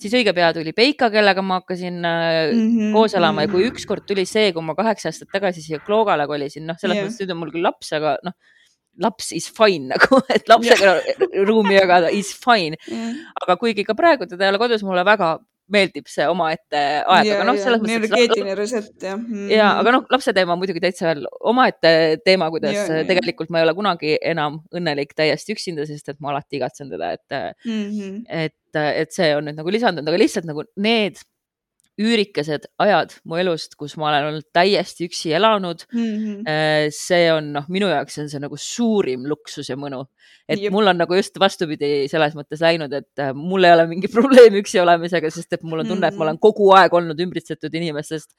siis 0.00 0.14
õige 0.14 0.34
pea 0.34 0.52
tuli 0.52 0.72
Peika, 0.72 1.10
kellega 1.10 1.42
ma 1.42 1.60
hakkasin 1.60 2.00
mm 2.00 2.64
-hmm, 2.64 2.92
koos 2.92 3.14
elama 3.14 3.42
ja 3.42 3.48
kui 3.48 3.64
mhm. 3.64 3.74
ükskord 3.74 4.06
tuli 4.06 4.24
see, 4.26 4.52
kui 4.52 4.62
ma 4.62 4.74
kaheksa 4.74 5.08
aastat 5.08 5.28
tagasi 5.32 5.62
siia 5.62 5.78
Kloogale 5.78 6.26
kolisin, 6.26 6.66
noh, 6.66 6.76
selles 6.78 6.96
yeah. 6.96 7.06
mõttes 7.06 7.20
nüüd 7.20 7.30
on 7.30 7.38
mul 7.38 7.52
küll 7.54 7.62
laps, 7.62 7.92
aga 7.92 8.18
noh, 8.24 8.34
laps 8.98 9.32
is 9.32 9.50
fine 9.50 9.88
nagu, 9.94 10.20
et 10.28 10.48
lapsega 10.48 10.94
yeah. 11.00 11.46
ruumi 11.48 11.74
jagada 11.74 12.10
is 12.10 12.34
fine 12.44 12.76
yeah.. 12.88 13.14
aga 13.42 13.56
kuigi 13.56 13.84
ka 13.84 13.94
praegu 13.98 14.26
teda 14.26 14.46
ei 14.46 14.54
ole 14.54 14.58
kodus, 14.62 14.82
mulle 14.86 15.04
väga 15.04 15.38
meeldib 15.72 16.08
see 16.10 16.26
omaette 16.28 16.80
aeg, 16.80 17.30
aga 17.36 17.44
noh, 17.48 17.58
selles 17.60 17.80
mõttes. 17.80 17.96
energeetiline 17.96 18.56
reset 18.58 19.06
jah 19.06 19.16
mm. 19.16 19.46
ja, 19.52 19.70
aga 19.80 19.94
noh, 19.96 20.06
lapse 20.12 20.34
teema 20.36 20.54
on 20.54 20.60
muidugi 20.60 20.82
täitsa 20.84 21.08
veel 21.08 21.24
omaette 21.40 21.92
teema, 22.24 22.50
kuidas 22.52 22.76
ja, 22.76 23.02
tegelikult 23.08 23.48
ja. 23.48 23.54
ma 23.54 23.62
ei 23.62 23.68
ole 23.68 23.76
kunagi 23.78 24.16
enam 24.20 24.60
õnnelik 24.74 25.14
täiesti 25.16 25.56
üksinda, 25.56 25.86
sest 25.88 26.12
et 26.12 26.20
ma 26.20 26.34
alati 26.34 26.60
igatsen 26.60 26.92
teda, 26.92 27.14
et 27.16 27.38
mm, 27.64 27.86
-hmm. 27.86 28.18
et, 28.44 28.80
et 28.84 29.16
see 29.16 29.30
on 29.36 29.48
nüüd 29.48 29.60
nagu 29.60 29.72
lisandunud, 29.72 30.12
aga 30.12 30.20
lihtsalt 30.20 30.50
nagu 30.50 30.66
need 30.76 31.22
üürikesed 32.00 32.66
ajad 32.82 33.12
mu 33.28 33.38
elust, 33.38 33.76
kus 33.78 33.94
ma 34.00 34.08
olen 34.08 34.28
olnud 34.30 34.46
täiesti 34.54 35.06
üksi 35.06 35.30
elanud 35.36 35.84
mm. 35.92 36.00
-hmm. 36.02 36.94
see 36.94 37.28
on 37.32 37.52
noh, 37.54 37.68
minu 37.70 37.86
jaoks 37.90 38.18
on 38.22 38.30
see 38.32 38.42
nagu 38.42 38.58
suurim 38.58 39.28
luksus 39.30 39.70
ja 39.70 39.76
mõnu. 39.78 40.02
et 40.48 40.60
Jep. 40.60 40.72
mul 40.74 40.90
on 40.90 40.98
nagu 40.98 41.14
just 41.14 41.38
vastupidi 41.40 42.08
selles 42.10 42.34
mõttes 42.34 42.60
läinud, 42.60 42.92
et 42.92 43.22
äh, 43.22 43.30
mul 43.34 43.64
ei 43.64 43.76
ole 43.76 43.86
mingi 43.86 44.10
probleem 44.16 44.58
üksi 44.60 44.80
olemisega, 44.82 45.30
sest 45.30 45.52
et 45.52 45.62
mul 45.62 45.84
on 45.84 45.92
tunne, 45.94 46.10
et 46.10 46.18
ma 46.18 46.26
olen 46.26 46.38
kogu 46.42 46.72
aeg 46.74 46.92
olnud 46.92 47.20
ümbritsetud 47.20 47.74
inimestest 47.74 48.34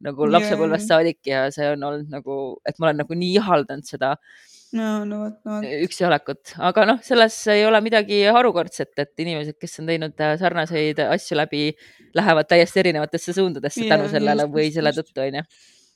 nagu 0.00 0.30
lapsepõlvest 0.30 0.88
saadik 0.88 1.20
ja 1.28 1.50
see 1.54 1.68
on 1.76 1.84
olnud 1.90 2.10
nagu, 2.10 2.40
et 2.64 2.78
ma 2.78 2.88
olen 2.88 3.04
nagu 3.04 3.20
nii 3.20 3.36
ihaldanud 3.36 3.84
seda 3.84 4.16
no, 4.74 4.88
no 5.08 5.18
no 5.28 5.56
vot. 5.58 5.66
üksi 5.86 6.06
olekut, 6.08 6.54
aga 6.70 6.86
noh, 6.92 7.02
selles 7.06 7.36
ei 7.54 7.62
ole 7.66 7.80
midagi 7.84 8.22
harukordset, 8.34 8.92
et 8.98 9.24
inimesed, 9.26 9.58
kes 9.60 9.78
on 9.82 9.90
teinud 9.92 10.18
äh, 10.24 10.34
sarnaseid 10.40 11.00
asju 11.08 11.38
läbi, 11.38 11.68
lähevad 12.18 12.50
täiesti 12.50 12.82
erinevatesse 12.84 13.34
suundadesse 13.36 13.84
Jaa, 13.86 13.94
tänu 13.96 14.10
sellele 14.12 14.46
just, 14.48 14.54
või 14.58 14.68
selle 14.74 14.92
tõttu 14.96 15.22
onju. 15.28 15.44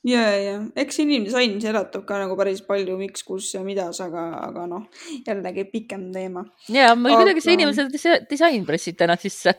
ja, 0.07 0.23
ja 0.39 0.53
eks 0.79 1.01
inimdisain 1.03 1.57
seletab 1.63 2.05
ka 2.07 2.21
nagu 2.21 2.37
päris 2.39 2.61
palju, 2.63 2.95
miks, 3.01 3.23
kus 3.27 3.49
ja 3.57 3.61
midas, 3.65 3.99
aga, 4.05 4.25
aga 4.47 4.63
noh, 4.71 4.85
jällegi 5.27 5.65
pikem 5.73 6.07
teema. 6.15 6.45
ja 6.71 6.93
ma 6.95 7.11
Aga- 7.11 7.21
kuidagi 7.25 7.43
see 7.43 7.57
inimese 7.59 7.87
disa- 7.91 8.21
disain 8.29 8.63
pressib 8.67 8.95
täna 8.99 9.19
sisse. 9.23 9.57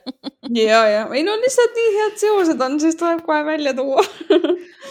Ja, 0.51 0.81
ja 0.89 1.05
ei 1.15 1.23
no 1.29 1.37
lihtsalt 1.45 1.77
nii 1.77 1.95
head 1.99 2.17
seosed 2.25 2.61
on, 2.67 2.81
siis 2.81 2.97
tuleb 3.01 3.21
kohe 3.29 3.45
välja 3.47 3.77
tuua. 3.77 4.03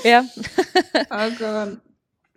Jah, 0.06 0.26
aga 1.26 1.54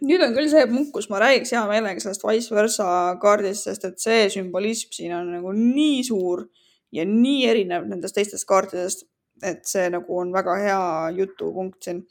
nüüd 0.03 0.23
on 0.25 0.35
küll 0.37 0.51
see 0.51 0.65
punkt, 0.71 0.91
kus 0.95 1.09
ma 1.13 1.21
räägiks 1.23 1.55
hea 1.55 1.63
meelega 1.71 2.03
sellest 2.03 2.25
vice 2.27 2.55
versa 2.55 2.87
kaardist, 3.23 3.69
sest 3.69 3.87
et 3.89 4.03
see 4.03 4.27
sümbolism 4.35 4.93
siin 4.95 5.15
on 5.17 5.31
nagu 5.37 5.55
nii 5.57 6.03
suur 6.09 6.47
ja 6.93 7.07
nii 7.09 7.47
erinev 7.51 7.87
nendest 7.91 8.17
teistest 8.19 8.47
kaartidest, 8.49 9.07
et 9.43 9.63
see 9.69 9.89
nagu 9.93 10.19
on 10.19 10.33
väga 10.35 10.59
hea 10.61 10.83
jutupunkt 11.19 11.89
siin. 11.89 12.05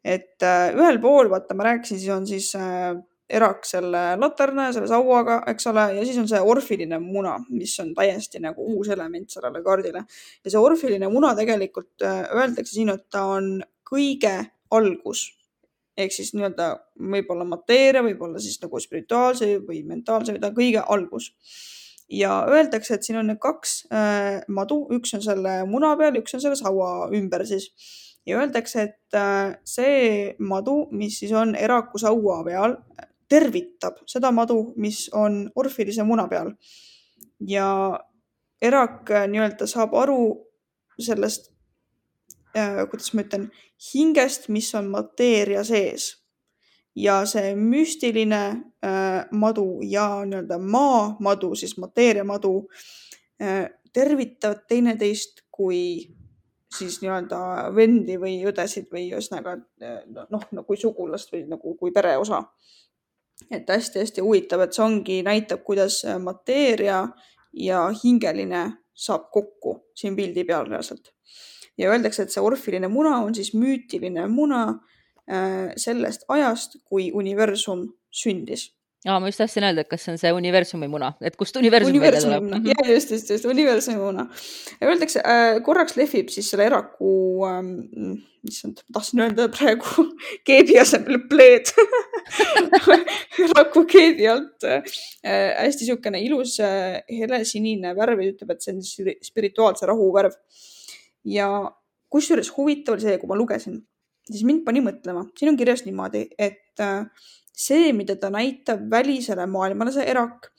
et 0.00 0.40
äh, 0.42 0.72
ühel 0.72 0.96
pool, 1.00 1.28
vaata, 1.28 1.54
ma 1.54 1.66
rääkisin, 1.66 1.98
siis 2.00 2.12
on 2.14 2.26
siis 2.26 2.54
äh, 2.56 2.94
erak 3.30 3.66
selle 3.68 4.16
laterna 4.16 4.68
ja 4.68 4.72
selle 4.74 4.88
sauaga, 4.88 5.42
eks 5.52 5.68
ole, 5.70 5.84
ja 5.98 6.04
siis 6.08 6.16
on 6.22 6.28
see 6.30 6.40
orfiline 6.40 6.98
muna, 7.04 7.34
mis 7.52 7.74
on 7.84 7.92
täiesti 7.94 8.40
nagu 8.40 8.64
uus 8.74 8.88
element 8.88 9.28
sellele 9.30 9.60
kaardile. 9.66 10.06
ja 10.44 10.54
see 10.54 10.62
orfiline 10.62 11.12
muna 11.12 11.34
tegelikult 11.36 12.06
äh, 12.06 12.24
öeldakse 12.32 12.74
siin, 12.74 12.94
et 12.96 13.04
ta 13.12 13.26
on 13.36 13.58
kõige 13.90 14.32
algus 14.72 15.28
ehk 16.04 16.14
siis 16.14 16.32
nii-öelda 16.36 16.70
võib-olla 17.12 17.46
mateeria, 17.48 18.02
võib-olla 18.04 18.40
siis 18.42 18.60
nagu 18.62 18.80
spirituaalse 18.80 19.52
või 19.66 19.82
mentaalse, 19.88 20.36
ta 20.38 20.50
on 20.50 20.56
kõige 20.56 20.84
algus. 20.86 21.30
ja 22.10 22.40
öeldakse, 22.50 22.94
et 22.94 23.06
siin 23.06 23.20
on 23.20 23.28
need 23.30 23.38
kaks 23.38 23.84
äh, 23.94 24.40
madu, 24.48 24.82
üks 24.96 25.14
on 25.14 25.22
selle 25.22 25.60
muna 25.70 25.92
peal, 25.96 26.16
üks 26.18 26.34
on 26.34 26.42
selle 26.42 26.58
saua 26.58 27.08
ümber 27.14 27.46
siis. 27.46 27.70
ja 28.26 28.40
öeldakse, 28.40 28.82
et 28.82 29.18
äh, 29.18 29.56
see 29.64 30.34
madu, 30.38 30.88
mis 30.90 31.20
siis 31.22 31.32
on 31.32 31.54
eraku 31.54 31.98
saua 31.98 32.42
peal, 32.44 32.76
tervitab 33.30 34.02
seda 34.10 34.32
madu, 34.34 34.72
mis 34.76 35.08
on 35.14 35.44
orfilise 35.54 36.02
muna 36.02 36.26
peal. 36.28 36.54
ja 37.46 37.70
erak 38.62 39.10
äh, 39.10 39.28
nii-öelda 39.30 39.66
saab 39.70 39.94
aru 39.94 40.20
sellest 41.00 41.50
kuidas 42.90 43.12
ma 43.14 43.22
ütlen, 43.22 43.50
hingest, 43.92 44.48
mis 44.48 44.74
on 44.74 44.90
mateeria 44.90 45.64
sees. 45.64 46.16
ja 46.96 47.20
see 47.24 47.52
müstiline 47.54 48.40
äh, 48.82 49.28
madu 49.30 49.78
ja 49.86 50.24
nii-öelda 50.26 50.56
maamadu, 50.58 51.54
siis 51.54 51.76
mateeria 51.78 52.24
madu 52.26 52.66
äh, 53.38 53.68
tervitavad 53.92 54.64
teineteist 54.68 55.44
kui 55.54 56.10
siis 56.78 56.98
nii-öelda 57.02 57.38
vendi 57.74 58.16
või 58.20 58.40
õdesid 58.50 58.90
või 58.92 59.06
ühesõnaga 59.12 59.54
äh, 59.82 60.00
noh, 60.10 60.48
no 60.50 60.64
kui 60.66 60.76
sugulast 60.82 61.30
või 61.32 61.44
nagu 61.48 61.76
kui 61.78 61.94
pereosa. 61.94 62.42
et 63.50 63.70
hästi-hästi 63.70 64.20
huvitav, 64.20 64.60
et 64.60 64.74
see 64.74 64.84
ongi, 64.84 65.22
näitab, 65.22 65.62
kuidas 65.64 66.02
äh, 66.04 66.18
mateeria 66.18 67.04
ja 67.52 67.86
hingeline 68.04 68.64
saab 68.94 69.30
kokku 69.30 69.78
siin 69.94 70.16
pildi 70.16 70.44
peal 70.44 70.66
reaalselt 70.66 71.14
ja 71.80 71.92
öeldakse, 71.94 72.26
et 72.26 72.34
see 72.34 72.42
orfiline 72.44 72.90
muna 72.92 73.20
on 73.24 73.34
siis 73.36 73.54
müütiline 73.56 74.26
muna 74.32 74.64
äh, 75.30 75.72
sellest 75.80 76.26
ajast, 76.28 76.78
kui 76.84 77.10
universum 77.16 77.88
sündis. 78.10 78.70
aa, 79.08 79.16
ma 79.16 79.30
just 79.30 79.40
tahtsin 79.40 79.64
öelda, 79.64 79.84
et 79.84 79.88
kas 79.88 80.02
see 80.04 80.12
on 80.12 80.18
see 80.20 80.32
universumi 80.36 80.88
muna, 80.92 81.14
et 81.24 81.36
kust 81.40 81.56
universum 81.56 82.00
välja 82.02 82.20
tuleb. 82.20 82.48
muna 82.48 82.58
Mhm. 82.60 82.72
ja 82.72 82.94
just, 82.94 83.14
just, 83.14 83.30
just 83.32 83.46
universumi 83.48 83.96
muna. 84.00 84.26
Öeldakse 84.84 85.22
äh,, 85.24 85.60
korraks 85.64 85.96
lehvib 85.96 86.28
siis 86.32 86.50
selle 86.52 86.66
eraku 86.68 87.12
ähm,, 87.48 88.20
issand, 88.48 88.82
ma 88.88 88.98
tahtsin 88.98 89.22
öelda 89.24 89.48
praegu 89.52 90.04
keebi 90.48 90.76
asemel 90.80 91.22
pleed 91.30 91.72
eraku 93.46 93.86
keebi 93.88 94.28
alt 94.28 94.68
äh, 94.68 94.84
hästi 95.24 95.86
niisugune 95.86 96.20
ilus 96.26 96.58
äh, 96.64 97.00
helesinine 97.08 97.94
värv 97.96 98.20
ja 98.20 98.34
ütleb, 98.34 98.52
et 98.52 98.64
see 98.64 98.76
on 98.76 99.16
spirituaalse 99.30 99.88
rahu 99.88 100.10
värv 100.16 100.36
ja 101.24 101.48
kusjuures 102.10 102.52
huvitav 102.56 102.96
oli 102.96 103.06
see, 103.06 103.18
kui 103.20 103.30
ma 103.30 103.38
lugesin, 103.38 103.80
siis 104.30 104.44
mind 104.46 104.64
pani 104.66 104.82
mõtlema, 104.84 105.26
siin 105.38 105.52
on 105.52 105.58
kirjas 105.60 105.84
niimoodi, 105.86 106.26
et 106.38 106.82
äh, 106.82 107.06
see, 107.52 107.92
mida 107.96 108.16
ta 108.16 108.30
näitab 108.32 108.86
välisele 108.90 109.46
maailmale, 109.50 109.92
see 109.94 110.06
erak, 110.10 110.52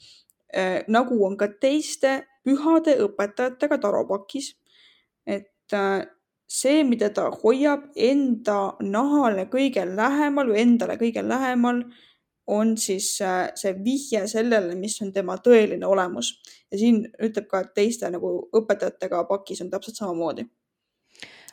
nagu 0.91 1.15
on 1.23 1.37
ka 1.39 1.47
teiste 1.63 2.17
pühade 2.45 2.97
õpetajatega 3.05 3.77
taropakis. 3.81 4.55
et 5.25 5.73
äh, 5.73 6.07
see, 6.49 6.83
mida 6.83 7.11
ta 7.13 7.29
hoiab 7.29 7.91
enda 7.95 8.75
nahale 8.81 9.45
kõige 9.51 9.85
lähemal 9.85 10.49
või 10.49 10.63
endale 10.65 10.97
kõige 10.99 11.23
lähemal, 11.23 11.83
on 12.51 12.75
siis 12.77 13.13
äh, 13.23 13.51
see 13.55 13.71
vihje 13.83 14.25
sellele, 14.27 14.75
mis 14.79 14.97
on 15.03 15.11
tema 15.15 15.37
tõeline 15.43 15.87
olemus. 15.87 16.33
ja 16.71 16.79
siin 16.79 17.03
ütleb 17.23 17.47
ka, 17.51 17.63
et 17.63 17.73
teiste 17.75 18.09
nagu 18.11 18.33
õpetajatega 18.57 19.23
pakis 19.29 19.63
on 19.63 19.71
täpselt 19.71 19.99
samamoodi. 19.99 20.45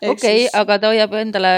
okei 0.03 0.11
okay, 0.11 0.37
siis..., 0.45 0.55
aga 0.59 0.79
ta 0.79 0.93
hoiab 0.93 1.15
endale, 1.21 1.53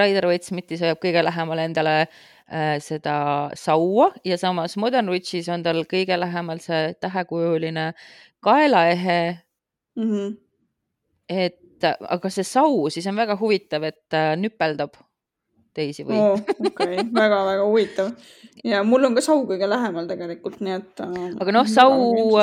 Raider 0.00 0.26
Waite 0.30 0.50
Smithis 0.50 0.82
hoiab 0.82 1.02
kõige 1.02 1.22
lähemale 1.24 1.68
endale 1.70 1.96
äh, 2.02 2.76
seda 2.82 3.16
saua 3.58 4.10
ja 4.26 4.38
samas 4.40 4.76
Modern 4.76 5.12
Witchis 5.14 5.48
on 5.54 5.62
tal 5.62 5.84
kõige 5.90 6.18
lähemal 6.18 6.62
see 6.64 6.94
tähekujuline 7.00 7.92
kaelaehe 8.44 9.20
mm. 9.96 10.10
-hmm. 10.10 10.36
et 11.28 11.60
aga 11.84 12.30
see 12.30 12.44
sau 12.44 12.88
siis 12.90 13.06
on 13.06 13.16
väga 13.16 13.38
huvitav, 13.38 13.84
et 13.84 14.02
ta 14.08 14.32
nüpeldab 14.36 14.98
teisi 15.74 16.06
või 16.06 16.18
oo, 16.20 16.38
okei, 16.70 17.02
väga-väga 17.20 17.64
huvitav 17.66 18.12
ja 18.64 18.82
mul 18.86 19.08
on 19.08 19.16
ka 19.16 19.24
sau 19.24 19.44
kõige 19.48 19.68
lähemal 19.70 20.08
tegelikult, 20.10 20.60
nii 20.64 20.76
et. 20.78 21.04
aga 21.04 21.54
noh, 21.54 21.68
sau, 21.70 22.38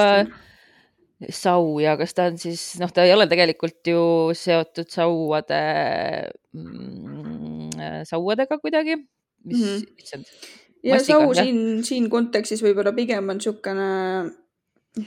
sau 1.29 1.79
ja 1.83 1.95
kas 1.99 2.15
ta 2.17 2.29
on 2.31 2.39
siis, 2.41 2.65
noh, 2.81 2.91
ta 2.93 3.05
ei 3.07 3.13
ole 3.15 3.27
tegelikult 3.31 3.93
ju 3.93 4.03
seotud 4.37 4.89
sauade 4.91 5.61
mm,, 6.53 8.05
sauadega 8.09 8.59
kuidagi, 8.61 8.99
mis 9.45 9.57
mm, 9.57 9.65
Mhm. 9.65 9.77
-hmm. 9.77 10.03
issand, 10.03 10.25
ja 10.83 10.99
sau 10.99 11.33
jah. 11.33 11.43
siin, 11.43 11.83
siin 11.85 12.09
kontekstis 12.09 12.63
võib-olla 12.63 12.93
pigem 12.93 13.29
on 13.29 13.37
niisugune. 13.37 13.89
no 14.97 15.03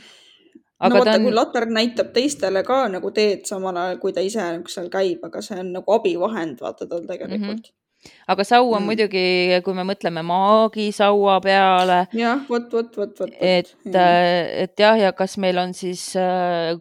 aga 0.78 0.98
vaata 0.98 1.10
ta 1.10 1.16
on..., 1.16 1.22
kui 1.22 1.32
on, 1.32 1.38
latern 1.38 1.72
näitab 1.74 2.12
teistele 2.14 2.62
ka 2.66 2.88
nagu 2.88 3.10
teed 3.14 3.46
samal 3.48 3.76
ajal, 3.76 3.98
kui 4.02 4.12
ta 4.12 4.20
ise 4.24 4.44
seal 4.74 4.90
käib, 4.92 5.24
aga 5.26 5.42
see 5.42 5.58
on 5.60 5.72
nagu 5.78 5.96
abivahend, 5.96 6.60
vaata 6.60 6.86
tal 6.86 7.06
tegelikult 7.06 7.40
mm. 7.40 7.70
-hmm. 7.70 7.83
Aga 8.28 8.44
sau 8.44 8.72
on 8.72 8.82
Mm. 8.82 8.86
muidugi, 8.90 9.24
kui 9.64 9.74
me 9.74 9.86
mõtleme 9.88 10.22
maagisaua 10.26 11.40
peale, 11.40 11.98
jah, 12.12 12.44
vot, 12.48 12.70
vot, 12.72 12.96
vot, 12.96 13.18
vot. 13.20 13.34
et, 13.40 13.74
et 13.86 14.78
jah, 14.78 14.98
ja 14.98 15.12
kas 15.12 15.36
meil 15.38 15.58
on 15.58 15.74
siis, 15.74 16.12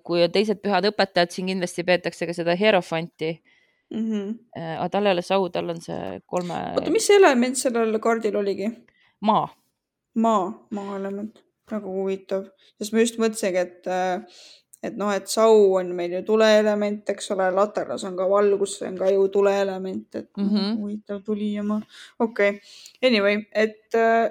kui 0.04 0.24
on 0.24 0.32
teised 0.32 0.62
pühad 0.62 0.86
õpetajad, 0.92 1.32
siin 1.32 1.48
kindlasti 1.54 1.84
peetakse 1.84 2.28
ka 2.30 2.34
seda 2.34 2.56
hierofanti, 2.56 3.42
mm. 3.94 4.06
-hmm. 4.06 4.38
aga 4.78 4.90
tal 4.90 5.06
ei 5.06 5.18
ole 5.18 5.22
sau, 5.22 5.50
tal 5.50 5.70
on 5.70 5.82
see 5.82 6.22
kolme 6.26 6.62
oota, 6.78 6.92
mis 6.92 7.10
element 7.10 7.58
sellel 7.58 8.00
kaardil 8.00 8.36
oligi? 8.36 8.72
maa 9.22 9.48
maa, 10.16 10.68
maa-element, 10.74 11.42
väga 11.72 11.90
huvitav, 11.90 12.46
sest 12.78 12.94
ma 12.94 13.04
just 13.04 13.20
mõtlesingi, 13.22 13.64
et, 13.64 13.90
et 14.84 14.98
noh, 15.00 15.12
et 15.16 15.28
sau 15.32 15.78
on 15.80 15.94
meil 15.96 16.18
ju 16.18 16.22
tuleelement, 16.28 17.08
eks 17.14 17.32
ole, 17.36 17.48
laternas 17.56 18.04
on 18.10 18.18
ka 18.20 18.28
valgus, 18.30 18.78
see 18.80 18.90
on 18.92 19.00
ka 19.00 19.10
ju 19.14 19.28
tuleelement, 19.32 20.08
et 20.16 20.30
mm. 20.38 20.50
-hmm. 20.50 20.78
huvitav 20.82 21.24
tuli 21.24 21.54
ja 21.54 21.64
ma, 21.64 21.80
okei 22.20 22.50
okay.. 22.50 22.60
Anyway, 23.04 23.46
et 23.52 23.96
äh, 23.96 24.30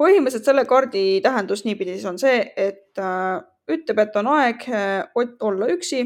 põhimõtteliselt 0.00 0.48
selle 0.48 0.64
kaardi 0.64 1.20
tähendus 1.20 1.64
niipidi 1.64 1.98
siis 1.98 2.08
on 2.08 2.18
see, 2.18 2.52
et 2.56 2.98
äh, 2.98 3.42
ütleb, 3.70 3.98
et 3.98 4.16
on 4.16 4.26
aeg 4.26 4.66
äh, 4.68 5.04
olla 5.40 5.68
üksi, 5.70 6.02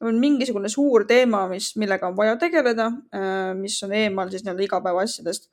on 0.00 0.18
mingisugune 0.20 0.68
suur 0.68 1.06
teema, 1.08 1.46
mis, 1.48 1.76
millega 1.76 2.08
on 2.08 2.16
vaja 2.16 2.36
tegeleda, 2.36 2.90
mis 3.56 3.78
on 3.82 3.92
eemal 3.96 4.28
siis 4.28 4.44
nii-öelda 4.44 4.66
igapäevaasjadest 4.66 5.48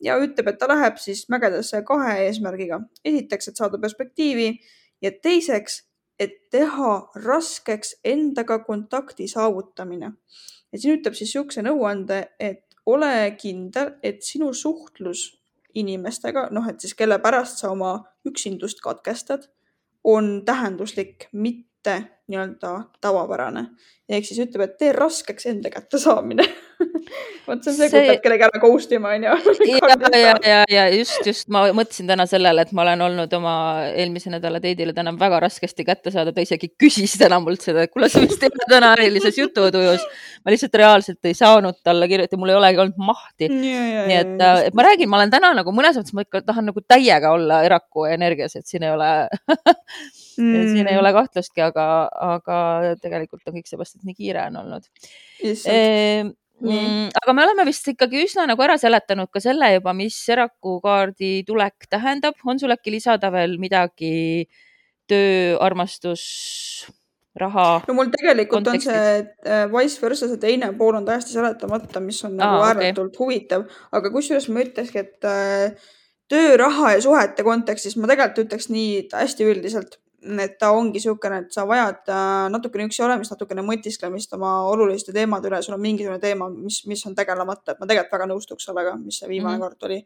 ja 0.00 0.14
ütleb, 0.20 0.52
et 0.52 0.58
ta 0.60 0.68
läheb 0.70 1.00
siis 1.02 1.24
mägedesse 1.32 1.82
kahe 1.88 2.20
eesmärgiga. 2.26 2.80
esiteks, 3.04 3.48
et 3.48 3.56
saada 3.56 3.78
perspektiivi 3.78 4.52
ja 5.02 5.10
teiseks, 5.10 5.80
et 6.20 6.36
teha 6.52 6.92
raskeks 7.24 7.96
endaga 8.04 8.58
kontakti 8.64 9.28
saavutamine. 9.28 10.12
ja 10.72 10.78
siin 10.78 10.98
ütleb 10.98 11.16
siis 11.18 11.32
niisuguse 11.32 11.64
nõuande, 11.66 12.20
et 12.38 12.66
ole 12.86 13.36
kindel, 13.40 13.94
et 14.02 14.22
sinu 14.22 14.52
suhtlus 14.54 15.40
inimestega, 15.74 16.48
noh, 16.54 16.66
et 16.68 16.80
siis 16.80 16.94
kelle 16.98 17.18
pärast 17.22 17.62
sa 17.62 17.70
oma 17.70 17.94
üksindust 18.26 18.82
katkestad, 18.84 19.48
on 20.04 20.42
tähenduslik, 20.44 21.28
mitte 21.32 21.96
nii-öelda 22.30 22.72
tavapärane. 23.00 23.66
ehk 24.08 24.26
siis 24.26 24.40
ütleb, 24.46 24.64
et 24.66 24.78
tee 24.78 24.92
raskeks 24.92 25.46
enda 25.46 25.70
kättesaamine 25.70 26.44
vot 27.48 27.62
see 27.64 27.72
on 27.72 27.76
see, 27.76 27.88
see..., 27.88 27.90
kui 27.90 28.08
pead 28.08 28.22
kellegi 28.24 28.46
ära 28.46 28.60
ghost 28.62 28.92
ima, 28.96 29.14
onju. 29.16 29.34
ja, 29.70 29.90
ja, 30.18 30.34
ja, 30.44 30.60
ja 30.70 30.84
just, 30.94 31.20
just 31.26 31.50
ma 31.52 31.64
mõtlesin 31.76 32.10
täna 32.10 32.26
sellele, 32.30 32.64
et 32.66 32.74
ma 32.76 32.84
olen 32.84 33.04
olnud 33.06 33.36
oma 33.38 33.54
eelmise 33.90 34.32
nädala 34.32 34.60
date'ile 34.62 34.94
täna 34.96 35.14
väga 35.20 35.40
raskesti 35.46 35.86
kätte 35.86 36.12
saada, 36.14 36.34
ta 36.36 36.44
isegi 36.44 36.72
küsis 36.80 37.16
täna 37.20 37.40
mult 37.42 37.64
seda, 37.64 37.86
et 37.86 37.94
kuule, 37.94 38.10
sa 38.12 38.22
vist 38.24 38.42
ei 38.44 38.52
ole 38.52 38.68
täna 38.70 38.92
erilises 38.98 39.38
jututujus. 39.40 40.06
ma 40.44 40.54
lihtsalt 40.54 40.78
reaalselt 40.80 41.30
ei 41.30 41.36
saanud 41.36 41.80
talle 41.84 42.08
kirjutada, 42.10 42.40
mul 42.40 42.54
ei 42.54 42.60
olegi 42.60 42.84
olnud 42.84 43.00
mahti. 43.10 43.50
nii 43.50 44.18
et, 44.18 44.36
äh, 44.36 44.66
et 44.70 44.76
ma 44.76 44.86
räägin, 44.86 45.10
ma 45.10 45.20
olen 45.20 45.32
täna 45.32 45.52
nagu 45.60 45.74
mõnes 45.74 45.98
mõttes, 46.00 46.16
ma 46.16 46.26
ikka 46.26 46.44
tahan 46.46 46.70
nagu 46.70 46.84
täiega 46.86 47.34
olla 47.36 47.62
eraku 47.66 48.06
energias, 48.10 48.56
et 48.56 48.66
siin 48.70 48.86
ei 48.86 48.94
ole 48.94 49.10
mm. 50.40 50.74
siin 50.74 50.88
ei 50.88 50.98
ole 50.98 51.12
kahtlustki, 51.12 51.62
aga, 51.64 51.86
aga 52.34 52.58
tegelikult 53.02 53.46
on 53.48 53.58
kõik 53.58 53.70
seepärast, 53.70 53.98
et 53.98 54.08
nii 54.08 54.18
kiire 54.18 54.46
on 54.48 54.60
olnud. 54.64 54.88
Mm, 56.60 57.08
aga 57.16 57.32
me 57.32 57.44
oleme 57.46 57.64
vist 57.68 57.86
ikkagi 57.88 58.24
üsna 58.26 58.44
nagu 58.50 58.60
ära 58.64 58.76
seletanud 58.80 59.30
ka 59.32 59.40
selle 59.40 59.70
juba, 59.74 59.94
mis 59.96 60.16
Eraku 60.28 60.76
kaardi 60.84 61.40
tulek 61.48 61.88
tähendab. 61.88 62.36
on 62.44 62.60
sul 62.60 62.74
äkki 62.74 62.92
lisada 62.92 63.30
veel 63.32 63.56
midagi 63.62 64.48
töö, 65.08 65.56
armastus, 65.60 66.24
raha? 67.40 67.80
no 67.88 67.96
mul 67.96 68.10
tegelikult 68.12 68.60
kontekstis? 68.60 68.90
on 68.90 68.98
see 68.98 69.54
äh, 69.54 69.64
vice 69.72 70.02
versa, 70.02 70.28
see 70.28 70.42
teine 70.42 70.72
pool 70.76 70.98
on 71.00 71.08
täiesti 71.08 71.34
seletamata, 71.36 72.02
mis 72.04 72.20
on 72.28 72.36
nagu 72.38 72.60
Aa, 72.60 72.74
ääretult 72.74 73.14
okay. 73.14 73.24
huvitav, 73.24 73.64
aga 73.96 74.12
kusjuures 74.12 74.50
ma 74.52 74.64
ütlekski, 74.66 75.06
et 75.06 75.28
äh, 75.28 75.96
töö, 76.30 76.54
raha 76.60 76.94
ja 76.96 77.02
suhete 77.04 77.46
kontekstis 77.46 77.96
ma 77.96 78.10
tegelikult 78.10 78.46
ütleks 78.46 78.70
nii 78.72 79.08
hästi 79.16 79.48
üldiselt, 79.48 79.98
et 80.44 80.56
ta 80.60 80.70
ongi 80.76 80.98
niisugune, 80.98 81.38
et 81.44 81.54
sa 81.54 81.64
vajad 81.68 82.10
äh, 82.12 82.48
natukene 82.52 82.86
üksi 82.90 83.04
olemist, 83.06 83.32
natukene 83.32 83.64
mõtisklemist 83.64 84.34
oma 84.36 84.52
oluliste 84.68 85.14
teemade 85.16 85.48
üle, 85.48 85.62
sul 85.64 85.76
on 85.76 85.82
mingisugune 85.84 86.20
teema, 86.22 86.50
mis, 86.52 86.82
mis 86.90 87.04
on 87.08 87.16
tegelemata, 87.16 87.72
et 87.74 87.80
ma 87.80 87.88
tegelikult 87.88 88.18
väga 88.18 88.30
nõustuks 88.32 88.68
sellega, 88.68 88.96
mis 89.00 89.20
see 89.22 89.30
viimane 89.30 89.56
mm 89.56 89.62
-hmm. 89.62 89.76
kord 89.78 89.90
oli. 89.90 90.04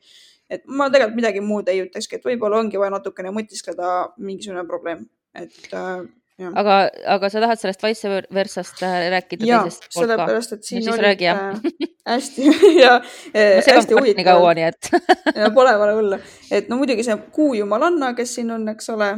et 0.50 0.66
ma 0.66 0.90
tegelikult 0.90 1.16
midagi 1.16 1.40
muud 1.40 1.68
ei 1.68 1.80
ütlekski, 1.86 2.16
et 2.16 2.24
võib-olla 2.24 2.60
ongi 2.60 2.78
vaja 2.78 2.90
natukene 2.90 3.30
mõtiskleda 3.32 3.94
mingisugune 4.18 4.66
probleem, 4.68 5.08
et 5.34 5.72
äh, 5.72 6.04
Ja. 6.34 6.48
aga, 6.58 6.76
aga 7.06 7.28
sa 7.30 7.38
tahad 7.44 7.60
sellest 7.60 7.82
vice 7.84 8.10
versast 8.34 8.80
äh, 8.82 9.04
rääkida 9.12 9.46
ja, 9.46 9.60
teisest 9.62 9.84
poolt 9.94 10.08
ka? 10.10 10.16
sellepärast, 10.16 10.54
et 10.56 10.64
siin 10.66 10.82
no, 10.82 10.96
olid 10.96 11.20
äh, 11.30 11.60
hästi 12.10 12.48
ja 12.82 12.96
äh, 12.98 13.60
hästi 13.62 13.94
huvitav. 13.94 14.26
kaua, 14.26 14.50
nii 14.58 14.64
et 14.66 14.88
ja 15.44 15.52
pole, 15.54 15.76
pole 15.78 15.92
hullu, 15.94 16.18
et 16.50 16.66
no 16.72 16.80
muidugi 16.80 17.06
see 17.06 17.14
kuujumalanna, 17.36 18.10
kes 18.18 18.34
siin 18.40 18.50
on, 18.50 18.66
eks 18.74 18.90
ole, 18.96 19.12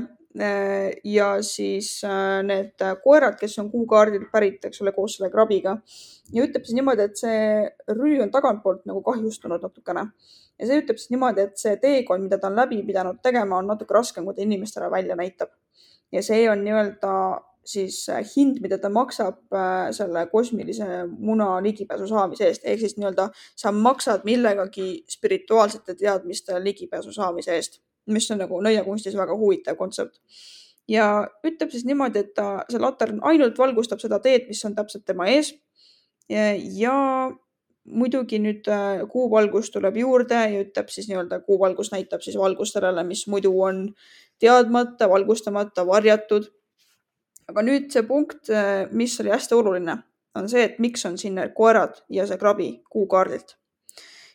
ja 1.05 1.29
siis 1.43 2.05
äh, 2.05 2.43
need 2.45 2.83
koerad, 3.05 3.39
kes 3.41 3.59
on 3.63 3.71
kuukaardilt 3.71 4.31
pärit, 4.33 4.65
eks 4.69 4.83
ole, 4.83 4.93
koos 4.93 5.17
selle 5.17 5.31
krabiga. 5.33 5.77
Ja 6.35 6.45
ütleb 6.45 6.67
siis 6.67 6.77
niimoodi, 6.77 7.07
et 7.07 7.21
see 7.21 7.39
rüü 7.95 8.19
on 8.25 8.33
tagantpoolt 8.35 8.85
nagu 8.89 9.03
kahjustunud 9.07 9.63
natukene. 9.63 10.09
Ja 10.59 10.69
see 10.69 10.81
ütleb 10.83 11.01
siis 11.01 11.13
niimoodi, 11.15 11.47
et 11.47 11.61
see 11.61 11.77
teekond, 11.81 12.27
mida 12.27 12.41
ta 12.43 12.51
on 12.51 12.59
läbi 12.59 12.83
pidanud 12.87 13.21
tegema, 13.25 13.61
on 13.61 13.71
natuke 13.71 13.95
raskem, 13.97 14.27
kui 14.27 14.37
ta 14.37 14.45
inimestele 14.45 14.91
välja 14.91 15.17
näitab. 15.17 15.55
ja 16.13 16.21
see 16.23 16.45
on 16.51 16.61
nii-öelda 16.63 17.13
siis 17.67 18.05
hind, 18.37 18.61
mida 18.63 18.77
ta 18.79 18.87
maksab 18.95 19.41
äh, 19.51 19.89
selle 19.93 20.27
kosmilise 20.31 20.87
muna 21.19 21.57
ligipääsu 21.63 22.07
saamise 22.07 22.47
eest, 22.47 22.63
ehk 22.65 22.81
siis 22.85 22.95
nii-öelda 22.97 23.27
sa 23.59 23.73
maksad 23.75 24.23
millegagi 24.25 25.03
spirituaalsete 25.11 25.97
teadmiste 25.99 26.63
ligipääsu 26.63 27.13
saamise 27.13 27.57
eest 27.57 27.81
mis 28.07 28.31
on 28.31 28.39
nagu 28.43 28.61
nõiakunstis 28.63 29.17
väga 29.19 29.37
huvitav 29.39 29.77
kontsept. 29.77 30.21
ja 30.89 31.27
ütleb 31.45 31.71
siis 31.71 31.85
niimoodi, 31.85 32.23
et 32.23 32.35
ta, 32.35 32.65
see 32.71 32.79
latern 32.79 33.19
ainult 33.27 33.59
valgustab 33.59 34.01
seda 34.01 34.21
teed, 34.23 34.47
mis 34.49 34.65
on 34.65 34.75
täpselt 34.75 35.05
tema 35.05 35.27
ees. 35.31 35.55
ja 36.29 36.95
muidugi 37.87 38.39
nüüd 38.43 38.69
äh, 38.71 39.03
kuuvalgus 39.11 39.71
tuleb 39.71 39.97
juurde 40.01 40.39
ja 40.51 40.63
ütleb 40.65 40.91
siis 40.91 41.09
nii-öelda, 41.11 41.41
kuuvalgus 41.47 41.93
näitab 41.93 42.25
siis 42.25 42.39
valgust 42.39 42.77
sellele, 42.77 43.05
mis 43.07 43.27
muidu 43.31 43.53
on 43.63 43.87
teadmata, 44.43 45.09
valgustamata, 45.11 45.87
varjatud. 45.87 46.51
aga 47.47 47.63
nüüd 47.63 47.93
see 47.95 48.03
punkt, 48.03 48.51
äh, 48.51 48.89
mis 48.91 49.15
oli 49.23 49.31
hästi 49.31 49.55
oluline, 49.55 49.99
on 50.35 50.49
see, 50.51 50.65
et 50.67 50.81
miks 50.83 51.07
on 51.07 51.19
siin 51.19 51.39
koerad 51.55 52.03
ja 52.11 52.27
see 52.27 52.39
krabi 52.39 52.71
kuukaardilt. 52.91 53.57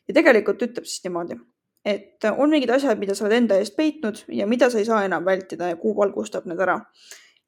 ja 0.08 0.14
tegelikult 0.16 0.64
ütleb 0.64 0.88
siis 0.88 1.04
niimoodi, 1.04 1.40
et 1.86 2.26
on 2.38 2.50
mingid 2.50 2.70
asjad, 2.70 3.00
mida 3.02 3.16
sa 3.18 3.26
oled 3.26 3.38
enda 3.40 3.58
eest 3.58 3.76
peitnud 3.78 4.24
ja 4.30 4.48
mida 4.48 4.70
sa 4.70 4.80
ei 4.80 4.86
saa 4.86 5.06
enam 5.06 5.26
vältida 5.26 5.72
ja 5.72 5.80
kuu 5.82 5.96
valgustab 5.98 6.46
need 6.50 6.60
ära. 6.62 6.80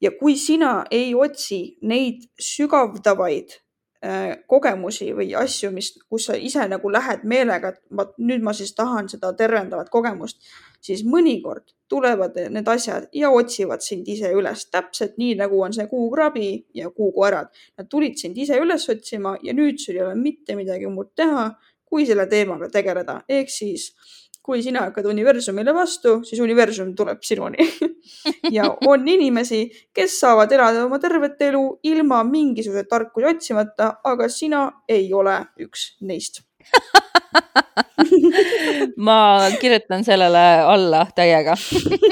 ja 0.01 0.11
kui 0.19 0.35
sina 0.35 0.83
ei 0.91 1.13
otsi 1.15 1.77
neid 1.81 2.25
sügavdavaid 2.41 3.53
äh, 4.03 4.33
kogemusi 4.47 5.13
või 5.15 5.29
asju, 5.37 5.71
mis, 5.71 5.93
kus 6.09 6.25
sa 6.27 6.35
ise 6.35 6.65
nagu 6.67 6.91
lähed 6.91 7.23
meelega, 7.23 7.69
et 7.69 7.79
vot 7.95 8.17
nüüd 8.17 8.43
ma 8.43 8.53
siis 8.53 8.73
tahan 8.75 9.07
seda 9.09 9.31
tervendavat 9.37 9.89
kogemust, 9.93 10.41
siis 10.83 11.05
mõnikord 11.07 11.71
tulevad 11.87 12.35
need 12.49 12.67
asjad 12.67 13.05
ja 13.15 13.29
otsivad 13.31 13.85
sind 13.85 14.09
ise 14.09 14.33
üles, 14.33 14.65
täpselt 14.73 15.15
nii 15.21 15.37
nagu 15.39 15.61
on 15.61 15.75
see 15.77 15.85
kuukrabi 15.87 16.49
ja 16.73 16.89
kuukoerad. 16.89 17.53
Nad 17.77 17.87
tulid 17.89 18.17
sind 18.19 18.37
ise 18.37 18.57
üles 18.59 18.89
otsima 18.89 19.37
ja 19.45 19.53
nüüd 19.53 19.79
sul 19.79 19.99
ei 19.99 20.03
ole 20.07 20.17
mitte 20.19 20.57
midagi 20.59 20.89
muud 20.89 21.13
teha, 21.15 21.51
kui 21.93 22.07
selle 22.09 22.25
teemaga 22.25 22.71
tegeleda, 22.73 23.19
ehk 23.29 23.51
siis 23.53 23.91
kui 24.43 24.59
sina 24.63 24.81
hakkad 24.87 25.05
universumile 25.07 25.73
vastu, 25.75 26.17
siis 26.27 26.41
universum 26.43 26.95
tuleb 26.95 27.23
sinuni. 27.23 27.63
Ja 28.51 28.65
on 28.85 29.07
inimesi, 29.07 29.69
kes 29.95 30.17
saavad 30.19 30.51
elada 30.51 30.83
oma 30.83 30.97
tervet 30.99 31.39
elu 31.41 31.61
ilma 31.87 32.17
mingisuguseid 32.27 32.89
tarkusi 32.91 33.25
otsimata, 33.29 33.85
aga 34.03 34.27
sina 34.29 34.65
ei 34.91 35.07
ole 35.15 35.37
üks 35.63 35.93
neist. 36.03 36.41
Ma 39.07 39.17
kirjutan 39.61 40.03
sellele 40.03 40.43
alla 40.73 41.05
täiega. 41.15 41.55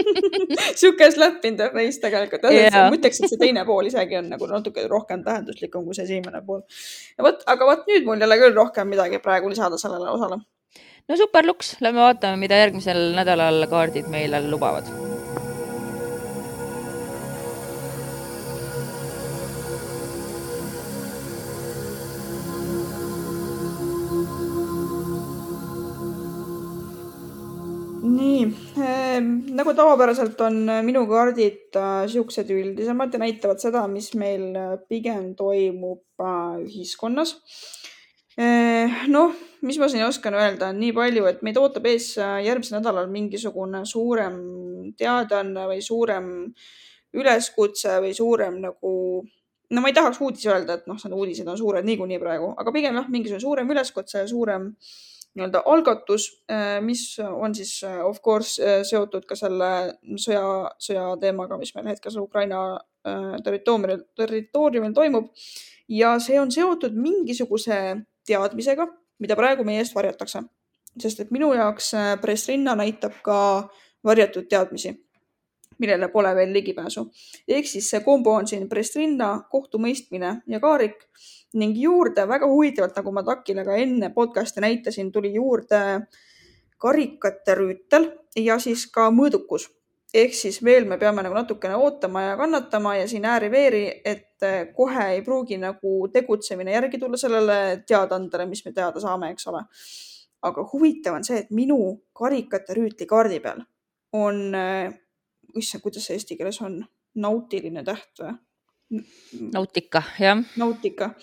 Sihuke 0.79 1.11
slap 1.11 1.45
in 1.45 1.57
the 1.57 1.69
face 1.73 1.99
tegelikult. 2.01 2.47
Yeah.. 2.51 2.89
ma 2.89 2.95
ütleks, 2.95 3.19
et 3.19 3.33
see 3.33 3.41
teine 3.41 3.65
pool 3.67 3.85
isegi 3.91 4.17
on 4.19 4.31
nagu 4.31 4.47
natuke 4.49 4.87
rohkem 4.89 5.23
tähenduslikum 5.27 5.85
kui 5.85 5.97
see 5.97 6.07
esimene 6.07 6.41
pool. 6.47 6.63
vot, 7.21 7.43
aga 7.51 7.67
vot 7.67 7.85
nüüd 7.91 8.07
mul 8.07 8.21
ei 8.21 8.29
ole 8.29 8.39
küll 8.45 8.57
rohkem 8.57 8.89
midagi 8.91 9.21
praegu 9.23 9.51
lisada 9.51 9.77
sellele 9.81 10.09
osale 10.15 10.37
no 11.11 11.17
super 11.19 11.43
luks, 11.45 11.75
lähme 11.83 11.99
vaatame, 12.05 12.39
mida 12.39 12.55
järgmisel 12.61 13.09
nädalal 13.17 13.65
kaardid 13.71 14.07
meile 14.11 14.39
lubavad. 14.47 14.87
nii 28.11 28.41
äh,, 28.81 29.19
nagu 29.55 29.73
tavapäraselt 29.77 30.39
on 30.41 30.57
minu 30.85 31.03
kaardid 31.09 31.75
äh, 31.79 32.07
siuksed 32.11 32.49
üldisemad 32.51 33.13
ja 33.13 33.21
näitavad 33.21 33.61
seda, 33.61 33.83
mis 33.87 34.11
meil 34.19 34.49
äh, 34.57 34.73
pigem 34.89 35.31
toimub 35.39 36.03
äh, 36.19 36.57
ühiskonnas 36.65 37.37
äh,. 38.39 39.07
noh 39.07 39.35
mis 39.61 39.77
ma 39.77 39.89
siin 39.89 40.05
oskan 40.05 40.35
öelda, 40.37 40.71
on 40.71 40.79
nii 40.81 40.93
palju, 40.95 41.27
et 41.29 41.43
meid 41.45 41.59
ootab 41.61 41.85
ees 41.91 42.13
äh, 42.21 42.39
järgmisel 42.47 42.79
nädalal 42.79 43.09
mingisugune 43.11 43.83
suurem 43.85 44.39
teadaanne 44.97 45.67
või 45.69 45.83
suurem 45.85 46.31
üleskutse 47.17 47.99
või 48.01 48.15
suurem 48.17 48.57
nagu, 48.63 48.93
no 49.69 49.83
ma 49.83 49.91
ei 49.91 49.95
tahaks 49.97 50.21
uudisi 50.23 50.49
öelda, 50.49 50.79
et 50.79 50.89
noh, 50.89 50.99
need 51.03 51.17
uudised 51.17 51.47
on 51.51 51.59
suured 51.59 51.85
niikuinii 51.85 52.19
praegu, 52.21 52.51
aga 52.57 52.73
pigem 52.73 52.97
jah, 52.97 53.09
mingisugune 53.11 53.43
suurem 53.43 53.73
üleskutse 53.75 54.23
ja 54.23 54.29
suurem 54.29 54.71
nii-öelda 55.31 55.61
algatus, 55.71 56.25
äh, 56.51 56.79
mis 56.83 57.05
on 57.21 57.53
siis 57.55 57.77
äh, 57.87 57.99
of 58.05 58.21
course 58.25 58.71
seotud 58.87 59.27
ka 59.29 59.37
selle 59.39 59.69
sõja, 60.19 60.45
sõja 60.81 61.05
teemaga, 61.21 61.59
mis 61.61 61.75
meil 61.75 61.91
hetkel 61.93 62.17
Ukraina 62.19 62.79
territooriumil, 63.41 64.03
territooriumil 64.13 64.91
toimub. 64.93 65.29
ja 65.89 66.11
see 66.21 66.37
on 66.39 66.51
seotud 66.53 66.93
mingisuguse 66.93 67.77
teadmisega 68.27 68.85
mida 69.21 69.37
praegu 69.37 69.65
meie 69.67 69.83
eest 69.83 69.95
varjatakse. 69.95 70.43
sest 70.99 71.19
et 71.23 71.29
minu 71.31 71.53
jaoks 71.55 71.93
äh, 71.95 72.09
pressrinna 72.21 72.75
näitab 72.75 73.13
ka 73.23 73.37
varjatud 74.03 74.49
teadmisi, 74.49 74.91
millele 75.79 76.09
pole 76.11 76.33
veel 76.35 76.53
ligipääsu. 76.53 77.05
ehk 77.47 77.67
siis 77.67 77.89
see 77.89 78.01
kombo 78.05 78.33
on 78.33 78.47
siin 78.47 78.67
pressrinna, 78.69 79.43
kohtumõistmine 79.49 80.41
ja 80.47 80.59
kaarik 80.59 81.07
ning 81.53 81.77
juurde 81.77 82.27
väga 82.27 82.47
huvitavalt, 82.47 82.95
nagu 82.95 83.11
ma 83.11 83.23
Takile 83.23 83.65
ka 83.65 83.75
enne 83.75 84.09
podcast'i 84.09 84.61
näitasin, 84.61 85.11
tuli 85.11 85.33
juurde 85.33 85.81
karikate 86.77 87.55
rüütel 87.55 88.09
ja 88.35 88.59
siis 88.59 88.87
ka 88.91 89.09
mõõdukus 89.11 89.69
ehk 90.13 90.33
siis 90.35 90.59
veel 90.63 90.85
me 90.89 90.97
peame 90.99 91.23
nagu 91.23 91.35
natukene 91.35 91.75
ootama 91.79 92.21
ja 92.21 92.37
kannatama 92.37 92.95
ja 92.99 93.07
siin 93.07 93.25
ääri-veeri, 93.25 93.83
et 94.05 94.43
äh, 94.43 94.61
kohe 94.75 95.07
ei 95.15 95.21
pruugi 95.25 95.57
nagu 95.61 96.07
tegutsemine 96.13 96.75
järgi 96.75 96.99
tulla 96.99 97.17
sellele 97.17 97.83
teadaandele, 97.87 98.45
mis 98.49 98.65
me 98.65 98.75
teada 98.75 98.99
saame, 98.99 99.31
eks 99.35 99.47
ole. 99.47 99.65
aga 100.41 100.63
huvitav 100.73 101.15
on 101.19 101.23
see, 101.23 101.37
et 101.37 101.51
minu 101.53 101.77
karikate 102.17 102.73
rüütlikaardi 102.73 103.37
peal 103.43 103.59
on, 104.17 104.39
issand, 105.55 105.83
kuidas 105.83 106.07
see 106.07 106.17
eesti 106.17 106.37
keeles 106.39 106.57
on, 106.65 106.79
nautiline 107.15 107.83
täht 107.85 108.23
või? 108.23 108.33
nautika, 109.53 110.03
jah. 110.19 110.41
nautika 110.57 111.13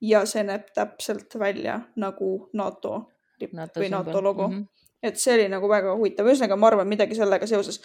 ja 0.00 0.22
see 0.26 0.44
näeb 0.46 0.70
täpselt 0.74 1.34
välja 1.38 1.80
nagu 2.00 2.48
NATO 2.56 2.94
lipp 3.40 3.52
NATO 3.56 3.82
või 3.82 3.90
NATO 3.92 4.22
logo 4.24 4.48
mm. 4.48 4.54
-hmm. 4.54 4.89
Et 5.02 5.18
see 5.20 5.34
oli 5.36 5.48
nagu 5.52 5.68
väga 5.70 5.94
huvitav, 5.96 6.28
ühesõnaga 6.28 6.58
ma 6.60 6.70
arvan 6.70 6.88
midagi 6.90 7.16
sellega 7.18 7.48
seoses, 7.48 7.80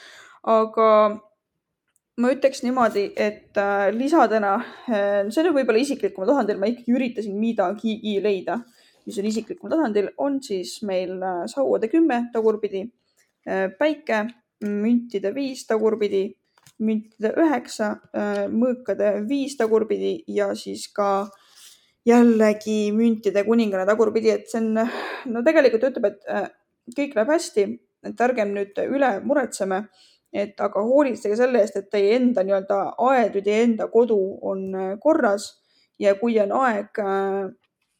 aga 0.51 0.89
ma 2.21 2.31
ütleks 2.31 2.63
niimoodi, 2.63 3.09
et 3.15 3.59
äh, 3.59 3.89
lisadena 3.95 4.55
äh,, 4.87 5.21
see 5.29 5.43
on 5.43 5.55
võib-olla 5.55 5.81
isiklikumal 5.81 6.31
tasandil, 6.31 6.59
ma 6.61 6.71
ikkagi 6.71 6.95
üritasin 6.95 7.37
midagigi 7.39 8.17
leida, 8.23 8.61
mis 9.05 9.19
on 9.21 9.29
isiklikul 9.29 9.71
tasandil, 9.71 10.09
on 10.23 10.39
siis 10.43 10.77
meil 10.87 11.17
äh, 11.19 11.43
sauade 11.51 11.91
kümme 11.91 12.27
tagurpidi 12.33 12.87
päike, 13.77 14.23
müntide 14.65 15.29
viis 15.35 15.67
tagurpidi 15.69 16.23
müntide 16.81 17.29
üheksa, 17.39 17.91
mõõkade 18.51 19.11
viis 19.29 19.53
tagurpidi 19.59 20.17
ja 20.33 20.49
siis 20.57 20.87
ka 20.93 21.27
jällegi 22.05 22.91
müntide 22.95 23.45
kuningane 23.45 23.85
tagurpidi, 23.87 24.33
et 24.33 24.49
see 24.49 24.61
on, 24.61 24.81
no 25.31 25.43
tegelikult 25.45 25.87
ütleb, 25.89 26.09
et 26.09 26.55
kõik 26.95 27.15
läheb 27.17 27.31
hästi, 27.33 27.65
et 28.05 28.21
ärgem 28.21 28.53
nüüd 28.53 28.77
üle 28.85 29.11
muretseme, 29.25 29.85
et 30.33 30.59
aga 30.61 30.83
hoolitsege 30.83 31.37
selle 31.39 31.61
eest, 31.63 31.77
et 31.79 31.89
teie 31.89 32.15
enda 32.19 32.43
nii-öelda 32.43 32.79
aed 33.09 33.37
või 33.37 33.45
teie 33.45 33.61
enda 33.65 33.87
kodu 33.93 34.19
on 34.41 34.65
äh, 34.75 34.95
korras 35.01 35.53
ja 35.99 36.15
kui 36.19 36.35
on 36.43 36.51
aeg 36.59 36.99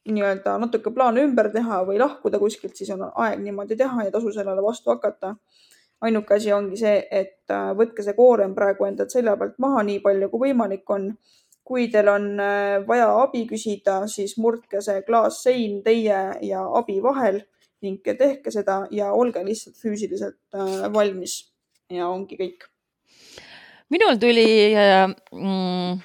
nii-öelda 0.06 0.58
natuke 0.60 0.92
plaane 0.94 1.22
ümber 1.24 1.48
teha 1.54 1.80
või 1.88 1.96
lahkuda 1.98 2.38
kuskilt, 2.38 2.76
siis 2.76 2.90
on 2.94 3.06
aeg 3.08 3.40
niimoodi 3.42 3.78
teha 3.78 4.04
ja 4.06 4.12
tasu 4.14 4.30
sellele 4.34 4.62
vastu 4.62 4.92
hakata 4.92 5.34
ainuke 6.00 6.34
asi 6.34 6.52
ongi 6.52 6.78
see, 6.80 7.00
et 7.10 7.52
äh, 7.52 7.72
võtke 7.76 8.04
see 8.04 8.16
koorem 8.16 8.54
praegu 8.56 8.86
endalt 8.88 9.14
selja 9.14 9.36
pealt 9.40 9.56
maha 9.62 9.82
nii 9.86 10.00
palju, 10.04 10.30
kui 10.32 10.48
võimalik 10.48 10.96
on. 10.96 11.10
kui 11.66 11.88
teil 11.90 12.06
on 12.06 12.26
äh, 12.38 12.76
vaja 12.86 13.08
abi 13.24 13.40
küsida, 13.50 14.04
siis 14.06 14.36
murdke 14.38 14.78
see 14.86 15.00
klaassein 15.02 15.80
teie 15.82 16.20
ja 16.46 16.60
abi 16.78 17.00
vahel 17.02 17.40
ning 17.84 18.00
tehke 18.04 18.52
seda 18.54 18.84
ja 18.94 19.12
olge 19.12 19.42
lihtsalt 19.44 19.76
füüsiliselt 19.80 20.38
äh, 20.56 20.86
valmis 20.92 21.38
ja 21.92 22.08
ongi 22.08 22.38
kõik. 22.40 22.66
minul 23.92 24.18
tuli 24.18 24.46
mm, 24.74 26.00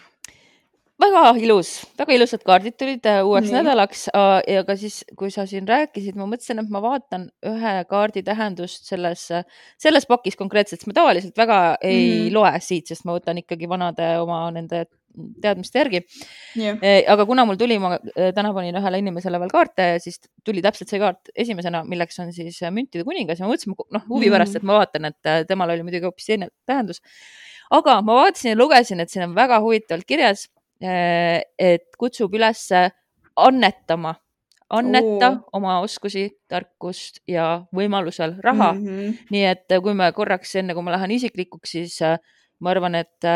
väga 1.02 1.24
ilus, 1.42 1.72
väga 1.98 2.16
ilusad 2.16 2.44
kaardid 2.46 2.78
tulid 2.80 3.08
äh, 3.10 3.22
uueks 3.26 3.50
Nii. 3.50 3.58
nädalaks 3.58 4.06
ja 4.12 4.64
ka 4.68 4.76
siis, 4.78 5.02
kui 5.18 5.32
sa 5.34 5.48
siin 5.50 5.68
rääkisid, 5.70 6.18
ma 6.20 6.28
mõtlesin, 6.30 6.62
et 6.62 6.72
ma 6.74 6.82
vaatan 6.84 7.30
ühe 7.48 7.76
kaardi 7.90 8.24
tähendust 8.28 8.90
selles, 8.90 9.28
selles 9.82 10.08
pakis 10.10 10.38
konkreetselt, 10.40 10.82
sest 10.82 10.92
ma 10.92 10.98
tavaliselt 11.00 11.38
väga 11.38 11.62
ei 11.82 12.04
mm. 12.28 12.34
loe 12.36 12.54
siit, 12.62 12.92
sest 12.92 13.08
ma 13.08 13.18
võtan 13.18 13.42
ikkagi 13.42 13.70
vanade 13.72 14.14
oma 14.22 14.44
nende 14.54 14.86
teadmiste 15.44 15.82
järgi 15.82 16.02
yeah.. 16.58 16.80
aga 17.12 17.26
kuna 17.30 17.46
mul 17.48 17.60
tuli, 17.60 17.78
ma 17.82 17.96
äh, 17.98 18.32
täna 18.36 18.54
panin 18.56 18.78
ühele 18.80 19.02
inimesele 19.04 19.42
veel 19.42 19.52
kaarte, 19.54 19.92
siis 20.04 20.22
tuli 20.46 20.64
täpselt 20.66 20.92
see 20.92 21.02
kaart 21.02 21.34
esimesena, 21.36 21.84
milleks 21.88 22.20
on 22.24 22.32
siis 22.36 22.62
müntide 22.72 23.06
kuningas 23.08 23.42
ja 23.42 23.48
ma 23.48 23.54
mõtlesin, 23.54 23.76
noh, 23.98 24.08
huvi 24.10 24.32
pärast, 24.34 24.58
et 24.60 24.66
ma 24.68 24.80
vaatan, 24.82 25.12
et 25.12 25.30
äh, 25.32 25.44
temal 25.50 25.74
oli 25.76 25.86
muidugi 25.88 26.08
hoopis 26.08 26.32
teine 26.32 26.50
tähendus. 26.70 27.04
aga 27.72 28.00
ma 28.06 28.24
vaatasin 28.24 28.54
ja 28.54 28.58
lugesin, 28.60 29.00
et 29.04 29.14
siin 29.14 29.30
on 29.30 29.38
väga 29.38 29.62
huvitavalt 29.64 30.08
kirjas 30.08 30.48
et 30.82 31.88
kutsub 32.00 32.34
üles 32.34 32.64
annetama, 33.38 34.16
anneta 34.72 35.30
Oo. 35.30 35.50
oma 35.60 35.80
oskusi, 35.84 36.28
tarkust 36.50 37.22
ja 37.28 37.66
võimalusel 37.76 38.38
raha 38.44 38.72
mm. 38.74 38.86
-hmm. 38.86 39.18
nii 39.32 39.46
et 39.46 39.78
kui 39.84 39.94
me 39.94 40.12
korraks, 40.16 40.56
enne 40.56 40.74
kui 40.74 40.84
ma 40.84 40.96
lähen 40.96 41.12
isiklikuks, 41.12 41.72
siis 41.72 42.00
ma 42.60 42.72
arvan, 42.72 42.96
et, 42.96 43.30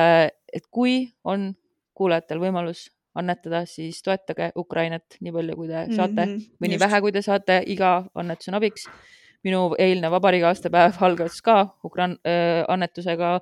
et 0.54 0.66
kui 0.72 1.12
on 1.24 1.54
kuulajatel 1.96 2.42
võimalus 2.44 2.90
annetada, 3.16 3.64
siis 3.70 4.02
toetage 4.04 4.52
Ukrainat 4.60 5.18
nii 5.24 5.34
palju, 5.36 5.56
kui 5.56 5.70
te 5.70 5.86
saate 5.96 6.26
mm 6.26 6.32
-hmm, 6.32 6.48
või 6.62 6.72
nii 6.72 6.80
vähe, 6.80 7.02
kui 7.02 7.14
te 7.16 7.22
saate, 7.24 7.62
iga 7.66 7.92
annetus 8.16 8.52
on 8.52 8.60
abiks. 8.60 8.90
minu 9.46 9.76
eilne 9.78 10.10
vabariigi 10.10 10.46
aastapäev 10.50 10.96
algas 11.06 11.42
ka 11.42 11.76
Ukra- 11.86 12.18
äh, 12.26 12.66
annetusega 12.68 13.42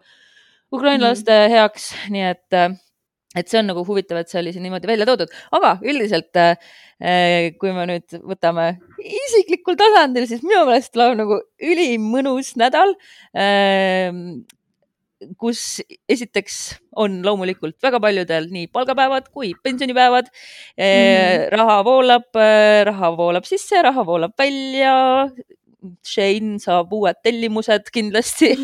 ukrainlaste 0.72 1.32
mm 1.32 1.46
-hmm. 1.46 1.50
heaks, 1.50 1.96
nii 2.10 2.26
et 2.30 2.80
et 3.36 3.48
see 3.50 3.60
on 3.60 3.68
nagu 3.68 3.84
huvitav, 3.88 4.18
et 4.18 4.30
see 4.30 4.40
oli 4.42 4.54
siin 4.54 4.64
niimoodi 4.64 4.88
välja 4.88 5.06
toodud, 5.10 5.32
aga 5.52 5.78
üldiselt 5.82 6.36
äh, 6.38 6.58
kui 7.60 7.72
me 7.74 7.86
nüüd 7.90 8.18
võtame 8.22 8.80
isiklikul 9.00 9.76
tasandil, 9.80 10.28
siis 10.30 10.44
minu 10.44 10.66
meelest 10.66 10.94
tuleb 10.94 11.18
nagu 11.18 11.40
ülimõnus 11.72 12.54
nädal 12.62 12.94
äh,, 13.34 14.12
kus 15.40 15.82
esiteks 16.10 16.60
on 17.00 17.22
loomulikult 17.26 17.78
väga 17.84 18.00
paljudel 18.04 18.50
nii 18.54 18.68
palgapäevad 18.74 19.30
kui 19.34 19.54
pensionipäevad. 19.64 20.30
Mm.. 20.78 21.50
raha 21.54 21.80
voolab, 21.86 22.30
raha 22.90 23.12
voolab 23.18 23.48
sisse, 23.48 23.82
raha 23.82 24.06
voolab 24.06 24.34
välja, 24.40 24.94
Shane 26.08 26.62
saab 26.64 26.94
uued 26.96 27.20
tellimused 27.24 27.90
kindlasti. 27.94 28.54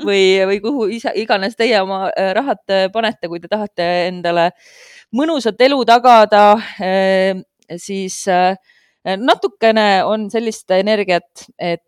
Või, 0.00 0.40
või 0.48 0.56
kuhu 0.64 0.86
ise, 0.96 1.10
iganes 1.20 1.58
teie 1.60 1.76
oma 1.82 2.06
äh, 2.08 2.30
rahad 2.32 2.62
panete, 2.92 3.28
kui 3.28 3.36
te 3.36 3.50
tahate 3.52 3.84
endale 4.06 4.46
mõnusat 5.12 5.60
elu 5.60 5.76
tagada, 5.84 6.44
siis 7.76 8.16
natukene 9.04 9.86
on 10.08 10.24
sellist 10.32 10.72
energiat, 10.72 11.44
et, 11.58 11.84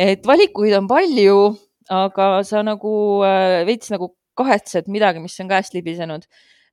et 0.00 0.24
valikuid 0.26 0.72
on 0.78 0.88
palju, 0.88 1.36
aga 1.92 2.30
sa 2.46 2.64
nagu 2.64 2.94
veits 3.68 3.92
nagu 3.92 4.14
kahetsed 4.40 4.88
midagi, 4.88 5.20
mis 5.20 5.36
on 5.42 5.50
käest 5.50 5.76
libisenud 5.76 6.24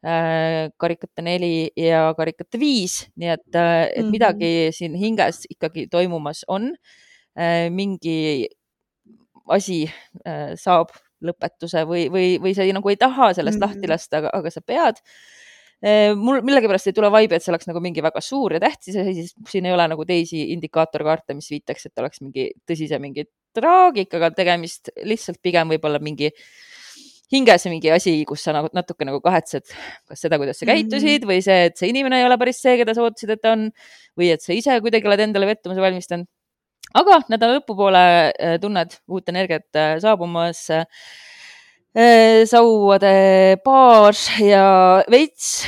Äh, 0.06 0.70
karikate 0.78 1.24
neli 1.26 1.72
ja 1.74 2.12
karikate 2.14 2.60
viis, 2.62 3.08
nii 3.18 3.32
et, 3.34 3.56
äh, 3.56 3.88
et 3.90 4.06
-hmm. 4.06 4.12
midagi 4.14 4.70
siin 4.72 4.94
hinges 4.94 5.48
ikkagi 5.50 5.88
toimumas 5.90 6.46
on. 6.48 6.76
Äh, 7.34 7.72
mingi 7.72 8.48
asi 9.50 9.90
saab 10.56 10.92
lõpetuse 11.24 11.82
või, 11.88 12.12
või, 12.12 12.38
või 12.38 12.54
sa 12.54 12.62
ei, 12.62 12.74
nagu 12.74 12.90
ei 12.90 12.96
taha 12.96 13.34
sellest 13.34 13.58
mm 13.58 13.64
-hmm. 13.64 13.74
lahti 13.74 13.88
lasta, 13.88 14.18
aga 14.34 14.50
sa 14.50 14.62
pead 14.62 15.02
mul 16.18 16.40
millegipärast 16.42 16.90
ei 16.90 16.96
tule 16.98 17.12
vibe, 17.14 17.38
et 17.38 17.44
see 17.46 17.52
oleks 17.54 17.68
nagu 17.70 17.82
mingi 17.84 18.02
väga 18.02 18.22
suur 18.26 18.56
ja 18.56 18.62
tähtis 18.64 18.96
asi, 18.98 19.14
siis 19.14 19.36
siin 19.52 19.68
ei 19.70 19.76
ole 19.76 19.86
nagu 19.92 20.06
teisi 20.10 20.48
indikaatorkaarte, 20.56 21.36
mis 21.38 21.52
viitaks, 21.54 21.86
et 21.86 22.02
oleks 22.02 22.24
mingi 22.24 22.48
tõsise 22.66 22.98
mingi 23.04 23.28
traagikaga 23.54 24.32
tegemist, 24.34 24.90
lihtsalt 25.06 25.38
pigem 25.46 25.70
võib-olla 25.70 26.02
mingi 26.02 26.32
äh, 26.32 26.48
hinges 27.34 27.68
mingi 27.68 27.92
asi, 27.92 28.14
kus 28.28 28.46
sa 28.48 28.56
nagu 28.56 28.72
natuke 28.76 29.08
nagu 29.08 29.20
kahetsed, 29.24 29.68
kas 30.08 30.24
seda, 30.24 30.40
kuidas 30.40 30.60
sa 30.60 30.66
mhm. 30.66 30.72
käitusid 30.74 31.22
mm 31.22 31.28
-hmm. 31.28 31.32
või 31.32 31.44
see, 31.44 31.60
et 31.70 31.78
see 31.78 31.92
inimene 31.92 32.22
ei 32.22 32.28
ole 32.28 32.38
päris 32.40 32.62
see, 32.64 32.78
keda 32.80 32.96
sa 32.96 33.04
ootasid, 33.04 33.36
et 33.36 33.42
ta 33.44 33.54
on 33.58 33.70
või 34.18 34.32
et 34.34 34.44
sa 34.44 34.56
ise 34.56 34.80
kuidagi 34.82 35.08
oled 35.08 35.24
endale 35.28 35.50
pettumuse 35.52 35.84
valmistanud. 35.84 36.28
aga 36.94 37.20
nädala 37.30 37.60
lõpupoole 37.60 38.04
äh, 38.32 38.60
tunned 38.62 38.96
uut 39.08 39.30
energiat 39.30 39.68
äh, 39.76 39.98
saabumas 40.00 40.70
äh, 40.72 40.86
sauade 41.98 43.58
baar 43.66 44.18
ja 44.44 44.66
veits. 45.10 45.66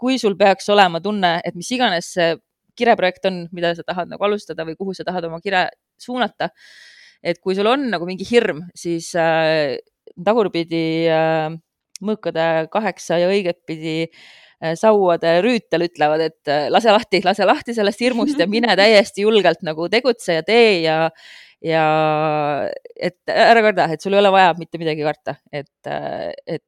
kui 0.00 0.16
sul 0.16 0.36
peaks 0.38 0.70
olema 0.72 1.02
tunne, 1.04 1.34
et 1.44 1.56
mis 1.58 1.68
iganes 1.76 2.08
see 2.14 2.30
kireprojekt 2.78 3.26
on, 3.28 3.42
mida 3.52 3.74
sa 3.76 3.84
tahad 3.84 4.08
nagu 4.08 4.24
alustada 4.24 4.64
või 4.64 4.78
kuhu 4.78 4.94
sa 4.96 5.04
tahad 5.04 5.26
oma 5.28 5.42
kire 5.44 5.66
suunata, 6.00 6.48
et 7.20 7.40
kui 7.42 7.58
sul 7.58 7.68
on 7.68 7.88
nagu 7.92 8.06
mingi 8.08 8.24
hirm, 8.24 8.64
siis 8.72 9.12
tagurpidi 10.24 11.08
äh, 11.10 11.50
mõõkade 12.04 12.68
kaheksa 12.72 13.18
ja 13.22 13.28
õigetpidi 13.30 13.96
äh, 14.08 14.74
sauade 14.78 15.38
rüütel 15.44 15.86
ütlevad, 15.88 16.24
et 16.28 16.50
äh, 16.52 16.68
lase 16.72 16.94
lahti, 16.94 17.22
lase 17.26 17.46
lahti 17.48 17.74
sellest 17.76 18.02
hirmust 18.04 18.40
ja 18.40 18.48
mine 18.50 18.74
täiesti 18.80 19.26
julgelt 19.26 19.64
nagu 19.66 19.88
tegutse 19.92 20.40
ja 20.40 20.46
tee 20.46 20.82
ja, 20.86 21.00
ja 21.64 21.84
et 22.94 23.18
ära 23.32 23.62
karda, 23.64 23.88
et 23.92 24.02
sul 24.02 24.14
ei 24.14 24.22
ole 24.22 24.32
vaja 24.34 24.54
mitte 24.58 24.78
midagi 24.78 25.06
karta, 25.06 25.38
et, 25.52 25.70
et 26.46 26.64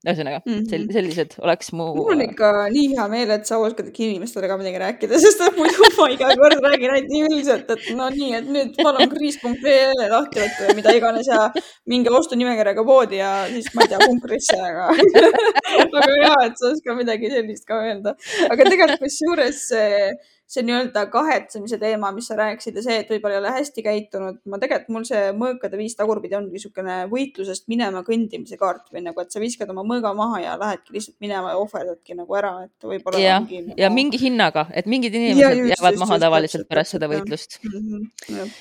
ühesõnaga 0.00 0.38
mm 0.40 0.52
-hmm. 0.52 0.92
sellised 0.94 1.34
oleks 1.44 1.72
mu. 1.76 1.90
mul 1.96 2.14
on 2.14 2.22
ikka 2.24 2.50
nii 2.72 2.86
hea 2.92 3.06
meel, 3.12 3.32
et 3.34 3.44
sa 3.46 3.58
oskadki 3.60 4.06
inimestele 4.06 4.48
ka 4.48 4.56
midagi 4.56 4.80
rääkida, 4.80 5.18
sest 5.24 5.42
muidu 5.58 5.90
ma 5.98 6.06
iga 6.14 6.30
kord 6.40 6.64
räägin 6.64 6.94
ainult 6.94 7.12
nii 7.12 7.26
üldiselt, 7.28 7.72
et 7.74 7.90
no 7.98 8.08
nii, 8.14 8.30
et 8.38 8.48
nüüd 8.54 8.80
palun 8.80 9.12
kriis.ee 9.12 10.08
lahti 10.14 10.40
võtta 10.40 10.68
või 10.68 10.78
mida 10.80 10.96
iganes 10.96 11.28
ja 11.28 11.50
minge 11.92 12.16
ostunimekirjaga 12.20 12.84
poodi 12.92 13.20
ja 13.20 13.30
siis 13.52 13.68
ma 13.74 13.84
ei 13.84 13.92
tea, 13.92 14.00
punkrisse, 14.06 14.56
aga 14.56 14.88
aga 15.84 16.06
hea, 16.08 16.34
et 16.48 16.56
sa 16.56 16.72
oskad 16.72 17.00
midagi 17.02 17.34
sellist 17.36 17.68
ka 17.68 17.84
öelda. 17.84 18.16
aga 18.48 18.70
tegelikult 18.72 19.04
kusjuures 19.04 19.64
see 19.68 20.12
see 20.50 20.64
nii-öelda 20.66 21.04
kahetsemise 21.12 21.78
teema, 21.78 22.10
mis 22.14 22.26
sa 22.30 22.36
rääkisid 22.38 22.78
ja 22.78 22.82
see, 22.84 23.00
et 23.02 23.10
võib-olla 23.12 23.36
ei 23.36 23.40
ole 23.42 23.54
hästi 23.54 23.84
käitunud. 23.86 24.40
ma 24.50 24.58
tegelikult, 24.62 24.94
mul 24.96 25.06
see 25.08 25.30
mõõkade 25.36 25.78
viis 25.78 25.98
tagurpidi 25.98 26.38
ongi 26.38 26.56
niisugune 26.56 26.96
võitlusest 27.10 27.68
minema 27.70 28.02
kõndimise 28.06 28.58
kaart 28.60 28.90
või 28.94 29.04
nagu, 29.06 29.22
et 29.22 29.34
sa 29.34 29.42
viskad 29.42 29.70
oma 29.74 29.84
mõõga 29.86 30.14
maha 30.16 30.42
ja 30.44 30.56
lähedki 30.60 30.96
lihtsalt 30.96 31.18
minema 31.22 31.54
ja 31.54 31.60
ohverdadki 31.62 32.18
nagu 32.18 32.38
ära, 32.38 32.54
et 32.66 32.88
võib-olla. 32.92 33.22
ja, 33.22 33.38
nagu... 33.44 33.78
ja 33.78 33.90
mingi 33.94 34.20
hinnaga, 34.22 34.66
et 34.74 34.90
mingid 34.90 35.14
inimesed 35.14 35.42
ja, 35.42 35.54
just, 35.54 35.74
jäävad 35.76 35.96
just, 35.96 36.04
maha 36.04 36.18
just, 36.18 36.26
tavaliselt 36.26 36.60
täpselt, 36.60 36.70
pärast 36.70 36.96
seda 36.96 37.08
võitlust 37.10 37.58
mm. 37.62 38.06
-hmm, 38.28 38.54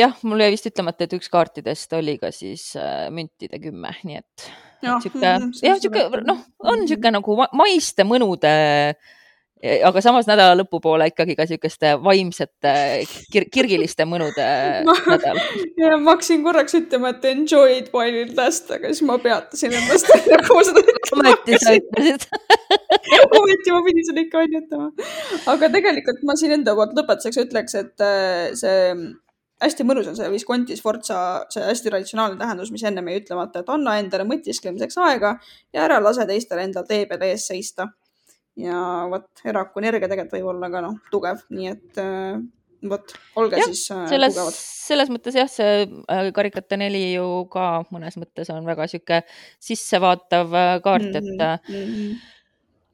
jah, 0.00 0.14
mul 0.24 0.44
jäi 0.44 0.52
vist 0.54 0.68
ütlemata, 0.70 1.04
et 1.04 1.16
üks 1.18 1.30
kaartidest 1.32 1.92
oli 1.98 2.16
ka 2.20 2.30
siis 2.34 2.70
äh, 2.80 3.10
müntide 3.14 3.60
kümme, 3.62 3.94
nii 4.04 4.20
et 4.20 4.46
sihuke, 5.02 5.24
jah, 5.24 5.78
sihuke 5.80 6.24
noh, 6.24 6.40
on 6.64 6.86
sihuke 6.88 7.12
nagu 7.14 7.36
maiste 7.52 8.06
mõnude 8.08 8.54
aga 9.64 10.02
samas 10.04 10.28
nädala 10.28 10.56
lõpupoole 10.58 11.06
ikkagi 11.10 11.36
ka 11.38 11.46
siukeste 11.48 11.94
vaimsete 12.04 12.74
kir 13.32 13.46
kirgiliste 13.52 14.06
mõnude 14.08 14.44
nädal. 15.10 15.40
ja 15.80 15.96
ma 15.96 16.14
hakkasin 16.14 16.44
korraks 16.44 16.76
ütlema, 16.78 17.14
et 17.14 17.24
enjoy'd 17.32 17.90
while 17.94 18.24
it 18.26 18.36
last, 18.38 18.70
aga 18.74 18.92
siis 18.92 19.04
ma 19.08 19.18
peatasin 19.22 19.74
ennast 19.80 20.12
nagu 20.12 20.58
ma 20.58 20.66
seda 20.68 20.84
ütlema 20.84 21.32
hakkasin. 21.32 22.28
ometi 23.40 23.74
ma 23.74 23.82
pidin 23.88 24.08
selle 24.10 24.26
ikka 24.26 24.44
välja 24.44 24.64
ütlema. 24.64 25.10
aga 25.54 25.72
tegelikult 25.78 26.24
ma 26.28 26.38
siin 26.40 26.58
enda 26.58 26.76
poolt 26.76 26.96
lõpetuseks 26.98 27.44
ütleks, 27.46 27.78
et 27.80 28.04
äh, 28.04 28.50
see 28.58 28.80
hästi 29.64 29.86
mõnus 29.86 30.08
on 30.10 30.16
see 30.18 30.30
Visconti 30.32 30.76
Sforza, 30.78 31.18
see 31.52 31.64
hästi 31.64 31.90
traditsionaalne 31.90 32.38
tähendus, 32.40 32.72
mis 32.74 32.84
ennem 32.86 33.08
jäi 33.10 33.22
ütlemata, 33.22 33.62
et 33.62 33.70
anna 33.72 33.96
endale 34.00 34.26
mõtisklemiseks 34.28 34.98
aega 35.06 35.36
ja 35.74 35.84
ära 35.86 36.00
lase 36.02 36.26
teistel 36.28 36.62
endal 36.64 36.86
tee 36.88 37.04
peal 37.10 37.24
ees 37.30 37.46
seista. 37.50 37.88
Ja 38.60 38.80
vot, 39.10 39.30
eraku 39.46 39.82
energia 39.82 40.10
tegelikult 40.10 40.36
võib 40.38 40.52
olla 40.54 40.70
ka 40.72 40.84
noh, 40.84 40.98
tugev, 41.12 41.40
nii 41.54 41.70
et 41.72 42.02
äh, 42.02 42.36
vot, 42.90 43.16
olge 43.40 43.60
ja, 43.60 43.66
siis 43.70 43.86
äh, 43.94 44.04
selles, 44.12 44.36
tugevad. 44.36 44.58
selles 44.58 45.10
mõttes 45.12 45.38
jah, 45.38 45.50
see 45.50 45.86
äh, 45.86 46.28
karikate 46.36 46.78
neli 46.80 47.06
ju 47.14 47.26
ka 47.52 47.84
mõnes 47.94 48.18
mõttes 48.20 48.52
on 48.54 48.66
väga 48.68 48.86
sihuke 48.90 49.24
sissevaatav 49.62 50.54
kaart 50.84 51.10
mm, 51.10 51.18
-hmm, 51.18 51.50
et 51.50 51.74
mm 51.74 51.90
-hmm 51.90 52.30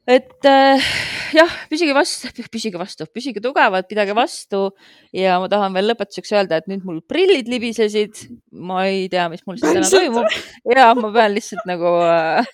et 0.09 0.47
äh, 0.49 0.91
jah, 1.37 1.51
püsige 1.71 1.95
vastu, 1.97 2.31
püsige 2.53 2.81
vastu, 2.81 3.07
püsige 3.13 3.43
tugevad, 3.45 3.87
pidage 3.91 4.15
vastu. 4.17 4.71
Ja 5.17 5.39
ma 5.43 5.51
tahan 5.51 5.75
veel 5.77 5.91
lõpetuseks 5.91 6.33
öelda, 6.37 6.61
et 6.61 6.71
nüüd 6.71 6.87
mul 6.87 7.01
prillid 7.07 7.51
libisesid. 7.51 8.25
ma 8.51 8.85
ei 8.89 9.09
tea, 9.13 9.29
mis 9.33 9.45
mul 9.47 9.59
siin 9.61 9.79
täna 9.79 9.91
toimub. 9.91 10.39
Ja 10.71 10.91
ma 10.99 11.13
pean 11.15 11.35
lihtsalt 11.37 11.67
nagu 11.69 11.93
äh, 12.07 12.47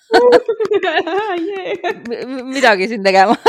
midagi 2.57 2.90
siin 2.92 3.07
tegema. 3.07 3.38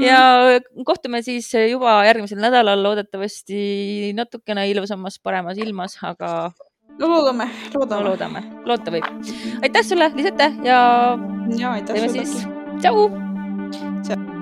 Ja 0.00 0.60
kohtume 0.86 1.20
siis 1.26 1.50
juba 1.52 1.98
järgmisel 2.06 2.38
nädalal, 2.40 2.80
loodetavasti 2.80 4.14
natukene 4.16 4.64
ilusamas, 4.70 5.18
paremas 5.20 5.60
ilmas, 5.60 5.98
aga 6.06 6.54
no 6.98 7.10
loodame, 7.10 7.50
loodame. 7.74 8.00
no,. 8.00 8.08
loodame, 8.08 8.44
loota 8.64 8.94
võib. 8.94 9.08
aitäh 9.60 9.86
sulle, 9.86 10.10
Lisette 10.16 10.52
ja, 10.64 10.80
ja 11.58 11.76
aitäh 11.76 11.94
teeme 11.94 12.53
siis 12.84 12.92
tšau. 12.92 13.08
tšau. 14.04 14.33